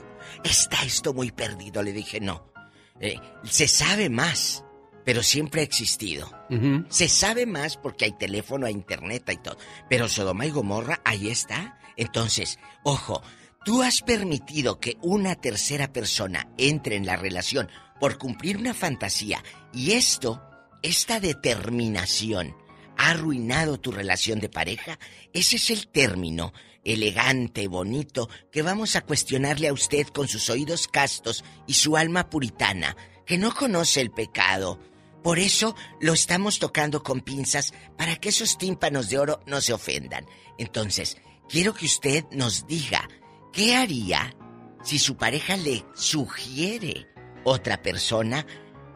[0.50, 1.84] está esto muy perdido.
[1.84, 2.54] Le dije, no,
[3.02, 4.64] Eh, se sabe más,
[5.04, 6.32] pero siempre ha existido.
[6.88, 9.58] Se sabe más porque hay teléfono, hay internet, hay todo.
[9.90, 11.78] Pero Sodoma y Gomorra, ahí está.
[11.98, 13.22] Entonces, ojo,
[13.66, 17.70] tú has permitido que una tercera persona entre en la relación
[18.00, 19.44] por cumplir una fantasía
[19.74, 20.42] y esto,
[20.82, 22.56] esta determinación,
[22.98, 25.00] ha arruinado tu relación de pareja.
[25.34, 26.54] Ese es el término
[26.86, 32.30] elegante, bonito, que vamos a cuestionarle a usted con sus oídos castos y su alma
[32.30, 32.96] puritana,
[33.26, 34.80] que no conoce el pecado.
[35.24, 39.74] Por eso lo estamos tocando con pinzas para que esos tímpanos de oro no se
[39.74, 40.26] ofendan.
[40.60, 41.18] Entonces,
[41.50, 43.10] quiero que usted nos diga
[43.52, 44.36] qué haría
[44.84, 47.08] si su pareja le sugiere
[47.44, 48.46] otra persona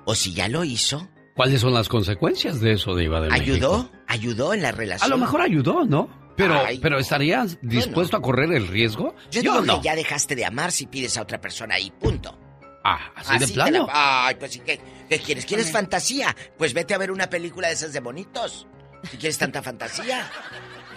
[0.05, 1.09] o si ya lo hizo.
[1.35, 3.53] ¿Cuáles son las consecuencias de eso, Diva de México?
[3.53, 3.91] ¿Ayudó?
[4.07, 5.09] ¿Ayudó en la A relación?
[5.09, 6.18] lo mejor ayudó, ¿no?
[6.39, 6.79] Pero, Ay.
[6.79, 9.13] pero ¿estarías dispuesto a correr el riesgo?
[9.29, 12.37] Yo digo que ya dejaste de amar si pides a otra persona ahí, punto.
[12.83, 13.87] Ah, así, de plano.
[13.87, 14.79] la- Ay, pues sí, ¿qué,
[15.09, 15.45] qué quieres?
[15.45, 16.33] ¿Quieres fantasía?
[16.57, 18.67] Pues vete a ver una película de esas de bonitos.
[19.11, 20.31] Si quieres tanta fantasía.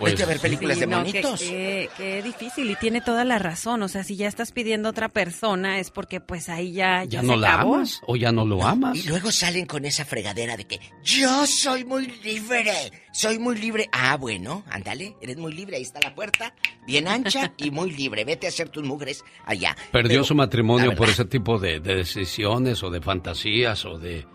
[0.02, 1.40] Pues vete a ver películas Sí, de no, qué- bonitos.
[1.40, 3.82] Qué, qué difícil y tiene toda la razón.
[3.82, 7.04] O sea, si ya estás pidiendo a otra persona es porque pues ahí ya, ya,
[7.04, 7.74] ¿Ya se no la acabó.
[7.76, 8.96] amas o ya no lo amas?
[8.96, 12.72] Y luego salen con esa fregadera de que yo soy muy libre,
[13.12, 13.88] soy muy libre.
[13.92, 16.54] Ah, bueno, ándale, eres muy libre, ahí está la puerta,
[16.86, 18.24] bien ancha y muy libre.
[18.24, 19.76] Vete a hacer tus mugres allá.
[19.92, 24.26] Perdió Pero, su matrimonio por ese tipo de, de decisiones o de fantasías o de...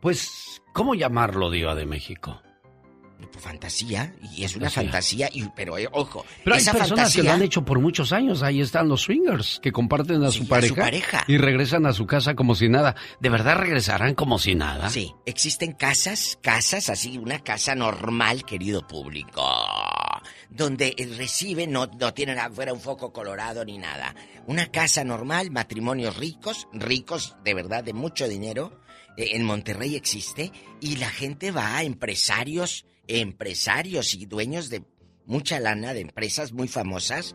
[0.00, 2.40] Pues, ¿cómo llamarlo, Diva de México?
[3.38, 5.26] Fantasía, y es una Fantasía.
[5.26, 7.22] fantasía, y, pero eh, ojo, Pero hay esa personas fantasía...
[7.22, 8.42] que lo han hecho por muchos años.
[8.42, 11.24] Ahí están los swingers que comparten a, Sí, su, a su pareja pareja.
[11.28, 12.94] y regresan a su casa como si nada.
[13.20, 14.88] ¿De verdad regresarán como si nada?
[14.90, 19.42] Sí, existen casas, casas así, una casa normal, querido público,
[20.50, 24.14] donde el recibe no, no tienen afuera un foco colorado ni nada.
[24.46, 28.80] Una casa normal, matrimonios ricos, ricos de verdad, de mucho dinero.
[29.16, 34.82] eh, en Monterrey existe y la gente va a empresarios, empresarios y dueños de
[35.26, 37.34] mucha lana de empresas muy famosas.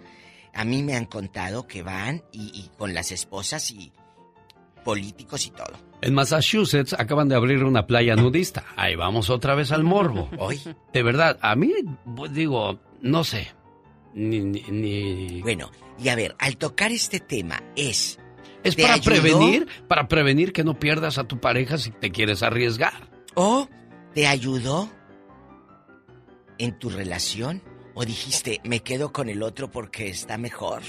[0.53, 3.91] A mí me han contado que van y, y con las esposas y
[4.83, 5.73] políticos y todo.
[6.01, 8.65] En Massachusetts acaban de abrir una playa nudista.
[8.75, 10.29] Ahí vamos otra vez al morbo.
[10.37, 10.59] Hoy.
[10.93, 11.71] De verdad, a mí,
[12.15, 13.47] pues, digo, no sé.
[14.13, 18.19] Ni, ni- ni- Bueno, y a ver, al tocar este tema es...
[18.63, 19.05] Es ¿te para ayudó?
[19.11, 23.09] prevenir, para prevenir que no pierdas a tu pareja si te quieres arriesgar.
[23.35, 23.67] ¿O
[24.13, 24.89] te ayudó
[26.63, 27.61] en tu relación?
[27.95, 30.81] ¿O dijiste, me quedo con el otro porque está mejor?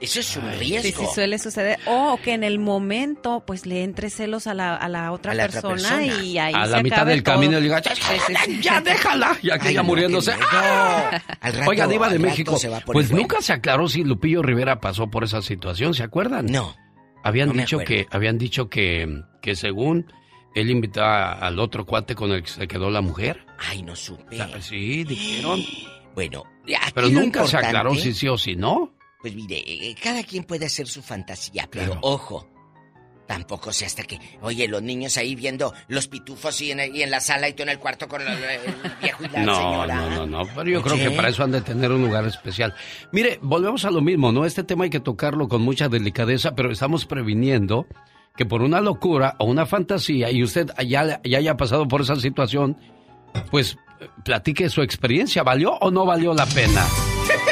[0.00, 1.06] Eso es un Sí, riesgo.
[1.06, 1.78] sí suele suceder.
[1.86, 5.34] O que en el momento, pues le entre celos a la, a la otra A
[5.36, 6.24] la otra persona, persona.
[6.24, 7.36] y ahí A se la mitad del todo.
[7.36, 7.90] camino le diga, Sí,
[8.26, 8.60] sí, sí.
[8.60, 9.38] ya déjala.
[9.42, 10.32] Y aquí Ay, ya no, muriéndose.
[10.50, 11.22] ¡Ah!
[11.40, 15.22] Al rato- Oiga, Diva de México, pues nunca se aclaró si Lupillo Rivera pasó por
[15.22, 16.46] esa situación, ¿se acuerdan?
[16.46, 16.74] No.
[17.22, 20.12] Habían no dicho que, habían dicho que, que según
[20.54, 23.44] él invitaba al otro cuate con el que se quedó la mujer.
[23.58, 24.38] Ay, no supe.
[24.60, 25.60] Sí, dijeron.
[26.14, 26.44] Bueno,
[26.78, 28.92] aquí Pero nunca se aclaró si sí o si no.
[29.22, 32.46] Pues mire, eh, cada quien puede hacer su fantasía, pero ojo,
[33.26, 37.10] tampoco sea hasta que, oye, los niños ahí viendo los pitufos y en, y en
[37.10, 38.28] la sala y tú en el cuarto con el
[39.00, 39.94] viejo y la No, señora.
[39.94, 42.74] no, no, no, pero yo creo que para eso han de tener un lugar especial.
[43.10, 44.44] Mire, volvemos a lo mismo, ¿no?
[44.44, 47.86] Este tema hay que tocarlo con mucha delicadeza, pero estamos previniendo
[48.36, 52.16] que por una locura o una fantasía y usted ya, ya haya pasado por esa
[52.16, 52.76] situación,
[53.50, 53.76] pues
[54.24, 56.84] platique su experiencia, ¿valió o no valió la pena?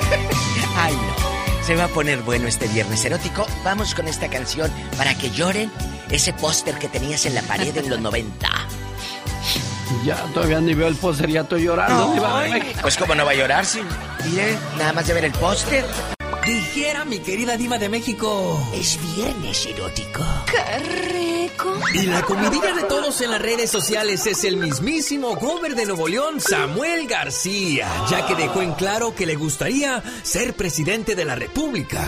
[0.76, 1.64] Ay, no.
[1.64, 3.46] Se va a poner bueno este viernes erótico.
[3.64, 5.70] Vamos con esta canción para que lloren
[6.10, 8.48] ese póster que tenías en la pared en los 90.
[10.04, 12.14] Ya todavía ni veo el póster, ya estoy llorando.
[12.80, 13.80] Pues cómo no va a llorar si,
[14.24, 15.84] mire, nada más de ver el póster.
[16.50, 18.60] Dijera mi querida diva de México.
[18.74, 20.24] Es viernes erótico.
[20.50, 20.78] ¡Qué
[21.12, 21.78] rico!
[21.94, 26.08] Y la comidilla de todos en las redes sociales es el mismísimo gober de Nuevo
[26.08, 31.36] León, Samuel García, ya que dejó en claro que le gustaría ser presidente de la
[31.36, 32.04] República.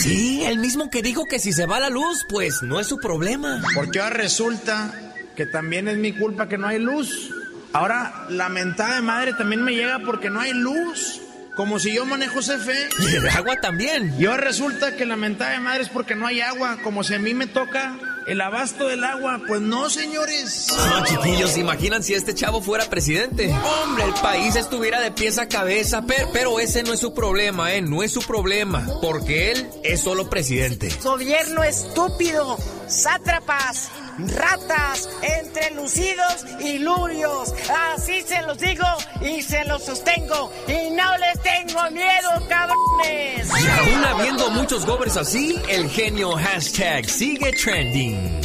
[0.00, 2.98] Sí, el mismo que dijo que si se va la luz, pues no es su
[2.98, 3.60] problema.
[3.74, 4.94] Porque ahora resulta
[5.34, 7.34] que también es mi culpa que no hay luz.
[7.72, 11.22] Ahora la mentada de madre también me llega porque no hay luz.
[11.56, 12.88] Como si yo manejo CFE.
[12.98, 14.14] Y el agua también.
[14.18, 16.78] Y ahora resulta que la mentada de madre es porque no hay agua.
[16.82, 19.40] Como si a mí me toca el abasto del agua.
[19.46, 20.68] Pues no, señores.
[20.70, 23.52] No, chiquillos, ¿se imaginan si este chavo fuera presidente?
[23.82, 27.72] Hombre, el país estuviera de pies a cabeza, pero, pero ese no es su problema,
[27.74, 27.82] ¿eh?
[27.82, 30.88] No es su problema, porque él es solo presidente.
[31.02, 32.56] Gobierno estúpido,
[32.86, 33.90] sátrapas,
[34.28, 37.54] ratas, entrelucidos y lurios.
[37.92, 38.86] Así se los digo
[39.20, 40.52] y se los sostengo.
[40.68, 43.48] Y no les tengo miedo, cabrones.
[43.48, 48.40] Y aún habiendo muchos gobers así, el genio hashtag sigue trending.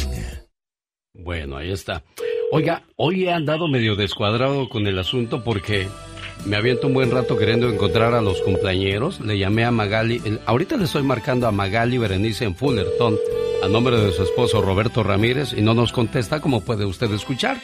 [1.14, 2.04] Bueno, ahí está.
[2.52, 5.88] Oiga, hoy he andado medio descuadrado con el asunto porque
[6.46, 9.20] me aviento un buen rato queriendo encontrar a los cumpleañeros.
[9.20, 10.20] Le llamé a Magali.
[10.24, 13.16] el- ahorita le estoy marcando a Magali Berenice en Fullerton
[13.62, 17.58] a nombre de su esposo Roberto Ramírez y no nos contesta como puede usted escuchar.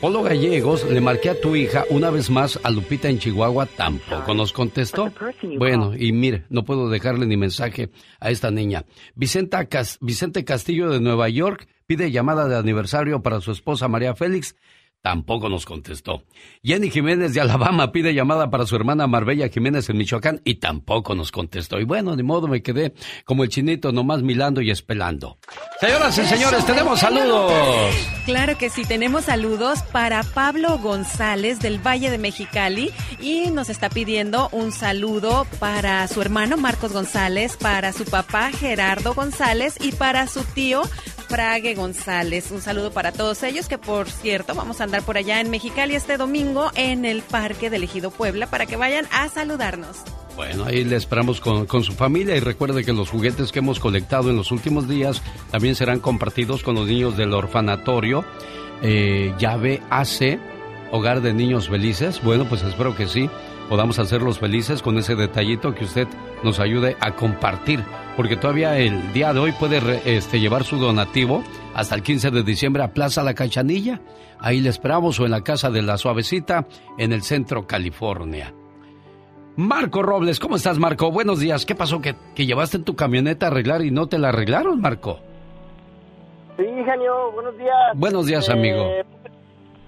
[0.00, 4.34] Polo Gallegos, le marqué a tu hija una vez más a Lupita en Chihuahua, tampoco
[4.34, 5.12] nos contestó.
[5.58, 7.88] Bueno, y mire, no puedo dejarle ni mensaje
[8.18, 8.84] a esta niña.
[9.14, 14.16] Vicenta Cas- Vicente Castillo de Nueva York pide llamada de aniversario para su esposa María
[14.16, 14.56] Félix.
[15.02, 16.22] Tampoco nos contestó.
[16.62, 21.16] Jenny Jiménez de Alabama pide llamada para su hermana Marbella Jiménez en Michoacán y tampoco
[21.16, 21.80] nos contestó.
[21.80, 25.38] Y bueno, de modo me quedé como el chinito nomás milando y espelando.
[25.80, 27.52] Señoras y señores, tenemos saludos.
[28.26, 33.90] Claro que sí, tenemos saludos para Pablo González del Valle de Mexicali y nos está
[33.90, 40.28] pidiendo un saludo para su hermano Marcos González, para su papá Gerardo González y para
[40.28, 40.82] su tío
[41.28, 42.50] Frague González.
[42.50, 46.16] Un saludo para todos ellos que por cierto vamos a por allá en Mexicali este
[46.16, 49.98] domingo en el Parque del Ejido Puebla para que vayan a saludarnos.
[50.36, 53.80] Bueno, ahí le esperamos con, con su familia y recuerde que los juguetes que hemos
[53.80, 58.24] colectado en los últimos días también serán compartidos con los niños del orfanatorio
[58.82, 60.38] eh, Llave AC,
[60.90, 62.20] Hogar de Niños Felices.
[62.22, 63.30] Bueno, pues espero que sí,
[63.68, 66.06] podamos hacerlos felices con ese detallito que usted
[66.42, 67.82] nos ayude a compartir,
[68.16, 71.42] porque todavía el día de hoy puede re- este, llevar su donativo
[71.74, 74.00] hasta el 15 de diciembre a Plaza La Cachanilla.
[74.38, 76.66] Ahí le esperamos o en la Casa de la Suavecita
[76.98, 78.52] en el centro California.
[79.56, 81.10] Marco Robles, ¿cómo estás, Marco?
[81.12, 81.66] Buenos días.
[81.66, 82.00] ¿Qué pasó?
[82.00, 85.20] ¿Que, que llevaste en tu camioneta a arreglar y no te la arreglaron, Marco?
[86.56, 87.76] Sí, genio, buenos días.
[87.94, 88.88] Buenos días, amigo.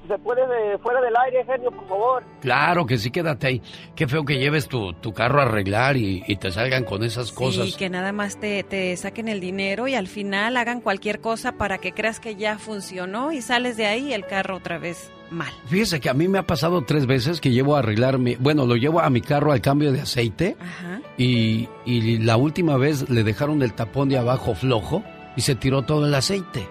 [0.07, 2.23] ¿Se puede de, fuera del aire, genio, por favor?
[2.41, 3.63] Claro que sí, quédate ahí.
[3.97, 7.33] Qué feo que lleves tu, tu carro a arreglar y, y te salgan con esas
[7.33, 7.69] cosas.
[7.69, 11.53] Y que nada más te, te saquen el dinero y al final hagan cualquier cosa
[11.53, 15.53] para que creas que ya funcionó y sales de ahí el carro otra vez mal.
[15.67, 18.37] Fíjese que a mí me ha pasado tres veces que llevo a arreglar mi...
[18.37, 21.01] Bueno, lo llevo a mi carro al cambio de aceite Ajá.
[21.17, 25.03] y, y la última vez le dejaron el tapón de abajo flojo
[25.35, 26.69] y se tiró todo el aceite.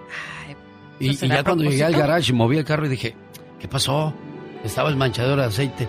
[1.00, 3.16] Y, ¿eso y ya cuando llegué al garage moví el carro y dije,
[3.64, 4.14] ¿qué pasó?
[4.66, 5.88] Estaba el manchador de aceite.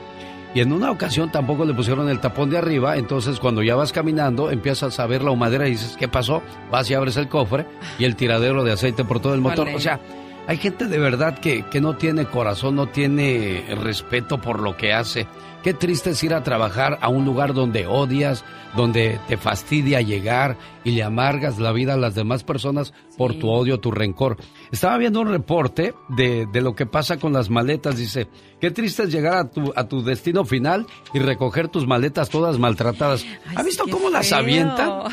[0.54, 3.92] Y en una ocasión tampoco le pusieron el tapón de arriba, entonces cuando ya vas
[3.92, 6.40] caminando empiezas a ver la humadera y dices, ¿qué pasó?
[6.70, 7.66] Vas y abres el cofre
[7.98, 9.64] y el tiradero de aceite por todo el motor.
[9.64, 9.76] Vale.
[9.76, 9.98] O sea,
[10.46, 14.92] Hay gente de verdad que, que no tiene corazón, no tiene respeto por lo que
[14.92, 15.26] hace.
[15.64, 18.44] Qué triste es ir a trabajar a un lugar donde odias,
[18.76, 23.48] donde te fastidia llegar y le amargas la vida a las demás personas por tu
[23.48, 24.36] odio, tu rencor.
[24.70, 27.96] Estaba viendo un reporte de, de, lo que pasa con las maletas.
[27.96, 28.28] Dice,
[28.60, 32.58] qué triste es llegar a tu, a tu destino final y recoger tus maletas todas
[32.58, 33.24] maltratadas.
[33.56, 35.04] ¿Ha visto cómo las avientan?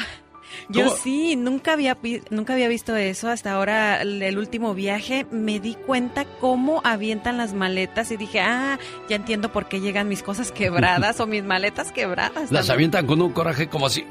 [0.72, 1.98] Yo sí, nunca había,
[2.30, 3.30] nunca había visto eso.
[3.30, 8.80] Hasta ahora, el, último viaje, me di cuenta cómo avientan las maletas y dije, ah,
[9.10, 12.52] ya entiendo por qué llegan mis cosas quebradas o mis maletas quebradas.
[12.52, 14.06] Las avientan con un coraje como así,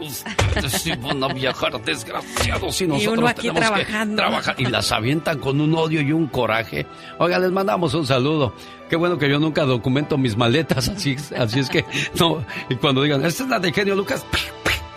[0.68, 4.22] si van a viajar desgraciados y nosotros y uno aquí trabajando.
[4.58, 6.86] y las avientan con un odio y un coraje.
[7.18, 8.54] Oiga, les mandamos un saludo.
[8.90, 11.84] Qué bueno que yo nunca documento mis maletas, así, así es que,
[12.18, 14.24] no, y cuando digan, esta es la de genio Lucas,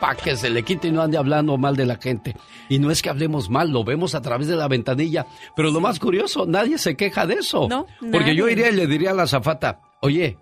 [0.00, 2.34] para que se le quite y no ande hablando mal de la gente.
[2.68, 5.26] Y no es que hablemos mal, lo vemos a través de la ventanilla.
[5.54, 7.68] Pero lo más curioso, nadie se queja de eso.
[7.68, 10.38] No, Porque yo iría y le diría a la zafata, oye,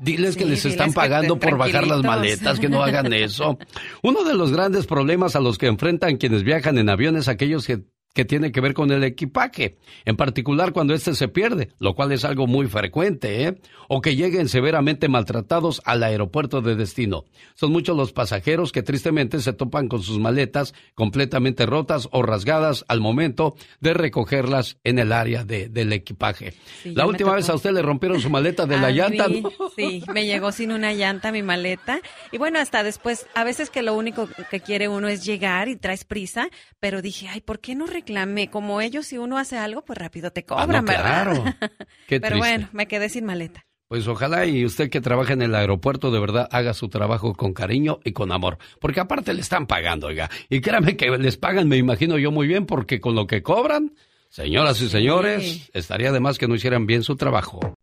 [0.00, 3.58] Diles que les están pagando por bajar las maletas, que no hagan eso.
[4.02, 7.84] Uno de los grandes problemas a los que enfrentan quienes viajan en aviones, aquellos que
[8.14, 12.12] que tiene que ver con el equipaje, en particular cuando éste se pierde, lo cual
[12.12, 13.58] es algo muy frecuente, ¿eh?
[13.88, 17.24] o que lleguen severamente maltratados al aeropuerto de destino.
[17.54, 22.84] Son muchos los pasajeros que tristemente se topan con sus maletas completamente rotas o rasgadas
[22.88, 26.54] al momento de recogerlas en el área de, del equipaje.
[26.84, 29.50] la última vez a usted le rompieron su maleta de la llanta, ¿no?
[29.76, 32.00] Sí, me llegó sin una llanta mi maleta.
[32.30, 35.74] Y bueno, hasta después, a veces que lo único que quiere uno es llegar y
[35.74, 38.48] traes prisa, pero dije, ay, ¿por qué no reclamé.
[38.48, 41.44] Como ellos, si uno hace algo, pues rápido te ah, cobran, Claro.
[42.08, 43.64] Pero bueno, me quedé sin maleta.
[43.88, 47.52] Pues ojalá y usted que trabaja en el aeropuerto de verdad haga su trabajo con
[47.52, 48.58] cariño y con amor.
[48.80, 50.30] Porque aparte le están pagando, oiga.
[50.48, 53.94] Y créame que les pagan, me imagino yo muy bien, porque con lo que cobran,
[54.30, 57.74] señoras y señores, estaría de más que no hicieran bien su trabajo.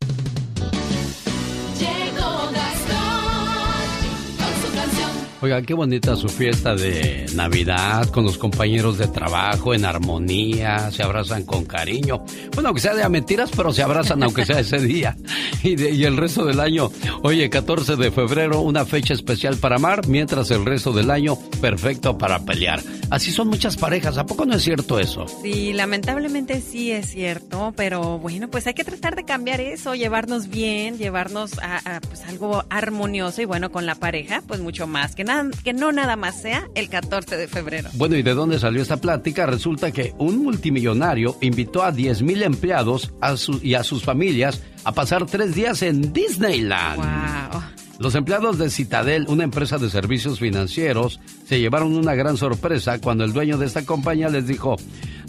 [5.43, 11.01] Oiga, qué bonita su fiesta de Navidad con los compañeros de trabajo en armonía, se
[11.01, 12.23] abrazan con cariño.
[12.53, 15.17] Bueno, aunque sea de a mentiras, pero se abrazan aunque sea ese día.
[15.63, 16.89] Y, y el resto del año,
[17.21, 22.17] oye, 14 de febrero, una fecha especial para amar, mientras el resto del año, perfecto
[22.17, 22.81] para pelear.
[23.11, 25.27] Así son muchas parejas, ¿a poco no es cierto eso?
[25.43, 30.47] Sí, lamentablemente sí es cierto, pero bueno, pues hay que tratar de cambiar eso, llevarnos
[30.47, 35.23] bien, llevarnos a, pues algo armonioso y bueno, con la pareja, pues mucho más que
[35.23, 35.30] nada
[35.63, 37.89] que no nada más sea el 14 de febrero.
[37.93, 39.45] Bueno, ¿y de dónde salió esta plática?
[39.45, 43.13] Resulta que un multimillonario invitó a 10 mil empleados
[43.61, 46.97] y a sus familias a pasar tres días en Disneyland.
[46.97, 47.80] Wow.
[48.01, 53.23] Los empleados de Citadel, una empresa de servicios financieros, se llevaron una gran sorpresa cuando
[53.23, 54.75] el dueño de esta compañía les dijo,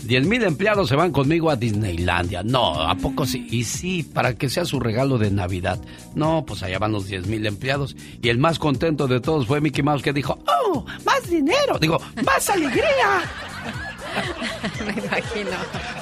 [0.05, 2.43] 10 mil empleados se van conmigo a Disneylandia.
[2.43, 3.47] No, ¿a poco sí?
[3.51, 5.83] Y sí, para que sea su regalo de Navidad.
[6.15, 7.95] No, pues allá van los 10 mil empleados.
[8.23, 11.79] Y el más contento de todos fue Mickey Mouse que dijo, ¡Oh, más dinero!
[11.79, 13.21] Digo, ¡más alegría!
[14.87, 15.51] Me imagino.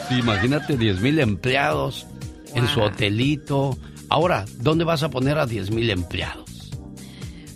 [0.08, 2.06] Sí, imagínate 10 mil empleados
[2.54, 3.76] en su hotelito.
[4.08, 6.49] Ahora, ¿dónde vas a poner a 10 mil empleados?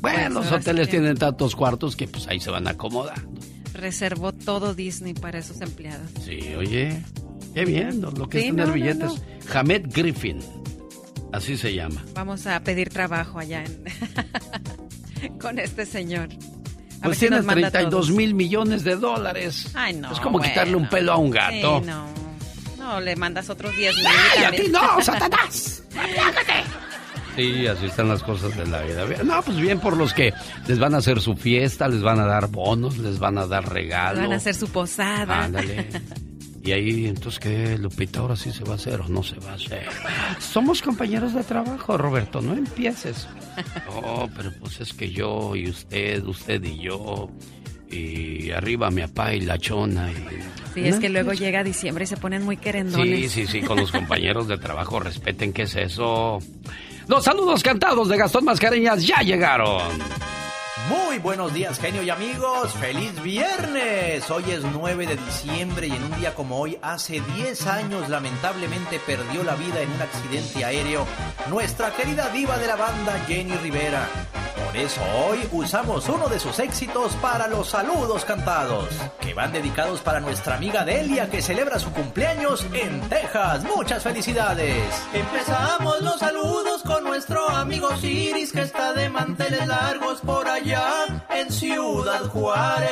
[0.05, 3.23] Bueno, pues los hoteles tienen tantos cuartos que pues ahí se van acomodando
[3.75, 6.09] reservó todo Disney para esos empleados.
[6.25, 7.03] Sí, oye,
[7.53, 9.23] qué bien, lo que es tener billetes.
[9.53, 10.41] Hamed Griffin,
[11.33, 12.03] así se llama.
[12.15, 13.65] Vamos a pedir trabajo allá
[15.41, 16.29] con este señor.
[17.03, 19.71] pues tiene 32 mil millones de dólares.
[19.75, 20.11] Ay, no.
[20.13, 21.83] Es como quitarle un pelo a un gato.
[21.85, 22.25] no.
[22.79, 24.07] No, le mandas otros 10 mil.
[24.07, 25.83] ¡Ay, a ti no, Satanás!
[27.37, 29.07] Sí, así están las cosas de la vida.
[29.25, 30.33] No, pues bien por los que
[30.69, 33.73] les van a hacer su fiesta, les van a dar bonos, les van a dar
[33.73, 34.23] regalos.
[34.23, 35.45] Van a hacer su posada.
[35.45, 35.89] Ándale.
[36.65, 38.21] Y ahí, entonces, ¿qué, Lupita?
[38.21, 39.87] ¿Ahora sí se va a hacer o no se va a hacer?
[40.39, 43.29] Somos compañeros de trabajo, Roberto, no empieces.
[43.87, 47.29] No, pero pues es que yo y usted, usted y yo,
[47.91, 50.11] y arriba mi papá y la chona.
[50.11, 50.15] Y...
[50.73, 53.31] Sí, es que luego llega diciembre y se ponen muy querendones.
[53.33, 56.39] Sí, sí, sí, con los compañeros de trabajo, respeten qué es eso.
[57.07, 59.83] Los saludos cantados de Gastón Mascareñas ya llegaron.
[60.89, 62.75] Muy buenos días, genio y amigos.
[62.75, 64.31] ¡Feliz viernes!
[64.31, 68.99] Hoy es 9 de diciembre y en un día como hoy, hace 10 años, lamentablemente
[68.99, 71.07] perdió la vida en un accidente aéreo
[71.49, 74.07] nuestra querida diva de la banda, Jenny Rivera.
[74.67, 78.89] Por eso hoy usamos uno de sus éxitos para los saludos cantados,
[79.21, 83.63] que van dedicados para nuestra amiga Delia que celebra su cumpleaños en Texas.
[83.65, 84.85] Muchas felicidades.
[85.13, 90.74] Empezamos los saludos con nuestro amigo Siris que está de manteles largos por allá
[91.31, 92.91] en Ciudad Juárez.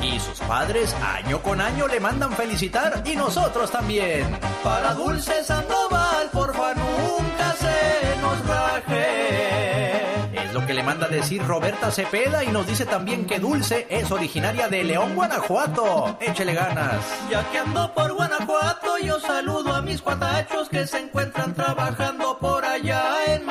[0.00, 4.38] Y sus padres año con año le mandan felicitar y nosotros también.
[4.62, 10.42] Para Dulce Sandoval, porfa, nunca se nos raje.
[10.44, 14.10] Es lo que le manda decir Roberta Cepeda y nos dice también que Dulce es
[14.10, 16.18] originaria de León, Guanajuato.
[16.20, 17.04] Échele ganas.
[17.30, 22.64] Ya que ando por Guanajuato, yo saludo a mis cuatachos que se encuentran trabajando por
[22.64, 23.44] allá en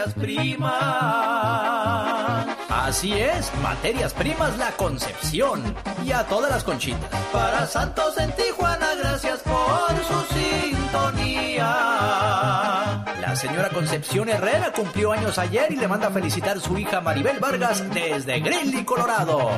[0.00, 0.70] materias primas.
[2.68, 5.74] Así es, materias primas La Concepción.
[6.04, 7.10] Y a todas las conchitas.
[7.32, 11.66] Para Santos en Tijuana, gracias por su sintonía.
[13.20, 17.00] La señora Concepción Herrera cumplió años ayer y le manda a felicitar a su hija
[17.00, 19.50] Maribel Vargas desde Greeley, Colorado.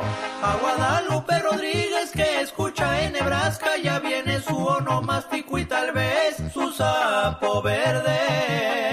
[0.43, 6.71] A Guadalupe Rodríguez que escucha en Nebraska, ya viene su onomástico y tal vez su
[6.73, 8.92] sapo verde.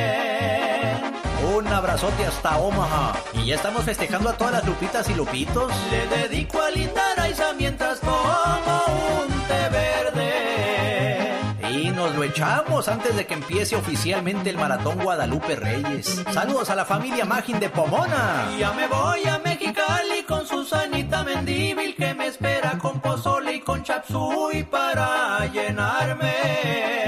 [1.80, 3.14] Abrazote hasta Omaha.
[3.34, 5.72] Y ya estamos festejando a todas las lupitas y lupitos.
[5.89, 8.84] Le dedico a Linda Raiza mientras tomo
[9.22, 11.31] un té verde.
[11.72, 16.22] Y nos lo echamos antes de que empiece oficialmente el Maratón Guadalupe Reyes.
[16.34, 18.49] Saludos a la familia Magin de Pomona.
[18.60, 23.84] Ya me voy a Mexicali con Susanita Mendíbil que me espera con pozole y con
[23.84, 26.98] chapsui para llenarme.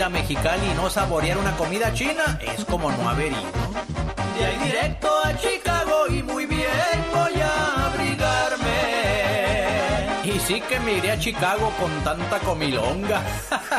[0.00, 3.42] Ir a Mexicali y no saborear una comida china es como no haber ido.
[4.38, 6.64] De ahí directo a Chicago y muy bien
[7.12, 7.69] voy a
[10.50, 13.22] sí que me iré a Chicago con tanta comilonga.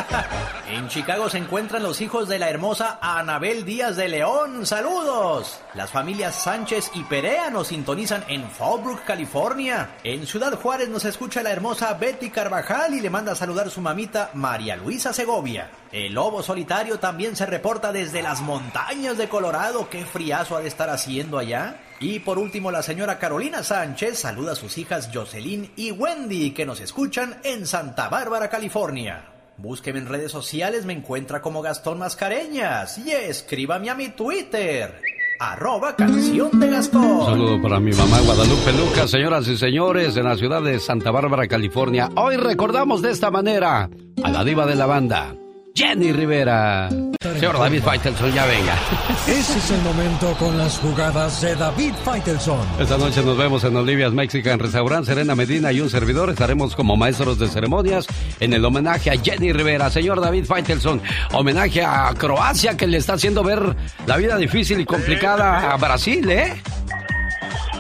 [0.70, 4.66] en Chicago se encuentran los hijos de la hermosa Anabel Díaz de León.
[4.66, 5.60] ¡Saludos!
[5.74, 9.98] Las familias Sánchez y Perea nos sintonizan en Fallbrook, California.
[10.06, 13.82] En Ciudad Juárez nos escucha la hermosa Betty Carvajal y le manda a saludar su
[13.82, 15.72] mamita María Luisa Segovia.
[15.92, 19.90] El lobo solitario también se reporta desde las montañas de Colorado.
[19.90, 21.82] ¡Qué friazo ha de estar haciendo allá!
[22.02, 26.66] Y por último, la señora Carolina Sánchez saluda a sus hijas Jocelyn y Wendy que
[26.66, 29.28] nos escuchan en Santa Bárbara, California.
[29.58, 35.00] Búsqueme en redes sociales, me encuentra como Gastón Mascareñas y escríbame a mi Twitter.
[35.40, 37.26] Arroba canción de Gastón.
[37.26, 41.48] Saludo para mi mamá Guadalupe Lucas, señoras y señores, en la ciudad de Santa Bárbara,
[41.48, 42.10] California.
[42.16, 43.90] Hoy recordamos de esta manera
[44.24, 45.36] a la diva de la banda,
[45.74, 46.90] Jenny Rivera.
[47.22, 48.76] Señor David Faitelson, ya venga.
[49.28, 52.60] Ese es el momento con las jugadas de David Faitelson.
[52.80, 55.06] Esta noche nos vemos en Olivia's Mexican Restaurant.
[55.06, 58.06] Serena Medina y un servidor estaremos como maestros de ceremonias
[58.40, 59.90] en el homenaje a Jenny Rivera.
[59.90, 63.76] Señor David Faitelson, homenaje a Croacia que le está haciendo ver
[64.06, 66.62] la vida difícil y complicada a Brasil, ¿eh?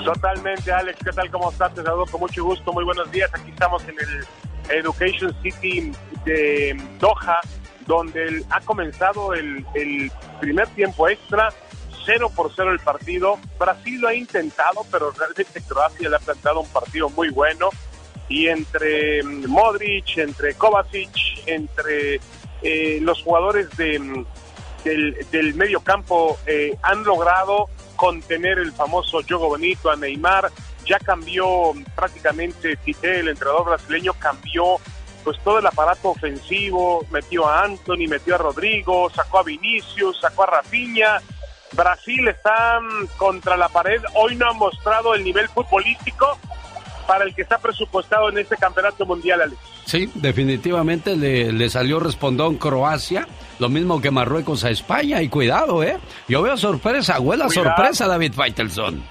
[0.04, 0.98] Totalmente, Alex.
[1.04, 1.30] ¿Qué tal?
[1.30, 1.74] ¿Cómo estás?
[1.76, 2.74] Te saludo con mucho gusto.
[2.74, 3.30] Muy buenos días.
[3.34, 4.26] Aquí estamos en el
[4.80, 5.92] Education City
[6.26, 7.40] de Doha
[7.86, 9.66] donde ha comenzado el,
[10.40, 11.53] primer tiempo extra,
[12.06, 13.38] 0 por 0 el partido.
[13.60, 17.70] Brasil lo ha intentado, pero realmente Croacia le ha plantado un partido muy bueno.
[18.28, 21.12] Y entre mm, Modric, entre Kovacic,
[21.45, 22.20] entre
[22.62, 24.24] eh, los jugadores mm,
[24.84, 30.52] del, del medio campo eh, han logrado contener el famoso juego bonito a Neymar.
[30.86, 34.78] Ya cambió mm, prácticamente Tite, el entrenador brasileño, cambió
[35.23, 40.43] pues todo el aparato ofensivo, metió a Anthony, metió a Rodrigo, sacó a Vinicius, sacó
[40.43, 41.22] a Rafinha.
[41.73, 44.02] Brasil está mm, contra la pared.
[44.15, 46.38] Hoy no ha mostrado el nivel futbolístico
[47.07, 49.60] para el que está presupuestado en este campeonato mundial, Alex.
[49.85, 53.27] Sí, definitivamente le, le salió respondón Croacia,
[53.60, 55.98] lo mismo que Marruecos a España, y cuidado, ¿eh?
[56.27, 57.69] Yo veo sorpresa, abuela Cuidado.
[57.76, 59.03] sorpresa, David Faitelson.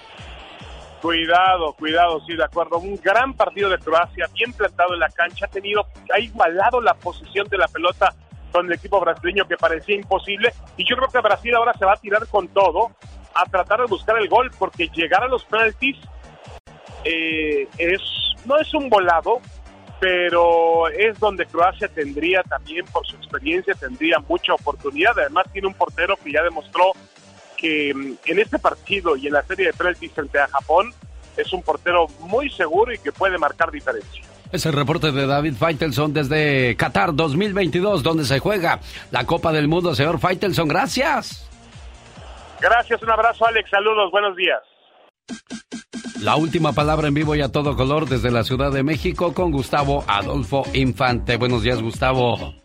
[1.00, 2.78] Cuidado, cuidado, sí, de acuerdo.
[2.78, 6.94] Un gran partido de Croacia, bien plantado en la cancha, ha tenido, ha igualado la
[6.94, 8.14] posición de la pelota
[8.52, 10.52] con el equipo brasileño que parecía imposible.
[10.76, 12.90] Y yo creo que Brasil ahora se va a tirar con todo
[13.34, 15.96] a tratar de buscar el gol, porque llegar a los penaltis
[17.04, 18.00] eh, es
[18.44, 19.40] no es un volado,
[20.00, 25.18] pero es donde Croacia tendría también, por su experiencia, tendría mucha oportunidad.
[25.18, 26.92] Además, tiene un portero que ya demostró
[27.60, 30.92] que mm, en este partido y en la serie de penaltis frente a Japón
[31.36, 34.24] es un portero muy seguro y que puede marcar diferencia.
[34.52, 38.80] Es el reporte de David Faitelson desde Qatar 2022, donde se juega
[39.12, 39.94] la Copa del Mundo.
[39.94, 41.48] Señor Faitelson, gracias.
[42.60, 44.60] Gracias, un abrazo Alex, saludos, buenos días.
[46.20, 49.52] La última palabra en vivo y a todo color desde la Ciudad de México con
[49.52, 51.36] Gustavo Adolfo Infante.
[51.36, 52.59] Buenos días, Gustavo.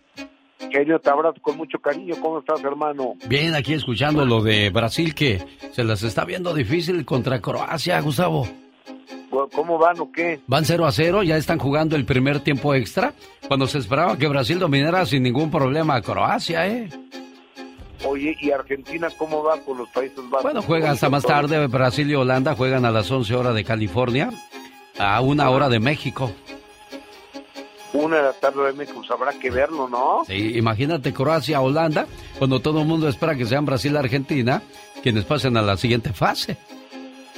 [0.75, 2.15] Genio, te abrazo con mucho cariño.
[2.21, 3.13] ¿Cómo estás, hermano?
[3.29, 5.41] Bien, aquí escuchando lo de Brasil que
[5.71, 8.45] se las está viendo difícil contra Croacia, Gustavo.
[9.53, 10.41] ¿Cómo van o qué?
[10.47, 13.13] Van 0 a 0, ya están jugando el primer tiempo extra,
[13.47, 16.89] cuando se esperaba que Brasil dominara sin ningún problema a Croacia, ¿eh?
[18.05, 20.43] Oye, ¿y Argentina cómo va con los Países Bajos?
[20.43, 24.29] Bueno, juega hasta más tarde, Brasil y Holanda juegan a las 11 horas de California.
[24.97, 26.31] a una hora de México.
[27.95, 30.23] Una de la tarde pues habrá que verlo, ¿no?
[30.27, 32.07] Sí, imagínate Croacia, Holanda,
[32.37, 34.61] cuando todo el mundo espera que sean Brasil, Argentina,
[35.01, 36.57] quienes pasen a la siguiente fase.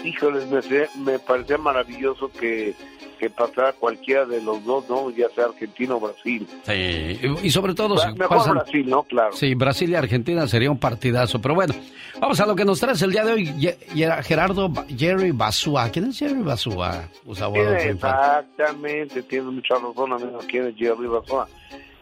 [0.07, 0.61] Híjoles, me,
[1.03, 2.75] me parecía maravilloso que
[3.17, 5.09] que pasara cualquiera de los dos, ¿no?
[5.09, 6.47] Ya sea Argentina o Brasil.
[6.63, 9.03] Sí, y sobre todo si Mejor Brasil, ¿no?
[9.03, 9.33] Claro.
[9.33, 11.41] Sí, Brasil y Argentina sería un partidazo.
[11.41, 11.73] Pero bueno,
[12.19, 13.75] vamos a lo que nos traes el día de hoy.
[14.23, 15.89] Gerardo Jerry Basúa.
[15.89, 17.09] ¿Quién es Jerry Basúa?
[17.27, 20.39] exactamente, tiene mucha razón, amigo.
[20.47, 21.47] ¿Quién es Jerry Basúa?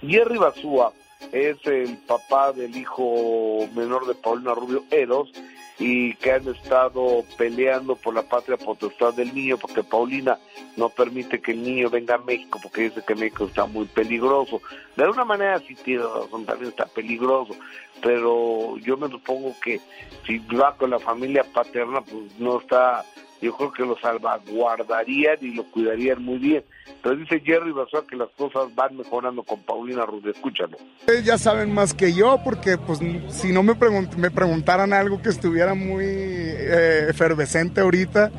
[0.02, 0.92] Jerry Basúa
[1.32, 5.32] es el papá del hijo menor de Paulina Rubio, Eros,
[5.78, 10.40] y que han estado peleando por la patria potestad del niño porque Paulina
[10.78, 14.62] no permite que el niño venga a México porque dice que México está muy peligroso.
[14.96, 17.56] De alguna manera sí tiene razón, también está peligroso,
[18.02, 19.82] pero yo me supongo que
[20.26, 23.04] si va con la familia paterna pues no está
[23.42, 26.64] yo creo que lo salvaguardarían y lo cuidarían muy bien.
[27.02, 30.78] Pero dice Jerry Basua que las cosas van mejorando con Paulina Rubio, escúchalo.
[31.00, 33.00] Ustedes ya saben más que yo, porque pues
[33.30, 33.76] si no me,
[34.18, 38.32] me preguntaran algo que estuviera muy eh, efervescente ahorita,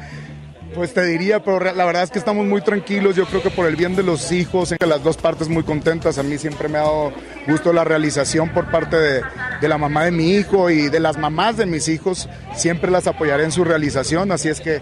[0.74, 3.66] pues te diría, pero la verdad es que estamos muy tranquilos, yo creo que por
[3.66, 6.78] el bien de los hijos, que las dos partes muy contentas, a mí siempre me
[6.78, 7.12] ha dado
[7.46, 9.22] gusto la realización por parte de,
[9.62, 13.44] la mamá de mi hijo y de las mamás de mis hijos, siempre las apoyaré
[13.44, 14.80] en su realización, así es que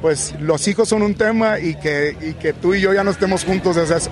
[0.00, 3.10] pues los hijos son un tema y que, y que tú y yo ya no
[3.10, 3.76] estemos juntos.
[3.76, 4.10] Es.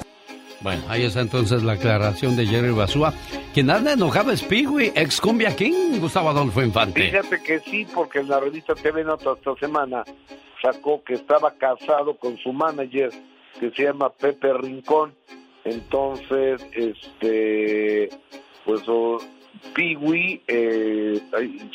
[0.60, 3.12] Bueno, ahí está entonces la aclaración de Jerry Basúa.
[3.52, 7.10] Quien anda enojado es Pigui, ex cumbia king, Gustavo Adolfo Infante.
[7.10, 10.04] Fíjate que sí, porque en la revista TV Nota esta semana
[10.62, 13.10] sacó que estaba casado con su manager,
[13.60, 15.14] que se llama Pepe Rincón.
[15.64, 18.08] Entonces, este,
[18.64, 19.18] pues oh,
[19.74, 21.68] Pigui, eh, eh,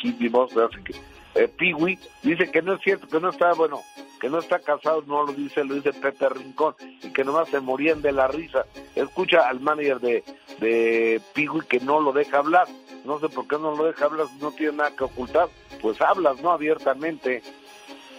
[2.23, 3.81] dice que no es cierto, que no está, bueno,
[4.21, 7.59] que no está casado, no lo dice, lo dice Pepe Rincón, y que nomás se
[7.59, 8.65] morían de la risa.
[8.95, 10.23] Escucha al manager de,
[10.59, 11.19] de
[11.67, 12.67] que no lo deja hablar.
[13.03, 15.49] No sé por qué no lo deja hablar, no tiene nada que ocultar.
[15.81, 16.51] Pues hablas, ¿no?
[16.51, 17.41] Abiertamente.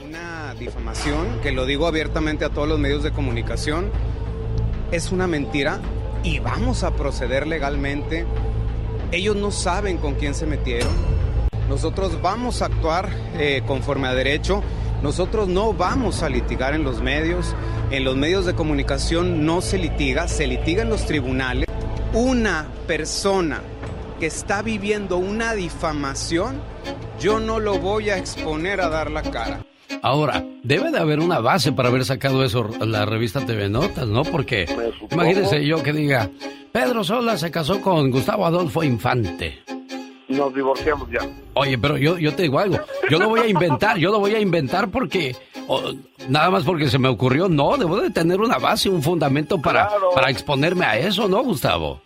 [0.05, 3.93] Una difamación, que lo digo abiertamente a todos los medios de comunicación,
[4.91, 5.81] es una mentira
[6.25, 8.27] y vamos a proceder legalmente.
[9.13, 10.91] Ellos no saben con quién se metieron.
[11.69, 14.65] Nosotros vamos a actuar eh, conforme a derecho.
[15.03, 17.57] Nosotros no vamos a litigar en los medios.
[17.91, 21.67] En los medios de comunicación no se litiga, se litiga en los tribunales.
[22.13, 23.61] Una persona
[24.21, 26.61] que está viviendo una difamación,
[27.19, 29.67] yo no lo voy a exponer a dar la cara.
[30.03, 34.23] Ahora, debe de haber una base para haber sacado eso la revista TV Notas, ¿no?
[34.23, 34.67] Porque
[35.11, 36.31] imagínense yo que diga,
[36.71, 39.63] Pedro Sola se casó con Gustavo Adolfo Infante.
[40.33, 41.21] Nos divorciamos ya.
[41.55, 42.79] Oye, pero yo, yo te digo algo,
[43.11, 45.37] yo lo voy a inventar, yo lo voy a inventar porque,
[46.29, 49.91] nada más porque se me ocurrió, no, debo de tener una base, un fundamento para,
[50.15, 52.01] para exponerme a eso, ¿no, Gustavo?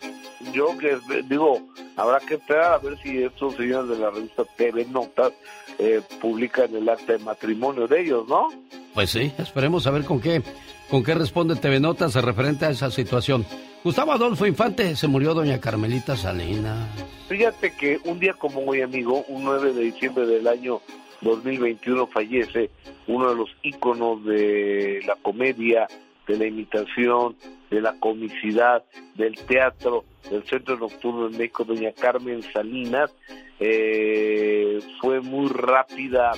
[0.53, 0.97] Yo que
[1.27, 1.61] digo,
[1.95, 5.33] habrá que esperar a ver si estos señores de la revista TV Notas
[5.79, 8.47] eh, publican el acta de matrimonio de ellos, ¿no?
[8.93, 10.41] Pues sí, esperemos a ver con qué,
[10.89, 13.45] con qué responde TV Notas referente a esa situación.
[13.87, 16.89] Gustavo Adolfo Infante, se murió doña Carmelita Salinas.
[17.29, 20.81] Fíjate que un día como hoy, amigo, un 9 de diciembre del año
[21.21, 22.69] 2021 fallece
[23.07, 25.87] uno de los íconos de la comedia,
[26.27, 27.37] de la imitación,
[27.71, 28.83] de la comicidad,
[29.15, 33.09] del teatro, del Centro Nocturno de México, doña Carmen Salinas,
[33.61, 36.33] eh, fue muy rápida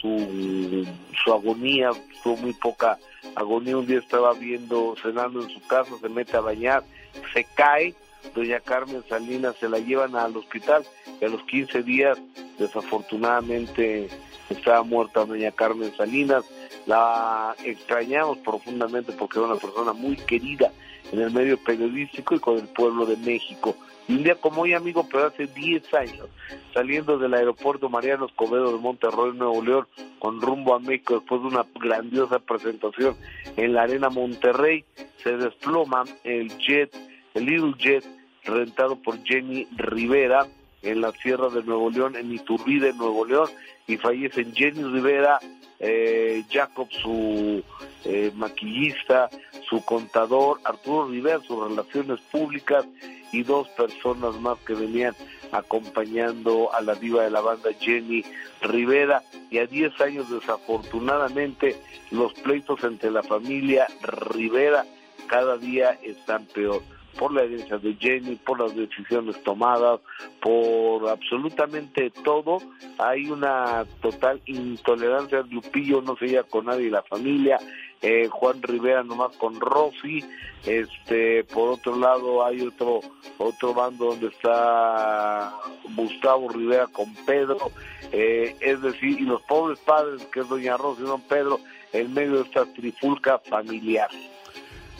[0.00, 0.86] su,
[1.24, 1.90] su agonía,
[2.22, 2.96] tuvo muy poca
[3.34, 3.76] agonía.
[3.76, 6.84] Un día estaba viendo, cenando en su casa, se mete a bañar,
[7.32, 7.94] se cae.
[8.34, 10.84] Doña Carmen Salinas se la llevan al hospital
[11.20, 12.18] y a los 15 días,
[12.58, 14.08] desafortunadamente,
[14.50, 16.44] estaba muerta Doña Carmen Salinas.
[16.86, 20.72] La extrañamos profundamente porque era una persona muy querida
[21.12, 23.76] en el medio periodístico y con el pueblo de México.
[24.08, 26.28] Un día como hoy, amigo, pero hace 10 años,
[26.72, 29.88] saliendo del aeropuerto Mariano Escobedo de Monterrey, Nuevo León,
[30.20, 33.16] con rumbo a México, después de una grandiosa presentación
[33.56, 34.84] en la Arena Monterrey,
[35.22, 36.96] se desploma el jet,
[37.34, 38.04] el Little Jet,
[38.44, 40.46] rentado por Jenny Rivera
[40.82, 43.48] en la Sierra de Nuevo León, en Iturbide, Nuevo León,
[43.88, 45.40] y fallecen Jenny Rivera,
[45.80, 47.62] eh, Jacob, su
[48.04, 49.28] eh, maquillista,
[49.68, 52.86] su contador, Arturo Rivera, sus relaciones públicas,
[53.32, 55.14] y dos personas más que venían
[55.52, 58.24] acompañando a la diva de la banda Jenny
[58.62, 59.22] Rivera.
[59.50, 61.76] Y a 10 años desafortunadamente
[62.10, 64.86] los pleitos entre la familia Rivera
[65.26, 66.82] cada día están peor
[67.18, 70.00] por la herencia de Jenny, por las decisiones tomadas,
[70.40, 72.58] por absolutamente todo.
[72.98, 75.44] Hay una total intolerancia.
[75.50, 77.58] Lupillo no se lleva con nadie, la familia.
[78.02, 80.24] eh, Juan Rivera nomás con Rossi,
[80.66, 83.00] este, por otro lado hay otro
[83.38, 85.52] otro bando donde está
[85.94, 87.70] Gustavo Rivera con Pedro,
[88.12, 91.58] eh, es decir, y los pobres padres que es Doña Rosy y Don Pedro,
[91.92, 94.10] en medio de esta trifulca familiar.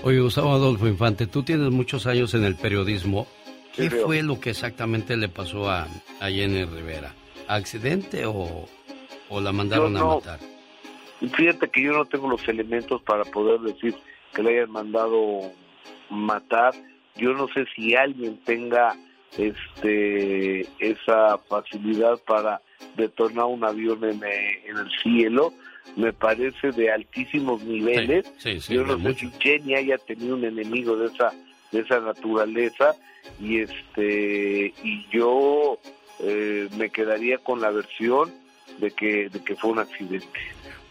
[0.02, 3.26] Oye, Gustavo Adolfo Infante, tú tienes muchos años en el periodismo.
[3.74, 5.86] ¿Qué fue lo que exactamente le pasó a,
[6.20, 7.14] a Jenny Rivera?
[7.46, 8.66] ¿Accidente o,
[9.30, 10.40] la mandaron a matar?
[11.20, 13.94] Fíjate que yo no tengo los elementos para poder decir
[14.34, 15.52] que le hayan mandado
[16.10, 16.74] matar.
[17.16, 18.96] Yo no sé si alguien tenga
[19.36, 22.60] este esa facilidad para
[22.96, 25.52] detonar un avión en, eh, en el cielo
[25.94, 28.26] me parece de altísimos niveles.
[28.68, 31.32] Yo no sé si Jenny haya tenido un enemigo de esa
[31.72, 32.94] de esa naturaleza
[33.40, 35.78] y este y yo
[36.20, 38.32] eh, me quedaría con la versión
[38.78, 40.28] de que de que fue un accidente.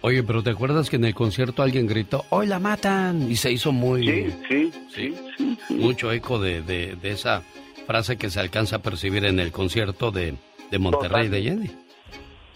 [0.02, 3.32] Oye, pero ¿te acuerdas que en el concierto alguien gritó, hoy la matan?
[3.32, 4.06] Y se hizo muy...
[4.48, 5.58] Sí, sí, sí.
[5.70, 7.42] Mucho eco de, de, esa
[7.88, 10.36] frase que se alcanza a percibir en el concierto de,
[10.70, 11.85] de Monterrey de Jenny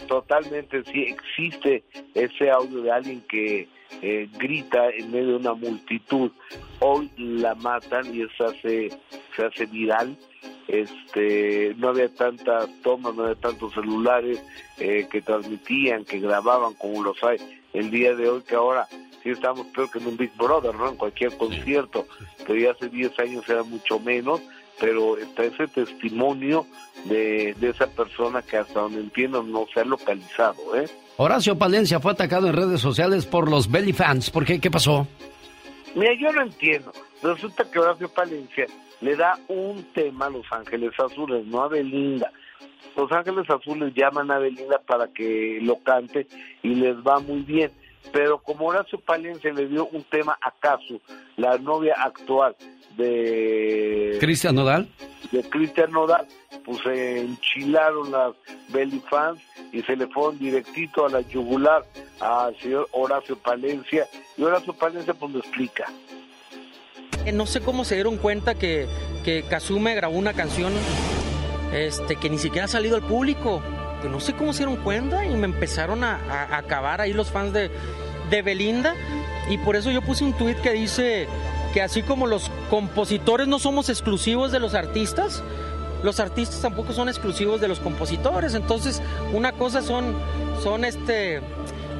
[0.10, 1.84] totalmente sí existe
[2.16, 3.70] ese audio de alguien que
[4.02, 6.32] eh, grita en medio de una multitud
[6.80, 8.90] hoy la matan y eso hace
[9.36, 10.18] se hace viral.
[10.68, 14.44] Este no había tantas tomas no había tantos celulares
[14.80, 17.38] eh, que transmitían que grababan como los hay
[17.74, 18.88] el día de hoy que ahora
[19.22, 22.08] sí estamos peor que en un Big Brother no en cualquier concierto
[22.46, 24.42] que ya hace 10 años era mucho menos
[24.80, 26.66] pero está ese testimonio
[27.06, 30.76] de, esa persona que hasta donde entiendo no se ha localizado.
[30.76, 30.90] ¿eh?
[31.18, 34.30] Horacio Palencia fue atacado en redes sociales por los Belly Fans.
[34.30, 34.60] ¿Por qué?
[34.60, 35.08] ¿Qué pasó?
[35.96, 36.92] Mira, yo no entiendo.
[37.22, 38.66] Resulta que Horacio Palencia
[39.02, 42.32] le da un tema a Los Ángeles Azules, no a Belinda.
[42.96, 46.28] Los Ángeles Azules llaman a Belinda para que lo cante
[46.64, 47.72] y les va muy bien.
[48.12, 51.00] Pero como Horacio Palencia le dio un tema a Casu,
[51.38, 52.56] la novia actual
[52.98, 54.18] de...
[54.20, 54.88] Cristian Nodal.
[55.32, 56.26] De Cristian Nodal,
[56.66, 58.34] pues se enchilaron las
[58.70, 59.40] belly fans
[59.72, 61.86] y se le fueron directito a la yugular
[62.20, 64.08] al señor Horacio Palencia.
[64.38, 65.86] Y Horacio Palencia pues lo explica.
[67.26, 68.88] Eh, no sé cómo se dieron cuenta que,
[69.24, 70.74] que Kazume grabó una canción
[71.74, 73.62] este, que ni siquiera ha salido al público.
[74.08, 77.52] No sé cómo se dieron cuenta y me empezaron a, a acabar ahí los fans
[77.52, 77.70] de,
[78.30, 78.94] de Belinda.
[79.50, 81.28] Y por eso yo puse un tweet que dice
[81.74, 85.44] que así como los compositores no somos exclusivos de los artistas,
[86.04, 88.54] los artistas tampoco son exclusivos de los compositores.
[88.54, 89.02] Entonces,
[89.34, 90.16] una cosa son,
[90.64, 91.42] son este,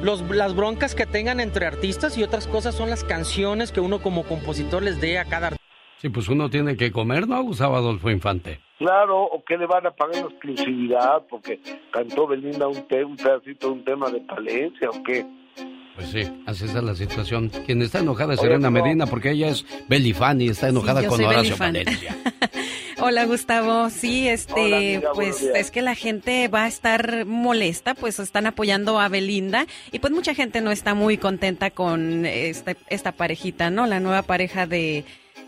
[0.02, 4.00] los, las broncas que tengan entre artistas y otras cosas son las canciones que uno
[4.00, 5.59] como compositor les dé a cada artista.
[6.00, 7.42] Sí, pues uno tiene que comer, ¿no?
[7.42, 8.58] Gustavo Adolfo Infante.
[8.78, 11.60] Claro, o que le van a pagar la exclusividad porque
[11.90, 15.26] cantó Belinda un, un pedacito un tema de Palencia o qué.
[15.94, 17.50] Pues sí, así es la situación.
[17.66, 21.58] Quien está enojada es Serena Medina porque ella es Belly y está enojada con Horacio
[21.58, 22.16] Valencia.
[23.02, 28.46] Hola Gustavo, sí, este, pues es que la gente va a estar molesta, pues están
[28.46, 33.70] apoyando a Belinda y pues mucha gente no está muy contenta con esta, esta parejita,
[33.70, 33.86] ¿no?
[33.86, 35.04] La nueva pareja de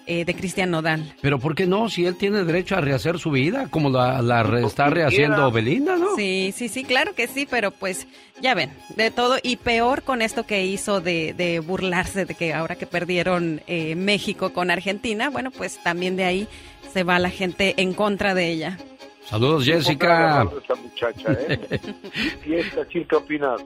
[0.07, 1.15] eh, de Cristian Nodal.
[1.21, 1.89] Pero ¿por qué no?
[1.89, 6.17] Si él tiene derecho a rehacer su vida, como la, la está rehaciendo Belinda, ¿no?
[6.17, 8.07] Sí, sí, sí, claro que sí, pero pues
[8.41, 12.53] ya ven, de todo y peor con esto que hizo de, de burlarse de que
[12.53, 16.49] ahora que perdieron eh, México con Argentina, bueno, pues también de ahí
[16.93, 18.79] se va la gente en contra de ella.
[19.25, 20.47] Saludos, Jessica.
[20.61, 21.61] Esta muchacha, ¿eh?
[22.47, 23.63] ¿Y esta chica qué opinas?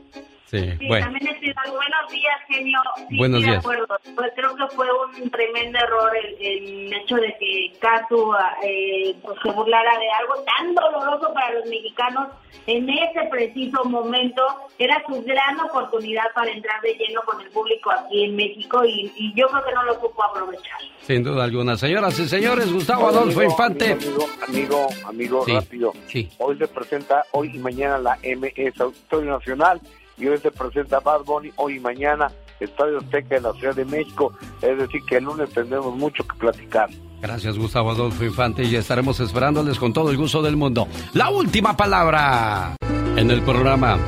[0.60, 1.06] Sí, bueno.
[1.06, 1.26] También
[1.64, 2.80] buenos días, genio.
[3.10, 3.58] buenos días.
[3.58, 3.86] acuerdo.
[4.14, 9.50] Pues creo que fue un tremendo error el, hecho de que Casu eh, pues, se
[9.50, 12.28] burlara de algo tan doloroso para los mexicanos
[12.66, 14.42] en ese preciso momento.
[14.78, 19.32] Era su gran oportunidad para entrar de lleno con el público aquí en México y,
[19.34, 20.78] yo creo que no lo supo aprovechar.
[21.02, 21.76] Sin duda alguna.
[21.76, 23.92] Señoras y señores, Gustavo Adolfo Infante.
[23.92, 25.92] Amigo, amigo, amigo, rápido.
[26.06, 26.28] Sí.
[26.38, 29.80] Hoy se presenta, hoy y mañana la MS Auditorio Nacional
[30.16, 32.30] y hoy se presenta Bad Bunny, hoy y mañana
[32.60, 34.32] Estadio Azteca de la Ciudad de México,
[34.62, 36.88] es decir que el lunes tendremos mucho que platicar.
[37.20, 40.86] Gracias Gustavo Adolfo Infante y estaremos esperándoles con todo el gusto del mundo.
[41.14, 42.76] La última palabra
[43.16, 43.98] en el programa.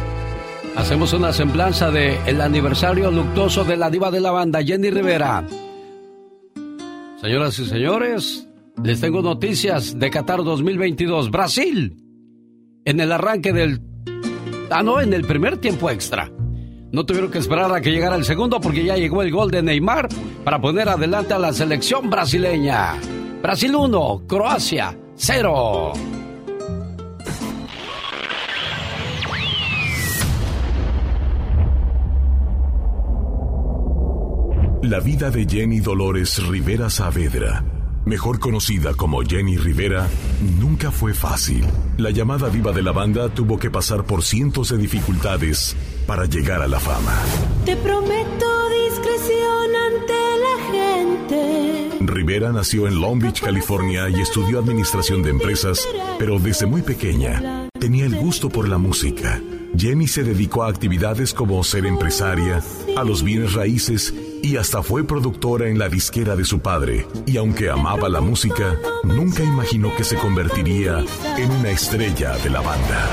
[0.76, 5.44] Hacemos una semblanza de el aniversario luctuoso de la diva de la banda, Jenny Rivera.
[7.20, 8.48] Señoras y señores,
[8.84, 11.32] les tengo noticias de Qatar 2022.
[11.32, 11.96] Brasil,
[12.84, 13.80] en el arranque del
[14.70, 16.30] Ah, no, en el primer tiempo extra.
[16.90, 19.62] No tuvieron que esperar a que llegara el segundo porque ya llegó el gol de
[19.62, 20.08] Neymar
[20.44, 22.94] para poner adelante a la selección brasileña.
[23.42, 25.92] Brasil 1, Croacia 0.
[34.82, 37.62] La vida de Jenny Dolores Rivera Saavedra,
[38.04, 40.08] mejor conocida como Jenny Rivera,
[40.58, 41.64] nunca fue fácil.
[41.96, 45.76] La llamada diva de la banda tuvo que pasar por cientos de dificultades
[46.06, 47.14] para llegar a la fama.
[47.64, 48.46] Te prometo
[48.88, 51.98] discreción ante la gente.
[52.00, 55.86] Rivera nació en Long Beach, California y estudió administración de empresas,
[56.18, 59.40] pero desde muy pequeña tenía el gusto por la música.
[59.76, 62.62] Jenny se dedicó a actividades como ser empresaria,
[62.96, 67.06] a los bienes raíces y hasta fue productora en la disquera de su padre.
[67.26, 71.04] Y aunque amaba la música, nunca imaginó que se convertiría
[71.36, 73.08] en una estrella de la banda.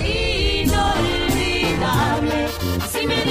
[0.00, 1.28] Inolvidable,
[2.90, 3.24] si me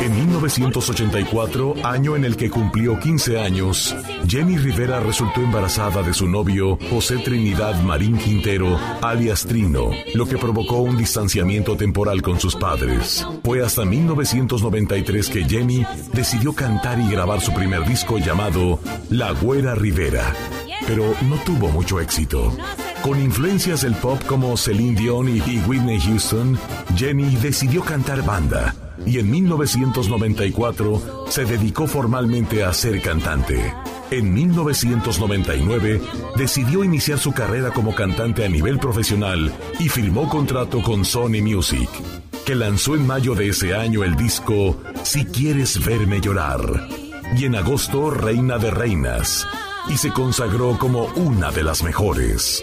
[0.00, 3.94] En 1984, año en el que cumplió 15 años,
[4.26, 10.36] Jenny Rivera resultó embarazada de su novio José Trinidad Marín Quintero, alias Trino, lo que
[10.36, 13.26] provocó un distanciamiento temporal con sus padres.
[13.44, 18.80] Fue hasta 1993 que Jenny decidió cantar y grabar su primer disco llamado
[19.10, 20.32] La Güera Rivera,
[20.86, 22.52] pero no tuvo mucho éxito.
[23.02, 26.58] Con influencias del pop como Celine Dion y Whitney Houston,
[26.96, 28.74] Jenny decidió cantar banda
[29.06, 33.74] y en 1994 se dedicó formalmente a ser cantante.
[34.10, 36.00] En 1999
[36.36, 41.88] decidió iniciar su carrera como cantante a nivel profesional y firmó contrato con Sony Music,
[42.44, 46.60] que lanzó en mayo de ese año el disco Si quieres verme llorar
[47.36, 49.46] y en agosto Reina de Reinas
[49.88, 52.62] y se consagró como una de las mejores.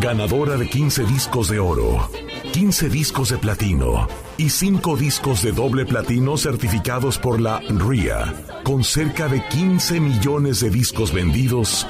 [0.00, 2.10] Ganadora de 15 discos de oro,
[2.52, 8.34] 15 discos de platino y 5 discos de doble platino certificados por la RIA.
[8.64, 11.86] Con cerca de 15 millones de discos vendidos,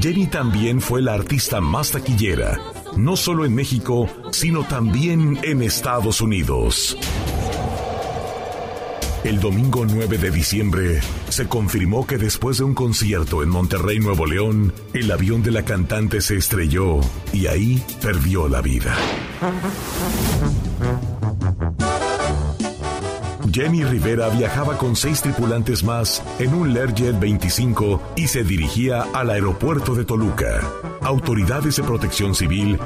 [0.00, 2.60] Jenny también fue la artista más taquillera,
[2.96, 6.96] no solo en México, sino también en Estados Unidos.
[9.24, 14.26] El domingo 9 de diciembre se confirmó que después de un concierto en Monterrey, Nuevo
[14.26, 17.00] León, el avión de la cantante se estrelló
[17.32, 18.94] y ahí perdió la vida.
[23.52, 29.30] Jenny Rivera viajaba con seis tripulantes más en un Learjet 25 y se dirigía al
[29.30, 30.60] aeropuerto de Toluca.
[31.00, 32.78] Autoridades de protección civil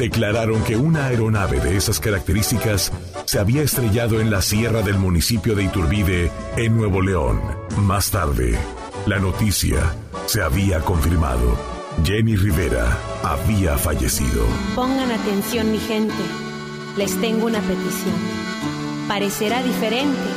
[0.00, 2.90] declararon que una aeronave de esas características
[3.26, 7.38] se había estrellado en la sierra del municipio de Iturbide, en Nuevo León.
[7.82, 8.58] Más tarde,
[9.04, 9.94] la noticia
[10.24, 11.54] se había confirmado.
[12.02, 14.46] Jenny Rivera había fallecido.
[14.74, 16.24] Pongan atención mi gente,
[16.96, 18.14] les tengo una petición.
[19.06, 20.30] Parecerá diferente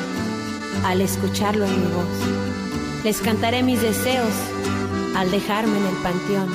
[0.83, 3.05] al escucharlo en mi voz.
[3.05, 4.33] Les cantaré mis deseos
[5.15, 6.49] al dejarme en el panteón.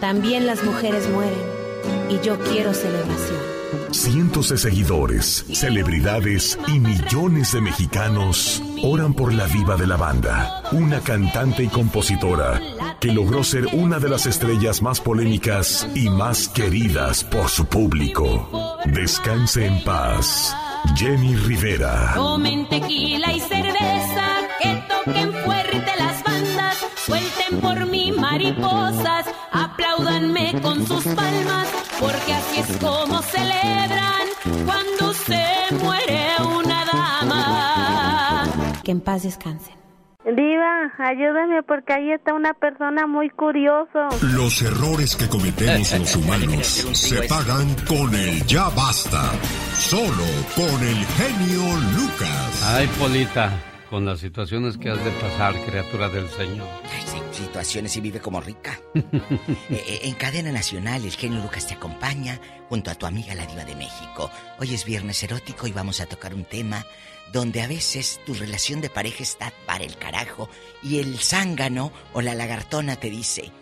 [0.00, 1.47] También las mujeres mueren
[2.10, 3.58] y yo quiero celebración.
[3.90, 10.62] Cientos de seguidores, celebridades y millones de mexicanos oran por la diva de la banda,
[10.72, 12.60] una cantante y compositora
[13.00, 18.78] que logró ser una de las estrellas más polémicas y más queridas por su público.
[18.86, 20.54] Descanse en paz,
[20.96, 22.12] Jenny Rivera.
[22.14, 24.26] Tomen tequila y cerveza,
[24.60, 26.76] que toquen fuerte las bandas,
[27.06, 29.26] suelten por mí mariposas,
[30.62, 31.68] con sus palmas,
[32.00, 34.28] porque así es como celebran
[34.64, 35.44] cuando se
[35.82, 38.44] muere una dama.
[38.82, 39.78] Que en paz descansen.
[40.24, 44.08] Diva, ayúdame porque ahí está una persona muy curioso.
[44.34, 49.32] Los errores que cometemos los humanos se pagan con el ya basta.
[49.72, 51.62] Solo con el genio
[51.96, 52.74] Lucas.
[52.76, 53.52] Ay, Polita,
[53.90, 56.68] con las situaciones que has de pasar, criatura del Señor.
[56.84, 58.78] Ay, situaciones y vive como rica.
[59.70, 63.46] Eh, eh, en cadena nacional, el genio Lucas te acompaña junto a tu amiga la
[63.46, 64.30] diva de México.
[64.58, 66.86] Hoy es viernes erótico y vamos a tocar un tema
[67.32, 70.48] donde a veces tu relación de pareja está para el carajo
[70.82, 73.52] y el zángano o la lagartona te dice,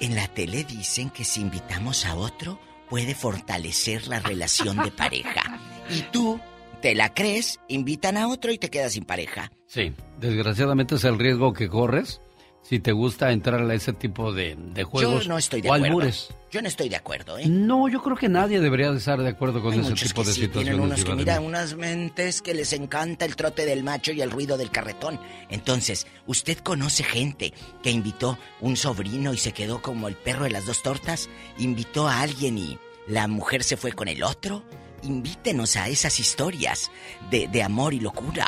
[0.00, 2.58] en la tele dicen que si invitamos a otro
[2.88, 5.60] puede fortalecer la relación de pareja.
[5.90, 6.40] Y tú
[6.82, 9.50] te la crees, invitan a otro y te quedas sin pareja.
[9.66, 12.20] Sí, desgraciadamente es el riesgo que corres
[12.62, 15.72] si te gusta entrar a ese tipo de, de juegos Yo no estoy de o
[15.74, 15.86] acuerdo.
[15.96, 16.28] albures.
[16.52, 17.46] Yo no estoy de acuerdo, ¿eh?
[17.48, 20.28] No, yo creo que nadie debería de estar de acuerdo con Hay ese tipo que
[20.28, 20.64] de sí, situaciones.
[20.76, 24.30] tienen unos que mira, unas mentes que les encanta el trote del macho y el
[24.30, 25.18] ruido del carretón.
[25.48, 27.52] Entonces, ¿usted conoce gente
[27.82, 31.28] que invitó un sobrino y se quedó como el perro de las dos tortas?
[31.58, 32.78] ¿Invitó a alguien y
[33.08, 34.62] la mujer se fue con el otro?
[35.02, 36.90] Invítenos a esas historias
[37.30, 38.46] de, de amor y locura.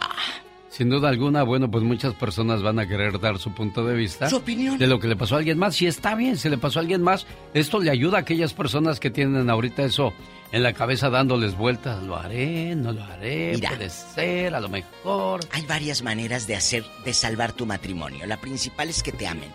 [0.68, 4.28] Sin duda alguna, bueno, pues muchas personas van a querer dar su punto de vista.
[4.28, 4.76] Su opinión.
[4.76, 5.76] De lo que le pasó a alguien más.
[5.76, 8.98] Si está bien, si le pasó a alguien más, esto le ayuda a aquellas personas
[8.98, 10.12] que tienen ahorita eso
[10.50, 12.02] en la cabeza dándoles vueltas.
[12.02, 13.70] Lo haré, no lo haré, Mira.
[13.70, 15.40] puede ser, a lo mejor.
[15.52, 18.26] Hay varias maneras de hacer, de salvar tu matrimonio.
[18.26, 19.52] La principal es que te amen.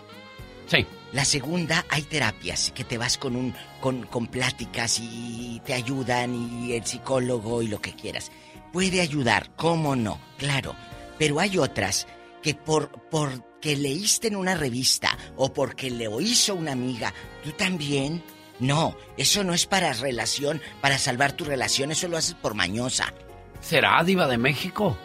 [0.68, 0.86] Sí.
[1.12, 6.34] La segunda, hay terapias que te vas con un, con, con pláticas y te ayudan
[6.34, 8.30] y el psicólogo y lo que quieras.
[8.72, 10.76] Puede ayudar, cómo no, claro.
[11.18, 12.06] Pero hay otras
[12.42, 17.12] que por porque leíste en una revista o porque le hizo una amiga,
[17.42, 18.22] tú también.
[18.60, 23.12] No, eso no es para relación, para salvar tu relación, eso lo haces por mañosa.
[23.60, 24.96] ¿Será diva de México?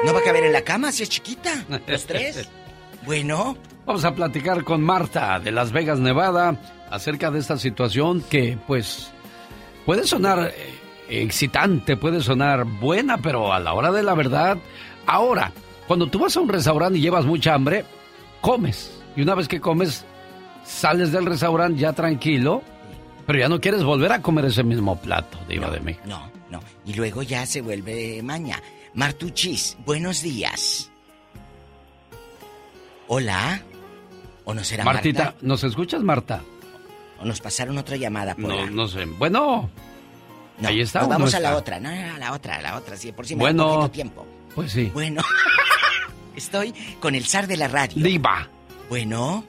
[0.04, 1.52] ¿No va a caber en la cama si es chiquita?
[1.86, 2.48] ¿Los tres?
[3.06, 3.56] Bueno.
[3.86, 9.10] Vamos a platicar con Marta de Las Vegas, Nevada, acerca de esta situación que, pues,
[9.86, 10.74] puede sonar eh,
[11.08, 14.58] excitante, puede sonar buena, pero a la hora de la verdad,
[15.06, 15.52] ahora,
[15.88, 17.84] cuando tú vas a un restaurante y llevas mucha hambre,
[18.40, 18.92] comes.
[19.16, 20.04] Y una vez que comes,
[20.64, 22.62] sales del restaurante ya tranquilo,
[23.26, 26.04] pero ya no quieres volver a comer ese mismo plato, Diva de México.
[26.06, 26.60] No, no.
[26.86, 28.62] Y luego ya se vuelve maña.
[28.94, 30.90] Martuchis, buenos días.
[33.08, 33.62] Hola.
[34.44, 35.38] ¿O no será Martita, Marta?
[35.42, 36.42] ¿nos escuchas, Marta?
[37.20, 39.04] ¿O nos pasaron otra llamada por No, no sé.
[39.04, 39.68] Bueno,
[40.58, 41.00] No, ahí está.
[41.00, 41.50] nos ¿o no vamos a está?
[41.50, 41.80] la otra.
[41.80, 42.96] No, no, a la otra, a la otra.
[42.96, 43.68] Sí, por si me da Bueno.
[43.68, 44.26] poquito tiempo.
[44.54, 44.90] Pues sí.
[44.94, 45.22] Bueno.
[46.38, 48.02] Estoy con el zar de la radio.
[48.02, 48.48] Diva.
[48.88, 49.44] Bueno.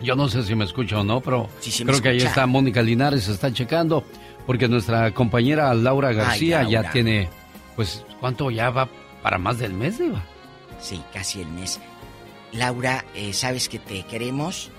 [0.00, 2.18] Yo no sé si me escucha o no, pero Sí, sí me creo que ahí
[2.18, 4.04] está Mónica Linares, está checando,
[4.44, 6.82] porque nuestra compañera Laura García Laura.
[6.82, 7.28] ya tiene,
[7.76, 8.90] pues, ¿cuánto ya va
[9.22, 10.22] para más del mes, Diva?
[10.80, 11.80] Sí, casi el mes.
[12.52, 14.70] Laura, eh, sabes que te queremos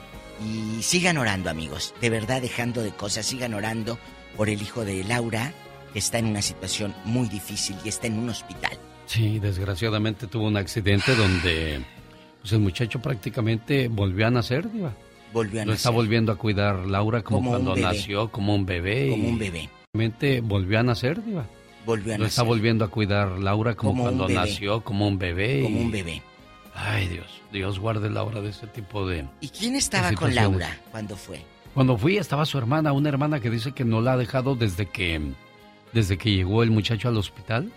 [0.46, 1.96] y sigan orando, amigos.
[2.00, 3.98] De verdad, dejando de cosas, sigan orando
[4.36, 5.52] por el hijo de Laura,
[5.94, 8.78] que está en una situación muy difícil y está en un hospital.
[9.08, 11.82] Sí, desgraciadamente tuvo un accidente donde
[12.42, 14.94] pues el muchacho prácticamente volvió a nacer, Diva.
[15.34, 19.10] Volvió a Lo está volviendo a cuidar Laura como, cuando nació, como un bebé.
[19.12, 19.70] Como un bebé.
[19.94, 21.46] Realmente volvió a nacer, Diva.
[21.86, 25.62] Volvió a Lo está volviendo a cuidar Laura como, Como cuando nació, como un bebé.
[25.64, 26.22] Como un bebé.
[26.76, 29.26] Ay, Dios, Dios guarde Laura de ese tipo de...
[29.42, 30.36] ¿Y quién estaba con.
[30.36, 31.42] Laura cuando fue?
[31.74, 34.86] Cuando fui estaba su hermana, una hermana que dice que no la ha dejado desde
[34.86, 35.22] que
[35.94, 37.72] desde que llegó el muchacho al hospital.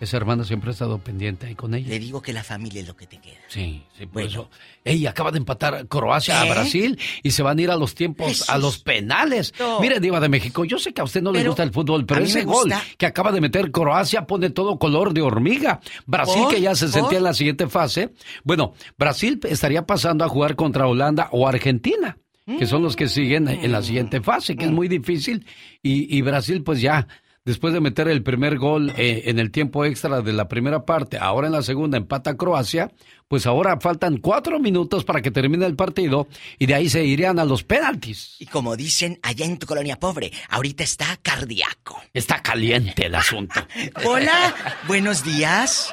[0.00, 1.88] Esa hermana siempre ha estado pendiente ahí con ella.
[1.88, 3.38] Le digo que la familia es lo que te queda.
[3.48, 4.28] Sí, sí, por Bueno.
[4.28, 4.50] eso.
[4.84, 6.50] Ey, acaba de empatar Croacia a ¿Eh?
[6.50, 8.50] Brasil y se van a ir a los tiempos, Jesús.
[8.50, 9.54] a los penales.
[9.58, 9.80] No.
[9.80, 12.20] Mire, Diva de México, yo sé que a usted no le gusta el fútbol, pero
[12.22, 15.80] ese gol que acaba de meter Croacia pone todo color de hormiga.
[16.06, 16.54] Brasil, ¿Por?
[16.54, 16.92] que ya se ¿Por?
[16.94, 18.10] sentía en la siguiente fase.
[18.42, 23.48] Bueno, Brasil estaría pasando a jugar contra Holanda o Argentina, que son los que siguen
[23.48, 25.46] en la siguiente fase, que es muy difícil.
[25.82, 27.06] Y, y Brasil, pues ya.
[27.46, 31.18] Después de meter el primer gol eh, en el tiempo extra de la primera parte,
[31.18, 32.90] ahora en la segunda empata Croacia,
[33.28, 36.26] pues ahora faltan cuatro minutos para que termine el partido
[36.58, 38.36] y de ahí se irían a los penaltis.
[38.38, 42.00] Y como dicen allá en tu colonia pobre, ahorita está cardíaco.
[42.14, 43.60] Está caliente el asunto.
[44.06, 44.54] Hola,
[44.86, 45.92] buenos días.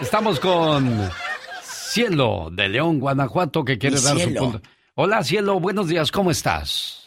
[0.00, 1.08] Estamos con
[1.62, 4.32] Cielo de León, Guanajuato, que quiere Mi dar Cielo.
[4.44, 4.68] su punto.
[4.96, 7.03] Hola Cielo, buenos días, ¿cómo estás?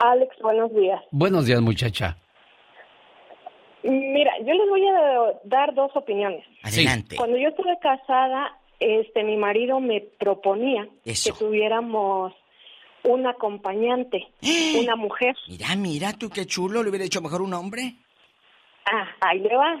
[0.00, 1.00] Alex, buenos días.
[1.10, 2.16] Buenos días muchacha.
[3.82, 6.44] Mira, yo les voy a dar dos opiniones.
[6.62, 7.16] Adelante.
[7.16, 11.32] Cuando yo estuve casada, este, mi marido me proponía Eso.
[11.32, 12.32] que tuviéramos
[13.04, 14.26] un acompañante,
[14.78, 15.34] una mujer.
[15.48, 17.94] Mira, mira, tú qué chulo, le hubiera hecho mejor un hombre.
[18.90, 19.76] Ah, ahí le va.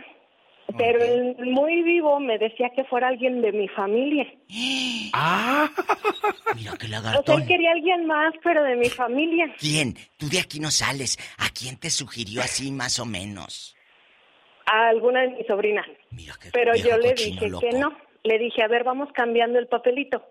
[0.76, 4.26] Pero el muy vivo me decía que fuera alguien de mi familia.
[5.12, 5.68] Ah,
[6.56, 7.46] Mira qué O sea, él lagartón.
[7.46, 9.54] quería alguien más, pero de mi familia.
[9.58, 9.94] ¿Quién?
[10.16, 11.18] Tú de aquí no sales.
[11.38, 13.76] ¿A quién te sugirió así más o menos?
[14.66, 15.86] A alguna de mis sobrinas.
[16.52, 17.66] Pero viejo yo le dije loco.
[17.66, 17.96] que no.
[18.22, 20.22] Le dije, a ver, vamos cambiando el papelito.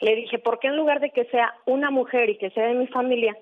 [0.00, 2.74] Le dije, ¿por qué en lugar de que sea una mujer y que sea de
[2.74, 3.36] mi familia,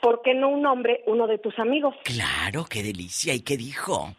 [0.00, 1.94] ¿por qué no un hombre, uno de tus amigos?
[2.04, 3.34] Claro, qué delicia.
[3.34, 4.14] ¿Y qué dijo?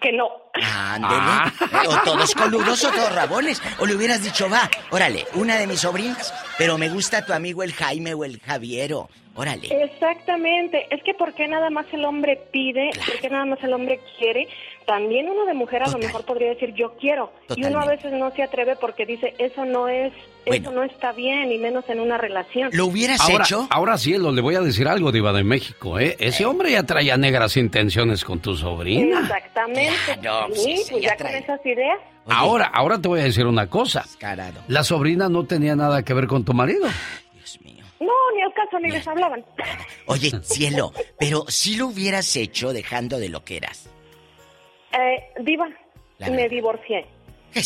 [0.00, 0.28] Que no.
[0.54, 1.88] Ándele.
[1.88, 3.62] O todos coludos o todos rabones.
[3.78, 7.62] O le hubieras dicho, va, órale, una de mis sobrinas, pero me gusta tu amigo
[7.62, 9.08] el Jaime o el Javiero.
[9.38, 9.68] Órale.
[9.84, 10.88] Exactamente.
[10.90, 12.90] Es que ¿por qué nada más el hombre pide?
[13.06, 14.48] ¿Por qué nada más el hombre quiere?
[14.84, 17.32] También uno de mujer a lo mejor podría decir yo quiero.
[17.54, 20.12] Y uno a veces no se atreve porque dice eso no es,
[20.44, 22.70] eso no está bien y menos en una relación.
[22.72, 23.68] ¿Lo hubieras ahora, hecho?
[23.70, 26.16] Ahora sí, lo, le voy a decir algo, Diva de México, ¿eh?
[26.18, 29.20] Ese hombre ya traía negras intenciones con tu sobrina.
[29.20, 30.18] Exactamente.
[30.54, 31.98] sí, pues ya, con esas ideas.
[32.26, 34.02] Ahora, ahora te voy a decir una cosa.
[34.02, 34.60] Descarado.
[34.66, 36.88] La sobrina no tenía nada que ver con tu marido.
[38.00, 39.44] No, ni al caso ni les hablaban.
[40.06, 43.88] Oye, cielo, pero si lo hubieras hecho dejando de lo que eras.
[44.92, 45.68] Eh, diva,
[46.30, 47.06] me divorcié.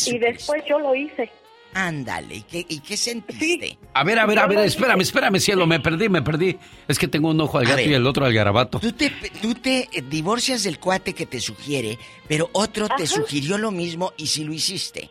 [0.06, 1.30] Y después yo lo hice.
[1.74, 3.78] Ándale, ¿y qué, y qué sentiste?
[3.94, 6.58] A ver, a ver, a ver, espérame, espérame, cielo, me perdí, me perdí.
[6.86, 7.88] Es que tengo un ojo al gato ver.
[7.88, 8.78] y el otro al garabato.
[8.78, 9.10] Tú te,
[9.40, 11.98] tú te divorcias del cuate que te sugiere,
[12.28, 15.10] pero otro te sugirió lo mismo y si lo hiciste.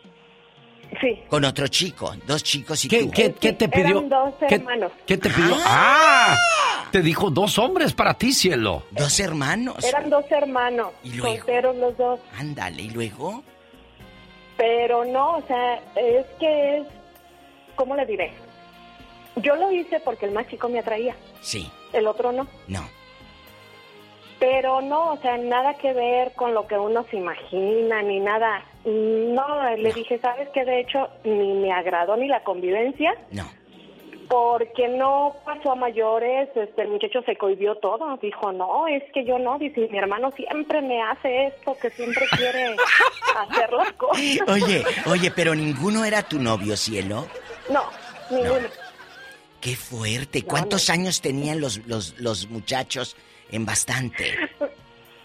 [1.00, 1.22] Sí.
[1.28, 3.10] Con otro chico, dos chicos y ¿Qué, tú.
[3.12, 3.98] qué, qué te pidió?
[3.98, 4.92] Eran dos ¿Qué, hermanos.
[5.06, 5.56] qué te pidió?
[5.64, 6.36] ¡Ah!
[6.90, 8.82] Te dijo dos hombres para ti, cielo.
[8.90, 9.82] Dos hermanos.
[9.84, 11.36] Eran dos hermanos, ¿Y luego?
[11.36, 12.20] solteros los dos.
[12.38, 13.42] Ándale, ¿y luego?
[14.58, 16.86] Pero no, o sea, es que es,
[17.74, 18.32] ¿cómo le diré?
[19.36, 22.46] Yo lo hice porque el más chico me atraía, Sí, el otro no.
[22.68, 22.86] no.
[24.42, 28.64] Pero no, o sea, nada que ver con lo que uno se imagina, ni nada.
[28.84, 30.64] No, le dije, ¿sabes qué?
[30.64, 33.14] De hecho, ni me agradó ni la convivencia.
[33.30, 33.48] No.
[34.28, 38.16] Porque no pasó a mayores, este, el muchacho se cohibió todo.
[38.16, 39.60] Dijo, no, es que yo no.
[39.60, 42.74] Dice, mi hermano siempre me hace esto, que siempre quiere
[43.36, 44.24] hacer las cosas.
[44.48, 47.28] Oye, oye, pero ninguno era tu novio, cielo.
[47.70, 47.84] No,
[48.28, 48.66] ninguno.
[49.60, 50.42] Qué fuerte.
[50.42, 53.16] ¿Cuántos años tenían los, los, los muchachos
[53.52, 54.24] en bastante?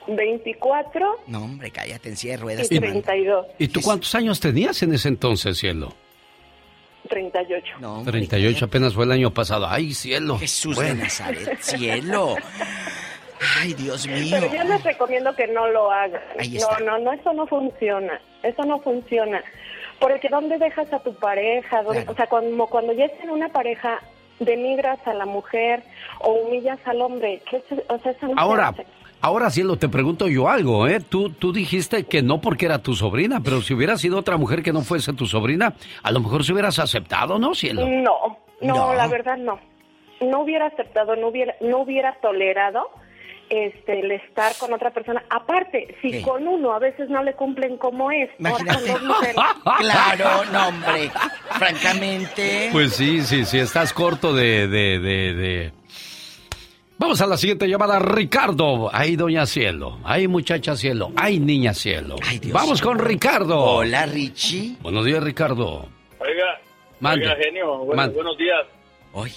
[0.08, 2.66] 24 No, hombre, cállate en silla de ruedas.
[2.72, 3.02] y te mando.
[3.02, 3.46] 32.
[3.60, 5.94] ¿Y tú cuántos años tenías en ese entonces, cielo?
[7.10, 7.76] 38.
[7.80, 9.68] No, hombre, 38 apenas fue el año pasado.
[9.68, 10.38] ¡Ay, cielo!
[10.40, 10.96] Jesús Bueno.
[10.96, 12.36] de Nazaret, cielo.
[13.62, 14.38] Ay, Dios mío.
[14.42, 16.22] Pero yo les recomiendo que no lo hagan.
[16.40, 16.80] Ahí no, está.
[16.80, 18.20] no, no, eso no funciona.
[18.44, 19.42] Eso no funciona.
[20.00, 21.82] Porque ¿dónde dejas a tu pareja?
[21.84, 24.02] ¿Dónde- O sea, como cuando ya estás en una pareja,
[24.40, 25.84] denigras a la mujer
[26.20, 27.42] o humillas al hombre.
[27.50, 28.86] ¿Qué se- o sea, eso no se Ahora, hace.
[29.22, 31.00] ahora cielo, te pregunto yo algo, ¿eh?
[31.00, 34.64] Tú, tú dijiste que no porque era tu sobrina, pero si hubiera sido otra mujer
[34.64, 35.74] que no fuese tu sobrina,
[36.04, 37.88] a lo mejor se hubieras aceptado, ¿no, cielo?
[37.88, 38.94] No, no, No.
[38.94, 39.60] la verdad no.
[40.20, 42.90] No hubiera aceptado, no hubiera, no hubiera tolerado
[43.50, 45.24] este el estar con otra persona.
[45.30, 46.22] Aparte, si ¿Qué?
[46.22, 48.92] con uno a veces no le cumplen como es, ahora con Imagínate.
[48.92, 49.36] dos mujeres.
[49.80, 51.12] Claro, no, hombre.
[51.52, 52.70] Francamente.
[52.72, 55.72] Pues sí, sí, sí, estás corto de, de, de, de-
[57.00, 58.90] Vamos a la siguiente llamada, Ricardo.
[58.92, 60.00] Ay, doña Cielo.
[60.04, 61.12] Ay, muchacha Cielo.
[61.16, 62.16] Ay, niña Cielo.
[62.52, 63.60] Vamos con Ricardo.
[63.60, 64.76] Hola, Richie.
[64.82, 65.88] Buenos días, Ricardo.
[66.20, 66.60] Oiga,
[67.00, 67.28] Mande.
[67.28, 68.16] oiga, genio, buenos, Mande.
[68.16, 68.66] buenos días.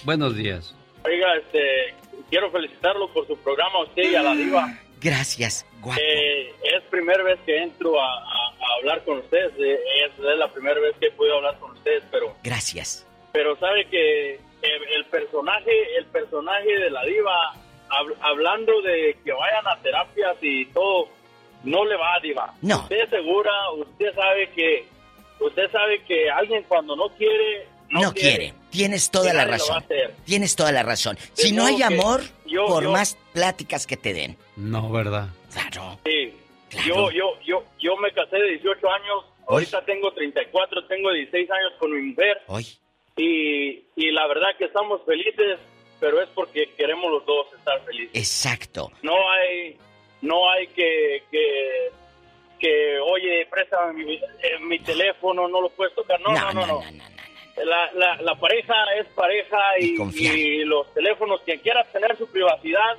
[0.05, 0.75] Buenos días.
[1.05, 1.93] Oiga, este,
[2.31, 4.67] quiero felicitarlo por su programa a usted y a la diva.
[4.99, 5.99] Gracias, guapo.
[6.03, 10.37] Eh, es primera vez que entro a, a- a hablar con ustedes, eh, es, es
[10.37, 13.05] la primera vez que podido hablar con ustedes, pero, Gracias.
[13.31, 17.53] pero sabe que el, el personaje, el personaje de la diva,
[17.89, 21.09] hab- hablando de que vayan a terapias y todo,
[21.63, 22.53] no le va a diva.
[22.61, 22.77] No.
[22.83, 24.85] Usted es segura, usted sabe que,
[25.39, 28.53] usted sabe que alguien cuando no quiere, no, No quiere.
[28.71, 29.83] Tienes toda la razón.
[30.25, 31.17] Tienes toda la razón.
[31.35, 34.37] De Si no hay amor, yo- por yo- más pláticas que te den.
[34.55, 35.27] No, ¿verdad?
[35.53, 35.99] Claro.
[36.05, 36.33] Sí.
[36.87, 41.73] Yo, yo, yo, yo me casé de 18 años, ahorita tengo 34, tengo 16 años
[41.79, 42.41] con mi mujer.
[42.47, 42.65] Hoy.
[43.17, 45.59] Y, y la verdad que estamos felices,
[45.99, 48.11] pero es porque queremos los dos estar felices.
[48.13, 48.89] Exacto.
[49.01, 49.77] No hay,
[50.21, 51.89] no hay que, que,
[52.57, 56.21] que oye, préstame mi, eh, mi teléfono, no lo puedes tocar.
[56.21, 56.81] No, no, no, no.
[57.57, 59.95] La, la, la pareja es pareja y,
[60.25, 62.97] y los teléfonos, quien quiera tener su privacidad,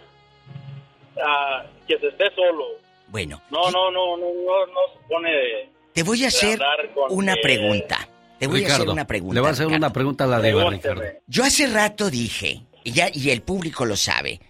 [1.25, 2.65] ah, que se esté solo.
[3.09, 6.59] Bueno, No, no, no, no, no, no se pone de- te voy a de hacer
[7.11, 8.09] una pregunta.
[8.39, 9.35] Te voy a hacer una pregunta.
[9.35, 9.87] Le voy a hacer Ricardo.
[9.87, 11.03] una pregunta a la diva, Ricardo.
[11.27, 14.41] Yo hace rato dije, y, ya, y el público lo sabe,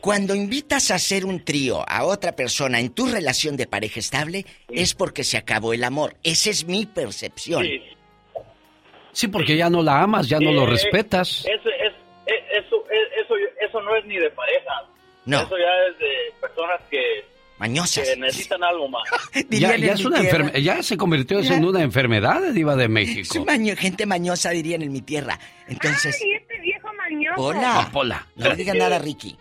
[0.00, 4.44] cuando invitas a hacer un trío a otra persona en tu relación de pareja estable,
[4.68, 6.14] es porque se acabó el amor.
[6.22, 7.64] Esa es mi percepción.
[7.64, 7.80] Sí,
[9.28, 11.44] porque ya no la amas, ya no Eh, lo respetas.
[11.46, 11.92] Eso, es,
[12.26, 14.72] eso, eso, eso no es ni de pareja.
[15.26, 15.40] No.
[15.42, 17.24] Eso ya es de personas que,
[17.58, 18.08] Mañosas.
[18.08, 19.02] que necesitan algo más.
[19.50, 22.90] Ya, ya es una enferme- ya se convirtió eso en una enfermedad, diva de Es
[22.90, 23.44] México.
[23.44, 25.38] maño- gente mañosa dirían en mi tierra.
[25.68, 27.40] Entonces, Ay, este viejo mañoso.
[27.42, 27.88] hola.
[27.92, 28.26] Pola.
[28.36, 29.36] No le digas nada, Ricky.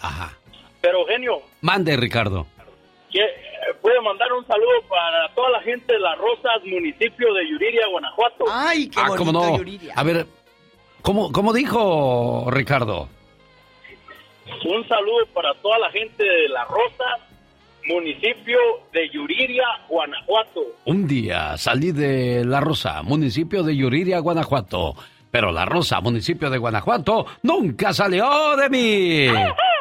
[0.00, 0.36] Ajá.
[0.80, 2.46] Pero, genio, Mande, Ricardo.
[3.14, 3.20] eh,
[3.84, 8.44] puede mandar un saludo para toda la gente de Las Rosas, municipio de Yuriria, Guanajuato.
[8.50, 9.58] Ay, qué ah, ¿cómo no?
[9.94, 10.26] A ver,
[11.02, 13.10] ¿cómo, ¿cómo dijo Ricardo?
[14.64, 17.04] Un saludo para toda la gente de La Rosa,
[17.86, 18.58] municipio
[18.90, 20.62] de Yuriria, Guanajuato.
[20.86, 24.94] Un día salí de La Rosa, municipio de Yuriria, Guanajuato.
[25.30, 29.28] Pero La Rosa, municipio de Guanajuato, nunca salió de mí.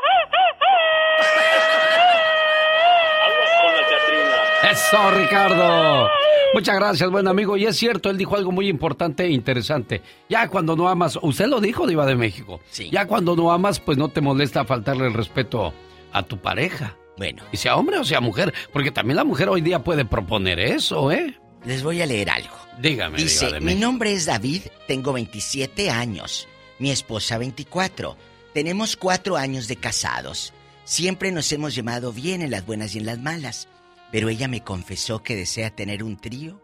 [4.73, 6.09] Eso, Ricardo.
[6.55, 7.55] Muchas gracias, buen amigo.
[7.57, 10.01] Y es cierto, él dijo algo muy importante e interesante.
[10.27, 12.59] Ya cuando no amas, usted lo dijo, Diva de México.
[12.91, 15.75] Ya cuando no amas, pues no te molesta faltarle el respeto
[16.11, 16.97] a tu pareja.
[17.17, 17.43] Bueno.
[17.51, 21.11] Y sea hombre o sea mujer, porque también la mujer hoy día puede proponer eso,
[21.11, 21.39] ¿eh?
[21.65, 22.55] Les voy a leer algo.
[22.79, 26.47] Dígame, Dice, Diva de mi nombre es David, tengo 27 años,
[26.79, 28.17] mi esposa 24.
[28.55, 30.51] Tenemos cuatro años de casados.
[30.83, 33.67] Siempre nos hemos llevado bien en las buenas y en las malas.
[34.13, 36.61] Pero ella me confesó que desea tener un trío.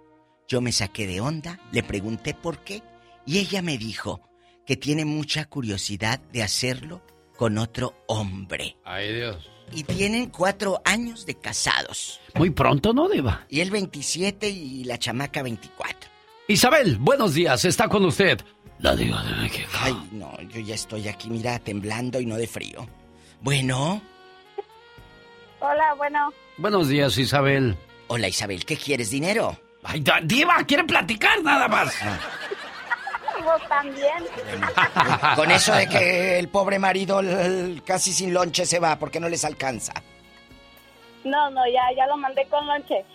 [0.47, 2.83] Yo me saqué de onda, le pregunté por qué.
[3.25, 4.21] Y ella me dijo
[4.67, 7.01] que tiene mucha curiosidad de hacerlo
[7.35, 8.77] con otro hombre.
[8.85, 9.49] Ay, Dios.
[9.73, 12.21] Y tienen cuatro años de casados.
[12.35, 13.47] Muy pronto, ¿no, Diva?
[13.49, 16.07] Y él 27 y la chamaca 24.
[16.49, 18.39] Isabel, buenos días, está con usted.
[18.77, 19.69] La Diva de México.
[19.81, 22.87] Ay, no, yo ya estoy aquí, mira, temblando y no de frío.
[23.41, 24.03] Bueno.
[25.59, 26.33] Hola, bueno.
[26.57, 27.75] Buenos días, Isabel.
[28.07, 29.11] Hola, Isabel, ¿qué quieres?
[29.11, 29.57] ¿Dinero?
[29.83, 31.93] Ay, Diva, quiere platicar nada más.
[33.43, 34.23] Vos también.
[35.35, 39.29] Con eso de que el pobre marido el- casi sin lonche se va porque no
[39.29, 39.93] les alcanza.
[41.23, 43.05] No, no, ya, ya lo mandé con lonche.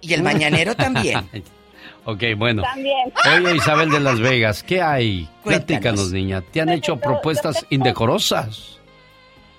[0.00, 1.28] Y el mañanero también.
[2.04, 2.62] ok, bueno.
[2.62, 3.12] También.
[3.36, 5.28] Oye, Isabel de Las Vegas, ¿qué hay?
[5.42, 5.66] Cuéntanos.
[5.66, 6.40] Platícanos, niña.
[6.40, 8.78] ¿Te han hecho propuestas indecorosas?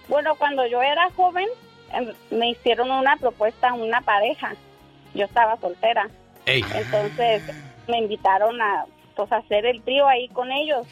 [0.09, 1.47] Bueno, cuando yo era joven,
[2.31, 4.53] me hicieron una propuesta a una pareja.
[5.13, 6.09] Yo estaba soltera.
[6.45, 6.63] Ey.
[6.75, 7.43] Entonces
[7.87, 10.87] me invitaron a pues a hacer el trío ahí con ellos.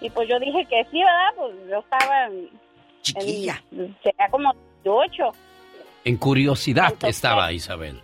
[0.00, 1.30] Y pues yo dije que sí, ¿verdad?
[1.36, 2.50] Pues yo estaba en,
[3.02, 3.62] Chiquilla.
[3.72, 4.52] en- sería como
[4.84, 5.32] 18.
[6.04, 8.00] En curiosidad estaba Isabel.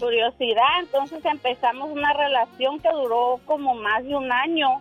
[0.00, 4.80] curiosidad, entonces empezamos una relación que duró como más de un año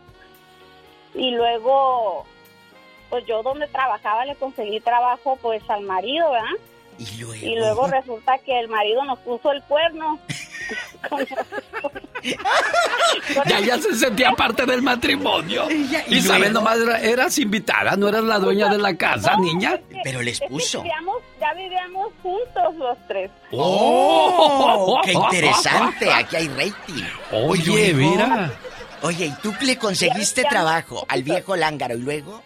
[1.16, 2.26] y luego
[3.10, 6.50] pues yo donde trabajaba le conseguí trabajo pues al marido, ¿verdad?
[7.00, 10.20] Y luego, resulta que el marido nos puso el cuerno.
[13.48, 15.68] Ya, ya se sentía parte del matrimonio.
[16.10, 19.80] Isabel, nomás era- eras invitada, no eras la dueña de la casa, niña.
[20.04, 20.82] Pero les Es que puso.
[20.82, 23.32] vivíamos- ya vivíamos juntos los tres.
[23.52, 25.00] ¡Oh!
[25.04, 26.12] ¡Qué interesante!
[26.12, 27.04] Aquí hay rating.
[27.32, 28.52] Oye, Y mira.
[29.04, 30.50] Oye, ¿y tú le conseguiste Ya, ya.
[30.50, 32.42] trabajo al viejo lángaro y luego?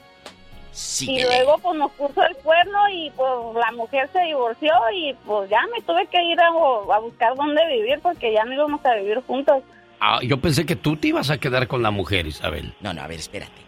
[1.02, 5.49] Y luego pues nos puso el cuerno y pues la mujer se divorció y pues
[5.49, 8.95] ya me tuve que ir a, a buscar dónde vivir porque ya no íbamos a
[8.95, 9.64] vivir juntos.
[9.99, 12.73] Ah, yo pensé que tú te ibas a quedar con la mujer, Isabel.
[12.80, 13.61] No, no, a ver, espérate.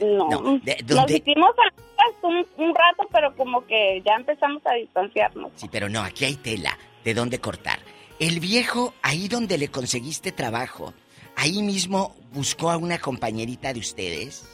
[0.00, 5.50] No, de- nos hicimos amigas un, un rato pero como que ya empezamos a distanciarnos.
[5.56, 6.78] Sí, pero no, aquí hay tela.
[7.04, 7.78] ¿De dónde cortar?
[8.18, 10.94] El viejo, ahí donde le conseguiste trabajo,
[11.36, 14.48] ahí mismo buscó a una compañerita de ustedes.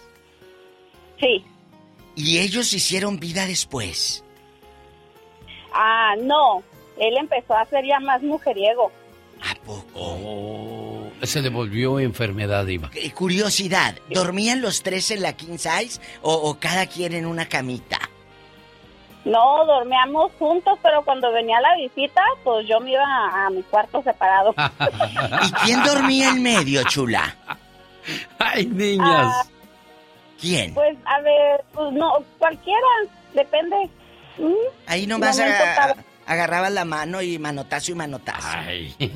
[1.20, 1.44] Sí.
[2.14, 4.24] Y ellos hicieron vida después.
[5.72, 6.62] Ah, no,
[6.98, 8.92] él empezó a ser ya más mujeriego.
[9.94, 12.90] Oh, se le volvió enfermedad, Iba.
[12.94, 17.48] Eh, Curiosidad, ¿dormían los tres en la king size o, o cada quien en una
[17.48, 17.98] camita?
[19.24, 23.62] No, dormíamos juntos, pero cuando venía la visita, pues yo me iba a, a mi
[23.62, 24.52] cuarto separado.
[25.46, 27.36] ¿Y quién dormía en medio, chula?
[28.38, 29.06] Ay, niñas.
[29.08, 29.44] Ah,
[30.42, 30.74] ¿Quién?
[30.74, 32.86] Pues, a ver, pues no, cualquiera,
[33.32, 33.76] depende.
[34.36, 34.52] Mm,
[34.88, 35.96] Ahí nomás no me aga-
[36.26, 38.48] agarrabas la mano y manotazo y manotazo.
[38.50, 38.94] Ay.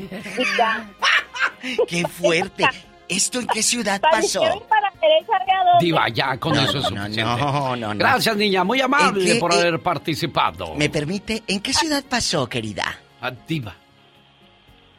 [1.88, 2.64] ¡Qué fuerte!
[3.08, 4.40] ¿Esto en qué ciudad Para pasó?
[4.68, 5.32] para derecha.
[5.80, 7.22] Diva, ya, con No, eso es no, suficiente.
[7.22, 7.98] no, no, no.
[7.98, 10.74] Gracias, niña, muy amable ¿En qué- por en- haber participado.
[10.74, 11.42] ¿Me permite?
[11.46, 12.98] ¿En qué ciudad pasó, querida?
[13.20, 13.74] Ah, Diva.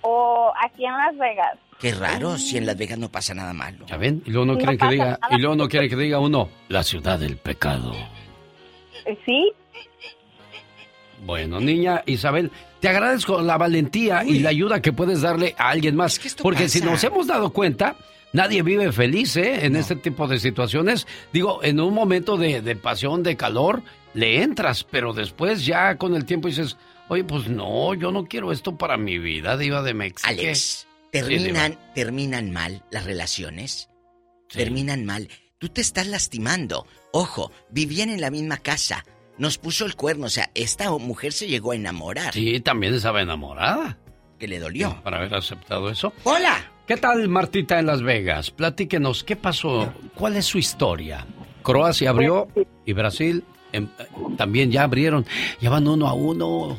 [0.02, 1.58] O aquí en Las Vegas.
[1.80, 3.86] Qué raro, si en Las Vegas no pasa nada malo.
[3.88, 4.24] ¿Ya ven?
[4.26, 5.20] Y luego no No quieren que diga, nada.
[5.32, 7.94] y luego no quieren que diga uno, la ciudad del pecado.
[9.06, 9.52] Eh, Sí,
[11.26, 15.96] Bueno, niña Isabel, te agradezco la valentía y la ayuda que puedes darle a alguien
[15.96, 16.20] más.
[16.42, 17.96] porque si nos hemos dado cuenta,
[18.34, 19.66] nadie vive feliz ¿eh?
[19.66, 21.08] en este tipo de situaciones.
[21.34, 23.82] Digo, en un momento de, de pasión, de calor,
[24.14, 26.78] le entras, pero después ya con el tiempo dices,
[27.08, 30.22] oye, pues no, yo no quiero esto para mi vida, diva de México.
[30.24, 30.87] Alex,
[31.22, 33.90] terminan, terminan mal las relaciones.
[34.50, 35.30] Terminan mal.
[35.58, 36.86] Tú te estás lastimando.
[37.12, 39.04] Ojo, vivían en la misma casa.
[39.38, 40.28] Nos puso el cuerno.
[40.28, 42.34] O sea, esta mujer se llegó a enamorar.
[42.34, 43.98] Sí, también estaba enamorada.
[44.40, 45.02] Que le dolió.
[45.04, 46.14] Para haber aceptado eso.
[46.24, 46.72] ¡Hola!
[46.86, 48.52] ¿Qué tal, Martita, en Las Vegas?
[48.52, 49.94] Platíquenos, ¿qué pasó?
[50.16, 51.26] ¿Cuál es su historia?
[51.62, 52.48] Croacia abrió
[52.86, 53.90] y Brasil em,
[54.38, 55.26] también ya abrieron,
[55.60, 56.78] ya van uno a uno.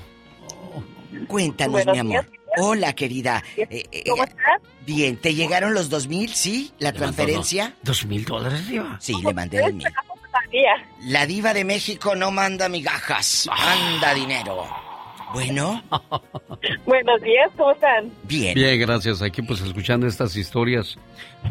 [1.27, 2.38] Cuéntanos, mi amor.
[2.57, 3.43] Hola, querida.
[3.57, 4.61] Eh, eh, ¿Cómo estás?
[4.87, 6.73] Bien, ¿te llegaron los dos mil, sí?
[6.79, 7.75] ¿La transferencia?
[7.83, 8.97] ¿Dos mil dólares, Diva?
[9.01, 9.87] Sí, le mandé dos mil.
[11.05, 14.67] La diva de México no manda migajas, manda dinero.
[15.33, 15.83] Bueno.
[16.87, 18.11] Buenos días, ¿cómo están?
[18.23, 18.55] Bien.
[18.55, 19.21] Bien, gracias.
[19.21, 20.97] Aquí pues escuchando estas historias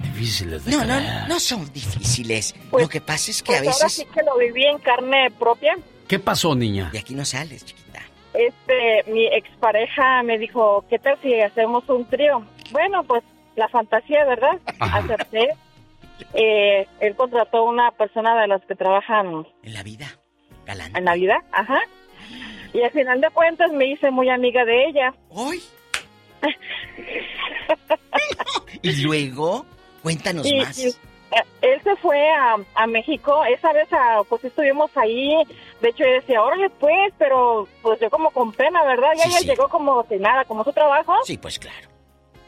[0.01, 2.56] difíciles de No, no, no son difíciles.
[2.72, 3.82] Pues, lo que pasa es que pues a veces...
[3.82, 5.77] Ahora sí que lo viví en carne propia.
[6.08, 6.90] ¿Qué pasó, niña?
[6.92, 7.86] De aquí no sales, chiquita.
[8.38, 12.43] Este, mi expareja me dijo, ¿qué tal si hacemos un trío?
[12.72, 13.24] Bueno, pues
[13.56, 14.59] la fantasía, ¿verdad?
[14.80, 15.49] Acepté.
[16.33, 19.45] Eh, él contrató una persona de las que trabajan...
[19.64, 20.07] En la vida.
[20.95, 21.80] En la vida, ajá.
[22.74, 25.14] Y al final de cuentas me hice muy amiga de ella.
[25.30, 25.61] ¿Hoy?
[28.82, 29.66] ¿Y luego?
[30.03, 30.77] Cuéntanos Y- más.
[30.77, 35.35] y, eh, él se fue a, a México, esa vez ah, pues estuvimos ahí,
[35.81, 39.09] de hecho yo decía, órale pues, pero pues yo como con pena, ¿verdad?
[39.15, 39.45] Y Sí, ella sí.
[39.47, 41.14] llegó como si nada, como su trabajo.
[41.23, 41.88] Sí, pues claro.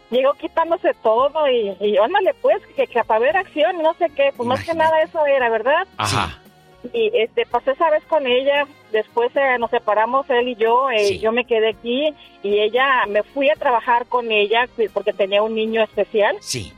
[0.10, 4.08] Llegó quitándose todo y, y ándale pues, que, que para ver acción y no sé
[4.16, 5.88] qué, pues más que nada eso era, ¿verdad?
[5.98, 6.40] Ajá.
[6.94, 11.20] Y este, pasé esa vez con ella, después eh, nos separamos él y yo, eh,
[11.20, 15.54] yo me quedé aquí y ella, me fui a trabajar con ella porque tenía un
[15.56, 16.38] niño especial.
[16.40, 16.74] Sí.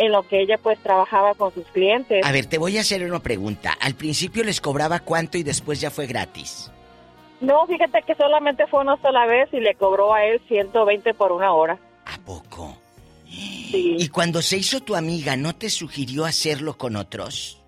[0.00, 2.24] En lo que ella pues trabajaba con sus clientes.
[2.24, 3.76] A ver, te voy a hacer una pregunta.
[3.78, 6.72] Al principio les cobraba cuánto y después ya fue gratis.
[7.42, 11.32] No, fíjate que solamente fue una sola vez y le cobró a él 120 por
[11.32, 11.78] una hora.
[12.06, 12.78] ¿A poco?
[13.32, 17.62] Y cuando se hizo tu amiga, ¿no te sugirió hacerlo con otros?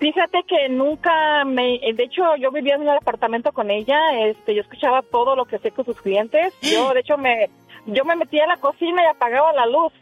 [0.00, 1.78] Fíjate que nunca me...
[1.94, 5.56] De hecho, yo vivía en el apartamento con ella, este, yo escuchaba todo lo que
[5.56, 6.52] hacía con sus clientes.
[6.60, 7.48] Yo, de hecho, me
[7.86, 9.92] yo me metía a la cocina y apagaba la luz.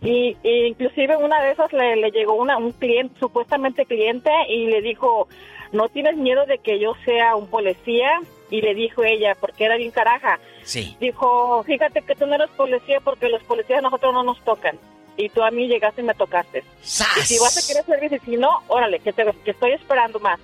[0.00, 4.66] Y, y inclusive una de esas le, le llegó una, un cliente, supuestamente cliente, y
[4.66, 5.28] le dijo,
[5.72, 8.08] ¿no tienes miedo de que yo sea un policía?
[8.50, 10.38] Y le dijo ella, porque era bien caraja.
[10.62, 10.96] Sí.
[11.00, 14.78] Dijo, fíjate que tú no eres policía porque los policías a nosotros no nos tocan.
[15.16, 16.62] Y tú a mí llegaste y me tocaste.
[16.80, 20.20] Y si vas a querer servicio, y si no, órale, que, te, que estoy esperando
[20.20, 20.38] más.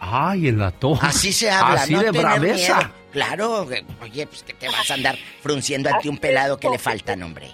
[0.00, 1.06] Ay, en la toja.
[1.06, 2.76] Así se habla, Así no de braveza.
[2.76, 2.90] miedo.
[3.12, 6.78] Claro, eh, oye, pues que te vas a andar frunciendo ante un pelado que le
[6.78, 7.48] faltan, hombre.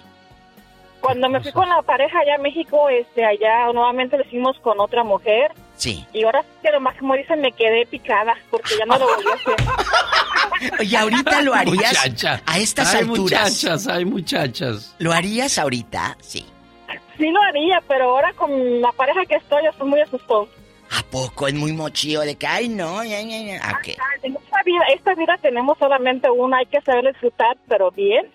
[1.03, 4.79] Cuando me fui con la pareja allá a México, este, allá nuevamente lo hicimos con
[4.79, 5.51] otra mujer.
[5.75, 6.05] Sí.
[6.13, 9.25] Y ahora sí que nomás como dicen, me quedé picada porque ya no lo volví
[9.29, 10.73] a hacer.
[10.79, 12.41] Oye, ahorita lo harías Muchacha.
[12.45, 13.49] a estas hay alturas.
[13.49, 14.95] muchachas, hay muchachas.
[14.99, 16.15] ¿Lo harías ahorita?
[16.21, 16.45] Sí.
[17.17, 20.47] Sí lo haría, pero ahora con la pareja que estoy, yo estoy muy asustado.
[20.97, 23.69] ¿A poco es muy mochillo de que, ay, no, ya, ya, ya.
[23.69, 23.97] ¿A qué?
[24.21, 28.31] En esta vida, esta vida tenemos solamente una, hay que saber disfrutar, pero bien.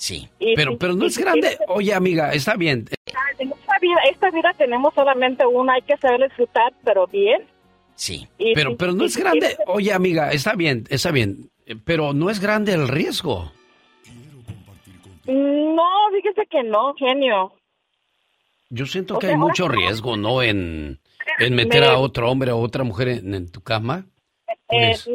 [0.00, 0.26] Sí.
[0.38, 1.58] Y Pero, pero no y es grande.
[1.68, 2.88] Oye, amiga, está bien.
[3.38, 7.42] En esta vida, esta vida tenemos solamente una, hay que saber disfrutar, pero bien.
[7.96, 8.26] Sí.
[8.54, 9.58] Pero, pero no es grande.
[9.66, 11.50] Oye, amiga, está bien, está bien.
[11.66, 13.52] eh, Pero no es grande el riesgo.
[15.26, 15.82] No,
[16.14, 17.52] fíjese que no, genio.
[18.70, 20.42] Yo siento O que sea, hay mucho riesgo, ¿no?
[20.42, 20.98] En,
[21.40, 24.06] en meter Me- a otro hombre o otra mujer en, en tu cama.
[24.48, 25.10] Eh, Pues-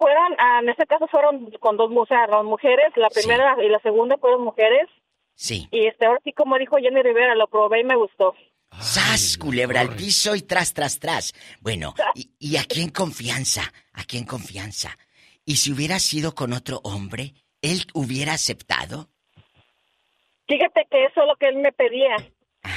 [0.00, 3.56] fueron, ah, en este caso fueron con dos, mu- o sea, dos mujeres, la primera
[3.62, 4.88] y la segunda fueron mujeres.
[5.34, 5.68] Sí.
[5.70, 8.34] Y este, ahora sí, como dijo Jenny Rivera, lo probé y me gustó.
[8.80, 9.36] ¡Sas!
[9.38, 11.32] Culebra al piso y tras, tras, tras.
[11.60, 13.62] Bueno, y, y aquí en confianza,
[13.92, 14.96] aquí en confianza.
[15.44, 19.08] ¿Y si hubiera sido con otro hombre, él hubiera aceptado?
[20.48, 22.16] Fíjate que eso es lo que él me pedía.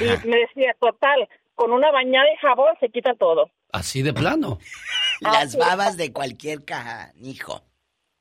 [0.00, 3.50] Y me decía, total, con una bañada de jabón se quita todo.
[3.72, 4.58] Así de plano.
[5.32, 7.62] Las babas de cualquier canijo.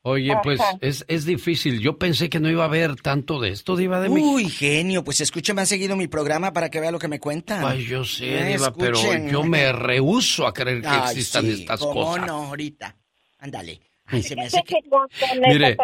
[0.05, 1.79] Oye, pues es, es difícil.
[1.79, 4.31] Yo pensé que no iba a haber tanto de esto, Diva de México.
[4.33, 7.63] Uy, genio, pues escuche más seguido mi programa para que vea lo que me cuentan.
[7.65, 8.99] Ay, yo sé, Eh, Diva, pero
[9.29, 12.27] yo me rehuso a creer que Ay, existan sí, estas ¿cómo cosas.
[12.27, 12.97] no, ahorita.
[13.39, 13.79] Ándale.
[14.05, 14.75] Ay, se me hace que...
[14.81, 15.77] Que con- con el Mire,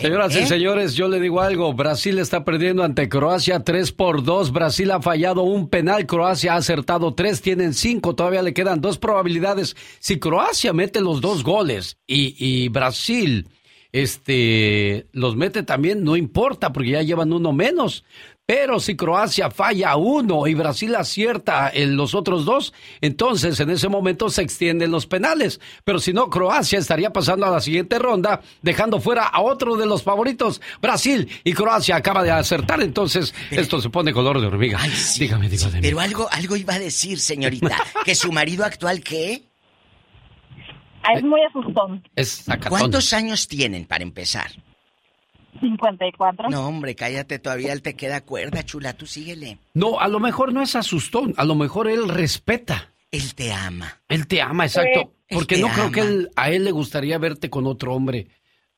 [0.00, 0.46] Señoras y ¿Eh?
[0.46, 1.72] señores, yo le digo algo.
[1.72, 4.52] Brasil está perdiendo ante Croacia 3 por 2.
[4.52, 6.06] Brasil ha fallado un penal.
[6.06, 7.40] Croacia ha acertado 3.
[7.40, 8.14] Tienen 5.
[8.14, 9.74] Todavía le quedan dos probabilidades.
[10.00, 13.48] Si Croacia mete los dos goles y, y Brasil
[13.92, 18.04] este, los mete también, no importa porque ya llevan uno menos.
[18.46, 23.88] Pero si Croacia falla uno y Brasil acierta en los otros dos, entonces en ese
[23.88, 25.60] momento se extienden los penales.
[25.82, 29.86] Pero si no, Croacia estaría pasando a la siguiente ronda, dejando fuera a otro de
[29.86, 30.60] los favoritos.
[30.80, 34.78] Brasil y Croacia acaba de acertar, entonces esto se pone color de hormiga.
[35.18, 35.80] dígame, dígame.
[35.82, 37.76] Pero algo, algo iba a decir, señorita.
[38.04, 39.42] ¿Que su marido actual qué?
[41.02, 42.02] Ah, Es muy asustón.
[42.14, 42.78] Es sacatón.
[42.78, 44.52] ¿Cuántos años tienen para empezar?
[45.60, 46.48] 54.
[46.50, 49.58] No, hombre, cállate, todavía él te queda cuerda, chula, tú síguele.
[49.74, 52.92] No, a lo mejor no es asustón, a lo mejor él respeta.
[53.10, 54.00] Él te ama.
[54.08, 55.12] Él te ama, exacto.
[55.30, 55.92] Porque te no creo ama.
[55.92, 58.28] que él- a él le gustaría verte con otro hombre.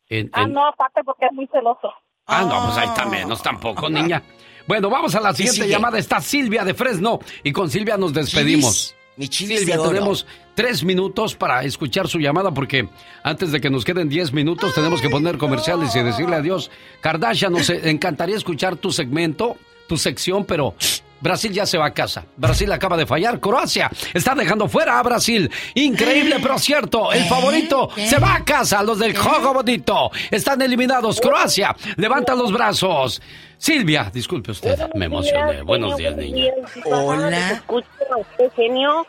[0.08, 1.92] En, Ah, en- no, aparte porque es muy celoso.
[2.26, 4.22] Ah, no, pues ahí está menos tampoco, niña.
[4.66, 5.70] Bueno, vamos a la siguiente sigue?
[5.72, 5.98] llamada.
[5.98, 8.94] Está Silvia de Fresno y con Silvia nos despedimos.
[9.16, 9.88] Mi Silvia, de oro.
[9.90, 10.26] tenemos
[10.58, 12.88] tres minutos para escuchar su llamada porque
[13.22, 16.68] antes de que nos queden diez minutos tenemos que poner comerciales y decirle adiós.
[17.00, 19.56] Kardashian, nos encantaría escuchar tu segmento,
[19.86, 20.74] tu sección, pero
[21.20, 22.24] Brasil ya se va a casa.
[22.36, 23.40] Brasil acaba de fallar.
[23.40, 25.50] Croacia está dejando fuera a Brasil.
[25.74, 27.12] Increíble, pero cierto.
[27.12, 28.82] El favorito se va a casa.
[28.82, 31.20] Los del juego bonito están eliminados.
[31.20, 33.20] Croacia levanta los brazos.
[33.58, 35.62] Silvia, disculpe usted, me emocioné.
[35.62, 36.52] Buenos días, niña.
[36.84, 37.52] Hola.
[37.52, 39.04] Escucho a este genio,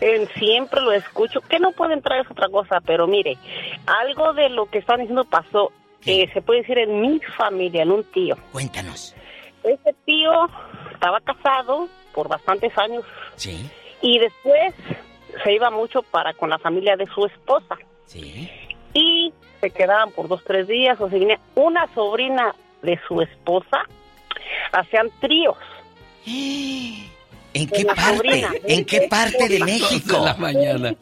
[0.00, 1.40] eh, siempre lo escucho.
[1.40, 3.38] Que no puede entrar es otra cosa, pero mire,
[3.86, 5.72] algo de lo que están diciendo pasó,
[6.04, 8.36] eh, se puede decir en mi familia, en un tío.
[8.52, 9.14] Cuéntanos.
[9.62, 10.30] Ese tío
[10.94, 13.04] estaba casado por bastantes años
[13.36, 13.68] Sí.
[14.00, 14.74] y después
[15.42, 17.76] se iba mucho para con la familia de su esposa.
[18.06, 18.48] Sí.
[18.94, 23.84] Y se quedaban por dos, tres días, o se venía una sobrina de su esposa,
[24.72, 25.56] hacían tríos.
[27.56, 28.16] ¿En qué parte?
[28.16, 28.50] sobrina.
[28.66, 30.18] ¿En qué parte de México?
[30.18, 30.94] De la mañana.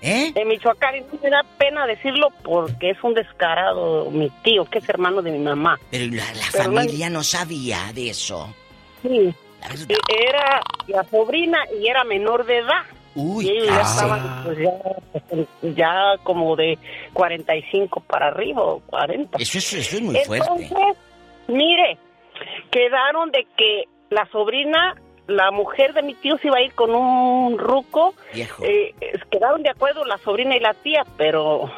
[0.00, 0.32] ¿Eh?
[0.34, 4.78] En Michoacán, y no me da pena decirlo porque es un descarado mi tío, que
[4.78, 5.76] es hermano de mi mamá.
[5.90, 8.54] Pero la, la Pero no- familia no sabía de eso.
[9.02, 9.34] Sí.
[10.08, 12.82] Era la sobrina y era menor de edad.
[13.14, 16.78] Uy, y ellos ya estaban pues, ya, ya como de
[17.12, 19.36] 45 para arriba o 40.
[19.38, 20.48] Eso es, eso es muy fuerte.
[20.48, 20.96] Entonces,
[21.48, 21.98] mire,
[22.70, 24.94] quedaron de que la sobrina,
[25.26, 28.14] la mujer de mi tío se iba a ir con un ruco.
[28.32, 28.62] Viejo.
[28.64, 28.94] Eh,
[29.30, 31.70] quedaron de acuerdo la sobrina y la tía, pero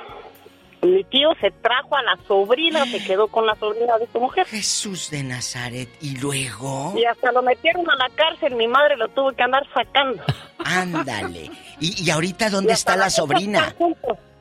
[0.83, 4.47] mi tío se trajo a la sobrina, se quedó con la sobrina de su mujer.
[4.47, 5.89] Jesús de Nazaret.
[6.01, 6.95] ¿Y luego?
[6.97, 10.23] Y hasta lo metieron a la cárcel, mi madre lo tuvo que andar sacando.
[10.65, 11.51] Ándale.
[11.81, 13.75] ¿Y, y ahorita dónde está la sobrina?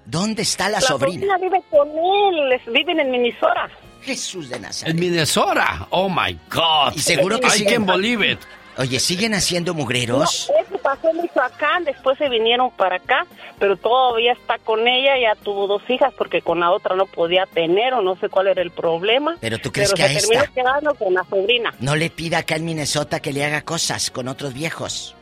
[0.05, 1.37] ¿Dónde está la, La sobrina?
[1.37, 3.69] vive con él, les- viven en Minnesota.
[4.01, 4.93] Jesús de Nazaret.
[4.95, 5.87] En Minnesota.
[5.91, 6.93] Oh my God.
[6.95, 8.39] Y seguro que siguen- can believe it.
[8.77, 10.49] Oye, ¿siguen haciendo mugreros?
[10.49, 13.25] No, eso pasó en Michoacán, después se vinieron para acá,
[13.59, 17.45] pero todavía está con ella, ya tuvo dos hijas porque con la otra no podía
[17.45, 19.35] tener o no sé cuál era el problema.
[19.41, 21.73] Pero tú crees pero que a se esta- terminó quedando con la sobrina.
[21.79, 25.15] No le pida acá en Minnesota que le haga cosas con otros viejos.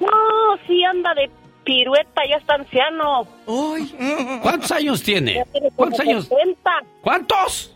[0.00, 0.08] No,
[0.66, 1.30] sí anda de
[1.64, 3.26] pirueta, ya está anciano.
[4.42, 5.34] ¿Cuántos años tiene?
[5.34, 6.24] Ya tiene como ¿Cuántos años?
[6.28, 6.70] 70,
[7.02, 7.74] ¿Cuántos?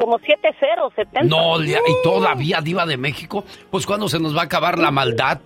[0.00, 1.22] Como 7-0, 70.
[1.24, 3.44] No, le- y todavía diva de México.
[3.70, 5.38] Pues ¿cuándo se nos va a acabar la maldad?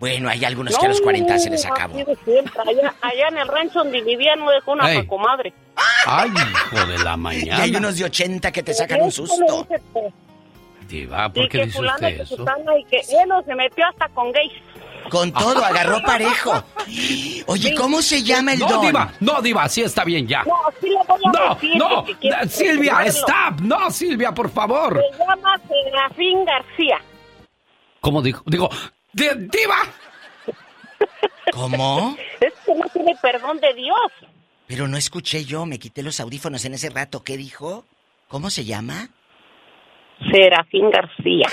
[0.00, 1.94] Bueno, hay algunos que a los 40 se les acabó.
[1.96, 5.02] Allá, allá en el rancho donde vivía no dejó una Ey.
[5.02, 5.52] pa' comadre.
[6.04, 7.62] Ay, hijo de la Y mañana.
[7.62, 9.68] hay unos de 80 que te sacan un susto.
[10.88, 12.44] Diva, Y ¿por qué que dice usted que eso?
[12.78, 14.52] y que bueno, se metió hasta con gays.
[15.12, 16.64] Con todo, agarró parejo.
[17.46, 18.80] Oye, ¿cómo se llama el no, don?
[18.80, 20.42] Diva, no, Diva, sí está bien ya.
[20.44, 21.76] No, sí le voy a No, decir.
[21.76, 23.60] no, Silvia, stop.
[23.60, 25.02] No, Silvia, por favor.
[25.12, 26.98] Se llama Serafín García.
[28.00, 28.42] ¿Cómo dijo?
[28.46, 28.70] Digo,
[29.12, 29.76] "Di- Diva.
[31.52, 32.16] ¿Cómo?
[32.40, 33.96] Es que no tiene perdón de Dios.
[34.66, 37.22] Pero no escuché yo, me quité los audífonos en ese rato.
[37.22, 37.84] ¿Qué dijo?
[38.28, 39.10] ¿Cómo se llama?
[40.30, 41.48] Serafín García.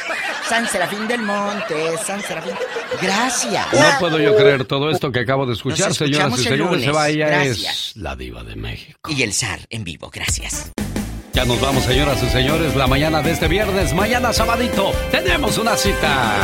[0.48, 2.54] San Serafín del Monte, San Serafín.
[3.02, 3.66] Gracias.
[3.74, 6.82] No puedo yo creer todo esto que acabo de escuchar, señoras y señores.
[6.82, 6.96] Se lunes.
[6.96, 7.90] va, ella Gracias.
[7.90, 9.10] es la diva de México.
[9.10, 10.72] Y el zar en vivo, gracias.
[11.34, 15.76] Ya nos vamos, señoras y señores, la mañana de este viernes, mañana sabadito, tenemos una
[15.78, 16.38] cita.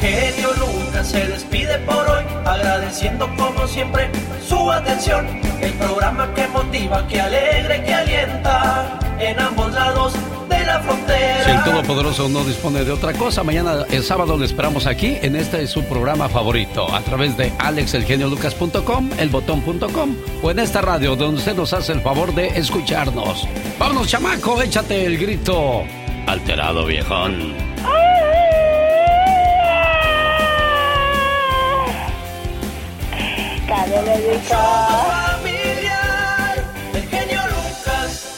[0.00, 4.08] Genio Lucas se despide por hoy, agradeciendo como siempre
[4.46, 5.26] su atención.
[5.60, 10.14] El programa que motiva, que alegra y que alienta en ambos lados
[10.48, 11.44] de la frontera.
[11.44, 15.36] Si el Todopoderoso no dispone de otra cosa, mañana el sábado le esperamos aquí en
[15.36, 21.38] este es su programa favorito, a través de alexelgeniolucas.com, elbotón.com o en esta radio donde
[21.38, 23.48] usted nos hace el favor de escucharnos.
[23.78, 25.82] Vámonos, chamaco, échate el grito.
[26.26, 27.54] Alterado, viejón.
[27.84, 28.53] familiar,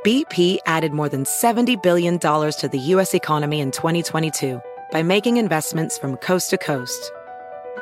[0.04, 3.14] BP added more than $70 billion to the U.S.
[3.14, 4.60] economy in 2022
[4.92, 7.12] by making investments from coast to coast.